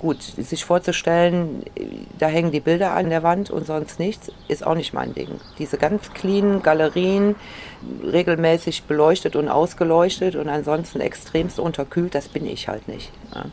Gut, 0.00 0.22
sich 0.22 0.64
vorzustellen, 0.64 1.64
da 2.18 2.28
hängen 2.28 2.52
die 2.52 2.60
Bilder 2.60 2.94
an 2.94 3.10
der 3.10 3.24
Wand 3.24 3.50
und 3.50 3.66
sonst 3.66 3.98
nichts, 3.98 4.30
ist 4.46 4.64
auch 4.64 4.76
nicht 4.76 4.92
mein 4.92 5.12
Ding. 5.12 5.40
Diese 5.58 5.76
ganz 5.76 6.12
cleanen 6.12 6.62
Galerien, 6.62 7.34
regelmäßig 8.04 8.84
beleuchtet 8.84 9.34
und 9.34 9.48
ausgeleuchtet 9.48 10.36
und 10.36 10.48
ansonsten 10.48 11.00
extremst 11.00 11.58
unterkühlt, 11.58 12.14
das 12.14 12.28
bin 12.28 12.46
ich 12.46 12.68
halt 12.68 12.86
nicht. 12.86 13.10
Ja. 13.34 13.46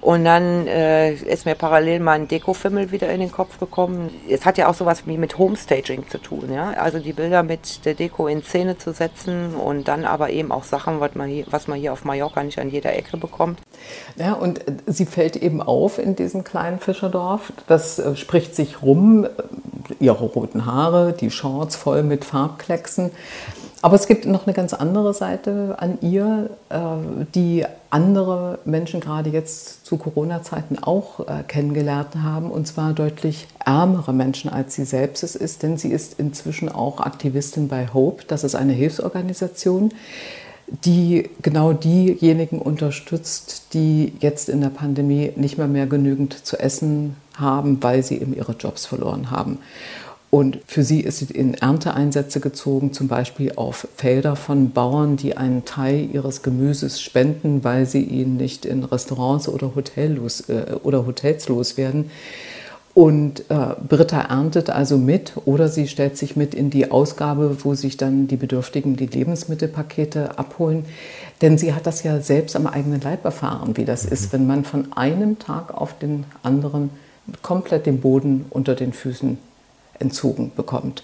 Und 0.00 0.24
dann 0.24 0.66
äh, 0.68 1.12
ist 1.12 1.44
mir 1.44 1.54
parallel 1.54 2.00
mein 2.00 2.28
Dekofimmel 2.28 2.92
wieder 2.92 3.10
in 3.10 3.20
den 3.20 3.32
Kopf 3.32 3.58
gekommen. 3.58 4.10
Es 4.28 4.46
hat 4.46 4.56
ja 4.56 4.68
auch 4.68 4.74
sowas 4.74 5.02
wie 5.06 5.18
mit 5.18 5.38
Homestaging 5.38 6.08
zu 6.08 6.18
tun, 6.18 6.52
ja. 6.52 6.70
Also 6.70 7.00
die 7.00 7.12
Bilder 7.12 7.42
mit 7.42 7.84
der 7.84 7.94
Deko 7.94 8.28
in 8.28 8.42
Szene 8.42 8.78
zu 8.78 8.92
setzen 8.92 9.54
und 9.54 9.88
dann 9.88 10.04
aber 10.04 10.30
eben 10.30 10.52
auch 10.52 10.64
Sachen, 10.64 11.00
was 11.00 11.14
man 11.14 11.28
hier, 11.28 11.46
was 11.50 11.66
man 11.66 11.78
hier 11.78 11.92
auf 11.92 12.04
Mallorca 12.04 12.42
nicht 12.42 12.58
an 12.58 12.70
jeder 12.70 12.94
Ecke 12.94 13.16
bekommt. 13.16 13.60
Ja, 14.16 14.34
und 14.34 14.66
äh, 14.68 14.72
sie 14.86 15.06
fällt 15.06 15.36
eben 15.36 15.60
auf 15.60 15.98
in 15.98 16.14
diesem 16.14 16.44
kleinen 16.44 16.78
Fischerdorf. 16.78 17.52
Das 17.66 17.98
äh, 17.98 18.14
spricht 18.14 18.54
sich 18.54 18.82
rum. 18.82 19.24
Äh, 19.24 19.28
ihre 20.00 20.24
roten 20.24 20.66
Haare, 20.66 21.12
die 21.12 21.30
Shorts 21.30 21.76
voll 21.76 22.02
mit 22.02 22.24
Farbklecksen. 22.24 23.10
Aber 23.80 23.94
es 23.94 24.08
gibt 24.08 24.26
noch 24.26 24.46
eine 24.46 24.54
ganz 24.54 24.74
andere 24.74 25.14
Seite 25.14 25.76
an 25.78 25.98
ihr, 26.00 26.50
äh, 26.68 26.78
die 27.34 27.64
andere 27.90 28.58
Menschen 28.64 29.00
gerade 29.00 29.30
jetzt 29.30 29.86
zu 29.86 29.96
Corona-Zeiten 29.96 30.78
auch 30.82 31.20
äh, 31.20 31.44
kennengelernt 31.46 32.16
haben, 32.16 32.50
und 32.50 32.66
zwar 32.66 32.92
deutlich 32.92 33.46
ärmere 33.64 34.12
Menschen, 34.12 34.50
als 34.50 34.74
sie 34.74 34.84
selbst 34.84 35.22
es 35.22 35.36
ist, 35.36 35.62
denn 35.62 35.76
sie 35.76 35.90
ist 35.90 36.18
inzwischen 36.18 36.68
auch 36.68 37.00
Aktivistin 37.00 37.68
bei 37.68 37.88
Hope. 37.94 38.24
Das 38.26 38.42
ist 38.42 38.56
eine 38.56 38.72
Hilfsorganisation, 38.72 39.92
die 40.84 41.30
genau 41.40 41.72
diejenigen 41.72 42.58
unterstützt, 42.58 43.74
die 43.74 44.12
jetzt 44.18 44.48
in 44.48 44.60
der 44.60 44.68
Pandemie 44.68 45.32
nicht 45.36 45.56
mehr 45.56 45.68
mehr 45.68 45.86
genügend 45.86 46.44
zu 46.44 46.58
essen 46.58 47.16
haben, 47.34 47.82
weil 47.82 48.02
sie 48.02 48.20
eben 48.20 48.34
ihre 48.34 48.52
Jobs 48.52 48.86
verloren 48.86 49.30
haben. 49.30 49.58
Und 50.30 50.58
für 50.66 50.82
sie 50.82 51.00
ist 51.00 51.18
sie 51.18 51.32
in 51.32 51.54
Ernteeinsätze 51.54 52.40
gezogen, 52.40 52.92
zum 52.92 53.08
Beispiel 53.08 53.52
auf 53.56 53.88
Felder 53.96 54.36
von 54.36 54.72
Bauern, 54.72 55.16
die 55.16 55.38
einen 55.38 55.64
Teil 55.64 56.08
ihres 56.12 56.42
Gemüses 56.42 57.00
spenden, 57.00 57.64
weil 57.64 57.86
sie 57.86 58.02
ihn 58.02 58.36
nicht 58.36 58.66
in 58.66 58.84
Restaurants 58.84 59.48
oder, 59.48 59.74
Hotellos, 59.74 60.48
äh, 60.50 60.74
oder 60.82 61.06
Hotels 61.06 61.48
loswerden. 61.48 62.10
Und 62.92 63.44
äh, 63.48 63.74
Britta 63.88 64.22
erntet 64.22 64.70
also 64.70 64.98
mit 64.98 65.34
oder 65.44 65.68
sie 65.68 65.86
stellt 65.86 66.18
sich 66.18 66.36
mit 66.36 66.54
in 66.54 66.68
die 66.68 66.90
Ausgabe, 66.90 67.56
wo 67.62 67.74
sich 67.74 67.96
dann 67.96 68.26
die 68.26 68.36
Bedürftigen 68.36 68.96
die 68.96 69.06
Lebensmittelpakete 69.06 70.36
abholen. 70.36 70.84
Denn 71.40 71.56
sie 71.56 71.72
hat 71.72 71.86
das 71.86 72.02
ja 72.02 72.20
selbst 72.20 72.56
am 72.56 72.66
eigenen 72.66 73.00
Leib 73.00 73.24
erfahren, 73.24 73.76
wie 73.76 73.84
das 73.84 74.04
mhm. 74.04 74.12
ist, 74.12 74.32
wenn 74.32 74.46
man 74.46 74.64
von 74.64 74.92
einem 74.92 75.38
Tag 75.38 75.72
auf 75.72 75.96
den 75.98 76.24
anderen 76.42 76.90
komplett 77.40 77.86
den 77.86 78.00
Boden 78.00 78.46
unter 78.50 78.74
den 78.74 78.92
Füßen 78.92 79.38
entzogen 79.98 80.52
bekommt. 80.54 81.02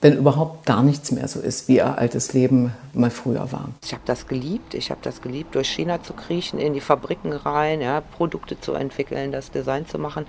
Wenn 0.00 0.16
überhaupt 0.16 0.66
gar 0.66 0.82
nichts 0.82 1.12
mehr 1.12 1.28
so 1.28 1.38
ist, 1.38 1.68
wie 1.68 1.76
ihr 1.76 1.96
altes 1.96 2.32
Leben 2.32 2.74
mal 2.92 3.10
früher 3.10 3.52
war. 3.52 3.68
Ich 3.84 3.92
habe 3.92 4.02
das 4.04 4.26
geliebt. 4.26 4.74
Ich 4.74 4.90
habe 4.90 5.00
das 5.02 5.22
geliebt, 5.22 5.54
durch 5.54 5.68
China 5.68 6.02
zu 6.02 6.12
kriechen, 6.12 6.58
in 6.58 6.74
die 6.74 6.80
Fabriken 6.80 7.32
rein, 7.32 7.80
ja, 7.80 8.00
Produkte 8.00 8.60
zu 8.60 8.72
entwickeln, 8.72 9.30
das 9.30 9.52
Design 9.52 9.86
zu 9.86 10.00
machen. 10.00 10.26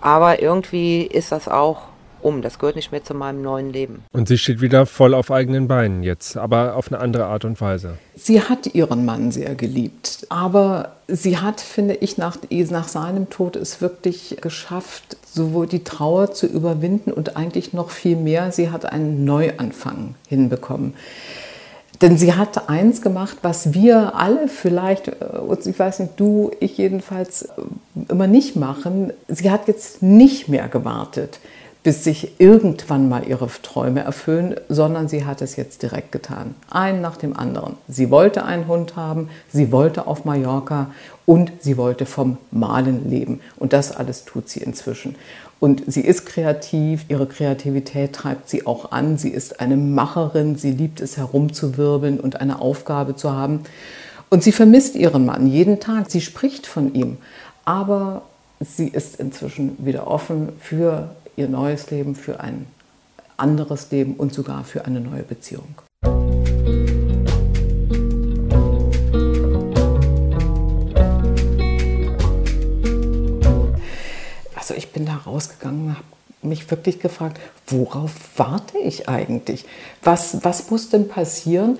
Aber 0.00 0.40
irgendwie 0.40 1.02
ist 1.02 1.32
das 1.32 1.48
auch 1.48 1.82
um. 2.24 2.42
Das 2.42 2.58
gehört 2.58 2.76
nicht 2.76 2.92
mehr 2.92 3.04
zu 3.04 3.14
meinem 3.14 3.42
neuen 3.42 3.72
Leben. 3.72 4.04
Und 4.12 4.28
sie 4.28 4.38
steht 4.38 4.60
wieder 4.60 4.86
voll 4.86 5.14
auf 5.14 5.30
eigenen 5.30 5.68
Beinen 5.68 6.02
jetzt, 6.02 6.36
aber 6.36 6.76
auf 6.76 6.90
eine 6.90 7.00
andere 7.00 7.26
Art 7.26 7.44
und 7.44 7.60
Weise. 7.60 7.98
Sie 8.16 8.40
hat 8.40 8.74
ihren 8.74 9.04
Mann 9.04 9.30
sehr 9.30 9.54
geliebt, 9.54 10.26
aber 10.28 10.92
sie 11.08 11.38
hat, 11.38 11.60
finde 11.60 11.94
ich, 11.94 12.16
nach, 12.18 12.38
nach 12.50 12.88
seinem 12.88 13.30
Tod 13.30 13.56
es 13.56 13.80
wirklich 13.80 14.38
geschafft, 14.40 15.16
sowohl 15.24 15.66
die 15.66 15.84
Trauer 15.84 16.32
zu 16.32 16.46
überwinden 16.46 17.12
und 17.12 17.36
eigentlich 17.36 17.72
noch 17.72 17.90
viel 17.90 18.16
mehr, 18.16 18.52
sie 18.52 18.70
hat 18.70 18.86
einen 18.86 19.24
Neuanfang 19.24 20.14
hinbekommen. 20.28 20.94
Denn 22.02 22.18
sie 22.18 22.34
hat 22.34 22.68
eins 22.68 23.02
gemacht, 23.02 23.38
was 23.42 23.72
wir 23.72 24.16
alle 24.16 24.48
vielleicht, 24.48 25.08
äh, 25.08 25.14
ich 25.64 25.78
weiß 25.78 26.00
nicht, 26.00 26.12
du, 26.18 26.50
ich 26.60 26.76
jedenfalls, 26.76 27.42
äh, 27.42 27.48
immer 28.08 28.26
nicht 28.26 28.56
machen. 28.56 29.12
Sie 29.28 29.50
hat 29.50 29.68
jetzt 29.68 30.02
nicht 30.02 30.48
mehr 30.48 30.68
gewartet, 30.68 31.38
bis 31.84 32.02
sich 32.02 32.40
irgendwann 32.40 33.10
mal 33.10 33.28
ihre 33.28 33.46
Träume 33.62 34.00
erfüllen, 34.00 34.56
sondern 34.70 35.06
sie 35.06 35.26
hat 35.26 35.42
es 35.42 35.54
jetzt 35.56 35.82
direkt 35.82 36.12
getan. 36.12 36.54
Einen 36.70 37.02
nach 37.02 37.18
dem 37.18 37.36
anderen. 37.36 37.76
Sie 37.88 38.10
wollte 38.10 38.44
einen 38.44 38.66
Hund 38.66 38.96
haben, 38.96 39.28
sie 39.52 39.70
wollte 39.70 40.06
auf 40.06 40.24
Mallorca 40.24 40.90
und 41.26 41.52
sie 41.60 41.76
wollte 41.76 42.06
vom 42.06 42.38
Malen 42.50 43.10
leben. 43.10 43.40
Und 43.56 43.74
das 43.74 43.94
alles 43.94 44.24
tut 44.24 44.48
sie 44.48 44.60
inzwischen. 44.60 45.14
Und 45.60 45.82
sie 45.86 46.00
ist 46.00 46.24
kreativ, 46.24 47.04
ihre 47.08 47.26
Kreativität 47.26 48.14
treibt 48.14 48.48
sie 48.48 48.66
auch 48.66 48.90
an. 48.90 49.18
Sie 49.18 49.30
ist 49.30 49.60
eine 49.60 49.76
Macherin, 49.76 50.56
sie 50.56 50.70
liebt 50.70 51.02
es 51.02 51.18
herumzuwirbeln 51.18 52.18
und 52.18 52.40
eine 52.40 52.62
Aufgabe 52.62 53.14
zu 53.14 53.32
haben. 53.32 53.60
Und 54.30 54.42
sie 54.42 54.52
vermisst 54.52 54.96
ihren 54.96 55.26
Mann 55.26 55.46
jeden 55.46 55.80
Tag. 55.80 56.10
Sie 56.10 56.22
spricht 56.22 56.66
von 56.66 56.94
ihm. 56.94 57.18
Aber 57.66 58.22
sie 58.60 58.88
ist 58.88 59.20
inzwischen 59.20 59.76
wieder 59.84 60.06
offen 60.06 60.48
für 60.60 61.10
ihr 61.36 61.48
neues 61.48 61.90
Leben, 61.90 62.14
für 62.14 62.40
ein 62.40 62.66
anderes 63.36 63.90
Leben 63.90 64.14
und 64.14 64.32
sogar 64.32 64.64
für 64.64 64.84
eine 64.84 65.00
neue 65.00 65.22
Beziehung. 65.22 65.74
Also 74.54 74.74
ich 74.74 74.92
bin 74.92 75.04
da 75.04 75.16
rausgegangen, 75.16 75.96
habe 75.96 76.04
mich 76.42 76.70
wirklich 76.70 77.00
gefragt, 77.00 77.40
worauf 77.66 78.12
warte 78.36 78.78
ich 78.78 79.08
eigentlich? 79.08 79.66
Was, 80.02 80.44
was 80.44 80.70
muss 80.70 80.88
denn 80.88 81.08
passieren? 81.08 81.78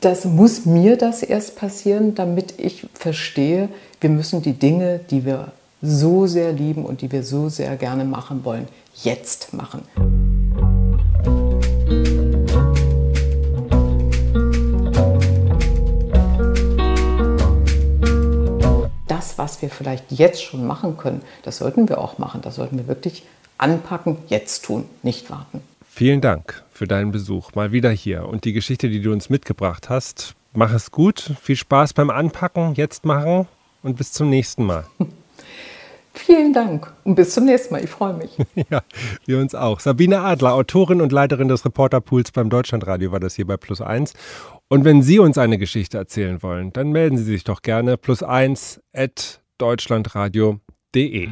Das 0.00 0.24
muss 0.24 0.64
mir 0.66 0.96
das 0.96 1.22
erst 1.22 1.56
passieren, 1.56 2.14
damit 2.14 2.58
ich 2.58 2.86
verstehe, 2.94 3.68
wir 4.00 4.10
müssen 4.10 4.42
die 4.42 4.54
Dinge, 4.54 5.00
die 5.10 5.24
wir 5.24 5.52
so 5.82 6.28
sehr 6.28 6.52
lieben 6.52 6.84
und 6.86 7.00
die 7.02 7.10
wir 7.10 7.24
so 7.24 7.48
sehr 7.48 7.76
gerne 7.76 8.04
machen 8.04 8.44
wollen, 8.44 8.68
jetzt 9.02 9.52
machen. 9.52 9.82
Das, 19.08 19.38
was 19.38 19.60
wir 19.60 19.70
vielleicht 19.70 20.12
jetzt 20.12 20.42
schon 20.42 20.66
machen 20.66 20.96
können, 20.96 21.22
das 21.42 21.58
sollten 21.58 21.88
wir 21.88 21.98
auch 21.98 22.16
machen. 22.18 22.40
Das 22.42 22.54
sollten 22.54 22.78
wir 22.78 22.86
wirklich 22.86 23.24
anpacken, 23.58 24.18
jetzt 24.28 24.64
tun, 24.64 24.84
nicht 25.02 25.30
warten. 25.30 25.60
Vielen 25.88 26.20
Dank 26.20 26.62
für 26.70 26.86
deinen 26.86 27.10
Besuch 27.10 27.54
mal 27.54 27.72
wieder 27.72 27.90
hier 27.90 28.26
und 28.26 28.44
die 28.44 28.52
Geschichte, 28.52 28.88
die 28.88 29.02
du 29.02 29.12
uns 29.12 29.30
mitgebracht 29.30 29.90
hast. 29.90 30.34
Mach 30.54 30.72
es 30.72 30.90
gut, 30.90 31.32
viel 31.42 31.56
Spaß 31.56 31.92
beim 31.92 32.10
Anpacken, 32.10 32.74
jetzt 32.74 33.04
machen 33.04 33.48
und 33.82 33.96
bis 33.96 34.12
zum 34.12 34.30
nächsten 34.30 34.64
Mal. 34.64 34.86
Vielen 36.14 36.52
Dank 36.52 36.92
und 37.04 37.14
bis 37.14 37.32
zum 37.34 37.46
nächsten 37.46 37.74
Mal. 37.74 37.84
Ich 37.84 37.90
freue 37.90 38.12
mich. 38.14 38.36
ja, 38.70 38.82
wir 39.24 39.38
uns 39.38 39.54
auch. 39.54 39.80
Sabine 39.80 40.20
Adler, 40.20 40.54
Autorin 40.54 41.00
und 41.00 41.10
Leiterin 41.10 41.48
des 41.48 41.64
Reporterpools 41.64 42.32
beim 42.32 42.50
Deutschlandradio, 42.50 43.12
war 43.12 43.20
das 43.20 43.34
hier 43.34 43.46
bei 43.46 43.56
Plus 43.56 43.80
1. 43.80 44.12
Und 44.68 44.84
wenn 44.84 45.02
Sie 45.02 45.18
uns 45.18 45.38
eine 45.38 45.58
Geschichte 45.58 45.98
erzählen 45.98 46.42
wollen, 46.42 46.72
dann 46.72 46.90
melden 46.92 47.16
Sie 47.16 47.24
sich 47.24 47.44
doch 47.44 47.62
gerne 47.62 47.96
plus 47.96 48.22
1 48.22 48.80
at 48.94 49.42
deutschlandradio.de. 49.58 51.28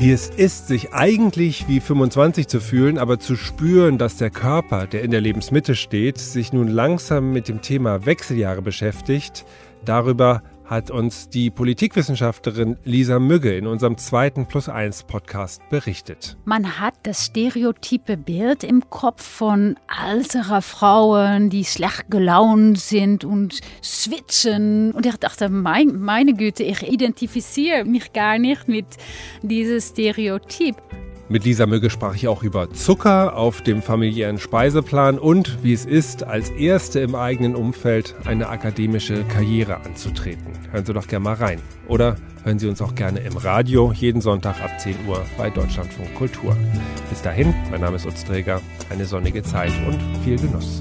Wie 0.00 0.12
es 0.12 0.30
ist, 0.30 0.68
sich 0.68 0.92
eigentlich 0.92 1.66
wie 1.66 1.80
25 1.80 2.46
zu 2.46 2.60
fühlen, 2.60 2.98
aber 2.98 3.18
zu 3.18 3.34
spüren, 3.34 3.98
dass 3.98 4.16
der 4.16 4.30
Körper, 4.30 4.86
der 4.86 5.02
in 5.02 5.10
der 5.10 5.20
Lebensmitte 5.20 5.74
steht, 5.74 6.18
sich 6.18 6.52
nun 6.52 6.68
langsam 6.68 7.32
mit 7.32 7.48
dem 7.48 7.62
Thema 7.62 8.06
Wechseljahre 8.06 8.62
beschäftigt, 8.62 9.44
darüber 9.84 10.42
hat 10.68 10.90
uns 10.90 11.30
die 11.30 11.50
Politikwissenschaftlerin 11.50 12.76
Lisa 12.84 13.18
Mügge 13.18 13.56
in 13.56 13.66
unserem 13.66 13.96
zweiten 13.96 14.46
Plus 14.46 14.68
1 14.68 15.04
Podcast 15.04 15.62
berichtet. 15.70 16.36
Man 16.44 16.78
hat 16.78 16.94
das 17.04 17.24
stereotype 17.26 18.18
Bild 18.18 18.64
im 18.64 18.88
Kopf 18.90 19.22
von 19.22 19.76
älterer 20.08 20.60
Frauen, 20.60 21.48
die 21.48 21.64
schlecht 21.64 22.10
gelaunt 22.10 22.78
sind 22.78 23.24
und 23.24 23.60
switchen. 23.82 24.92
Und 24.92 25.06
ich 25.06 25.16
dachte, 25.16 25.48
mein, 25.48 25.98
meine 25.98 26.34
Güte, 26.34 26.64
ich 26.64 26.82
identifiziere 26.82 27.84
mich 27.84 28.12
gar 28.12 28.38
nicht 28.38 28.68
mit 28.68 28.86
diesem 29.42 29.80
Stereotyp. 29.80 30.76
Mit 31.30 31.44
Lisa 31.44 31.66
Mügge 31.66 31.90
sprach 31.90 32.14
ich 32.14 32.26
auch 32.26 32.42
über 32.42 32.72
Zucker 32.72 33.36
auf 33.36 33.60
dem 33.60 33.82
familiären 33.82 34.38
Speiseplan 34.38 35.18
und 35.18 35.62
wie 35.62 35.74
es 35.74 35.84
ist, 35.84 36.24
als 36.24 36.48
Erste 36.48 37.00
im 37.00 37.14
eigenen 37.14 37.54
Umfeld 37.54 38.14
eine 38.24 38.48
akademische 38.48 39.24
Karriere 39.24 39.76
anzutreten. 39.82 40.46
Hören 40.72 40.86
Sie 40.86 40.94
doch 40.94 41.06
gerne 41.06 41.24
mal 41.24 41.34
rein. 41.34 41.60
Oder 41.86 42.16
hören 42.44 42.58
Sie 42.58 42.66
uns 42.66 42.80
auch 42.80 42.94
gerne 42.94 43.20
im 43.20 43.36
Radio 43.36 43.92
jeden 43.92 44.22
Sonntag 44.22 44.58
ab 44.62 44.80
10 44.80 44.94
Uhr 45.06 45.22
bei 45.36 45.50
Deutschlandfunk 45.50 46.14
Kultur. 46.14 46.56
Bis 47.10 47.20
dahin, 47.20 47.54
mein 47.70 47.82
Name 47.82 47.96
ist 47.96 48.06
Utz 48.06 48.24
Träger, 48.24 48.62
eine 48.88 49.04
sonnige 49.04 49.42
Zeit 49.42 49.72
und 49.86 49.98
viel 50.24 50.38
Genuss. 50.38 50.80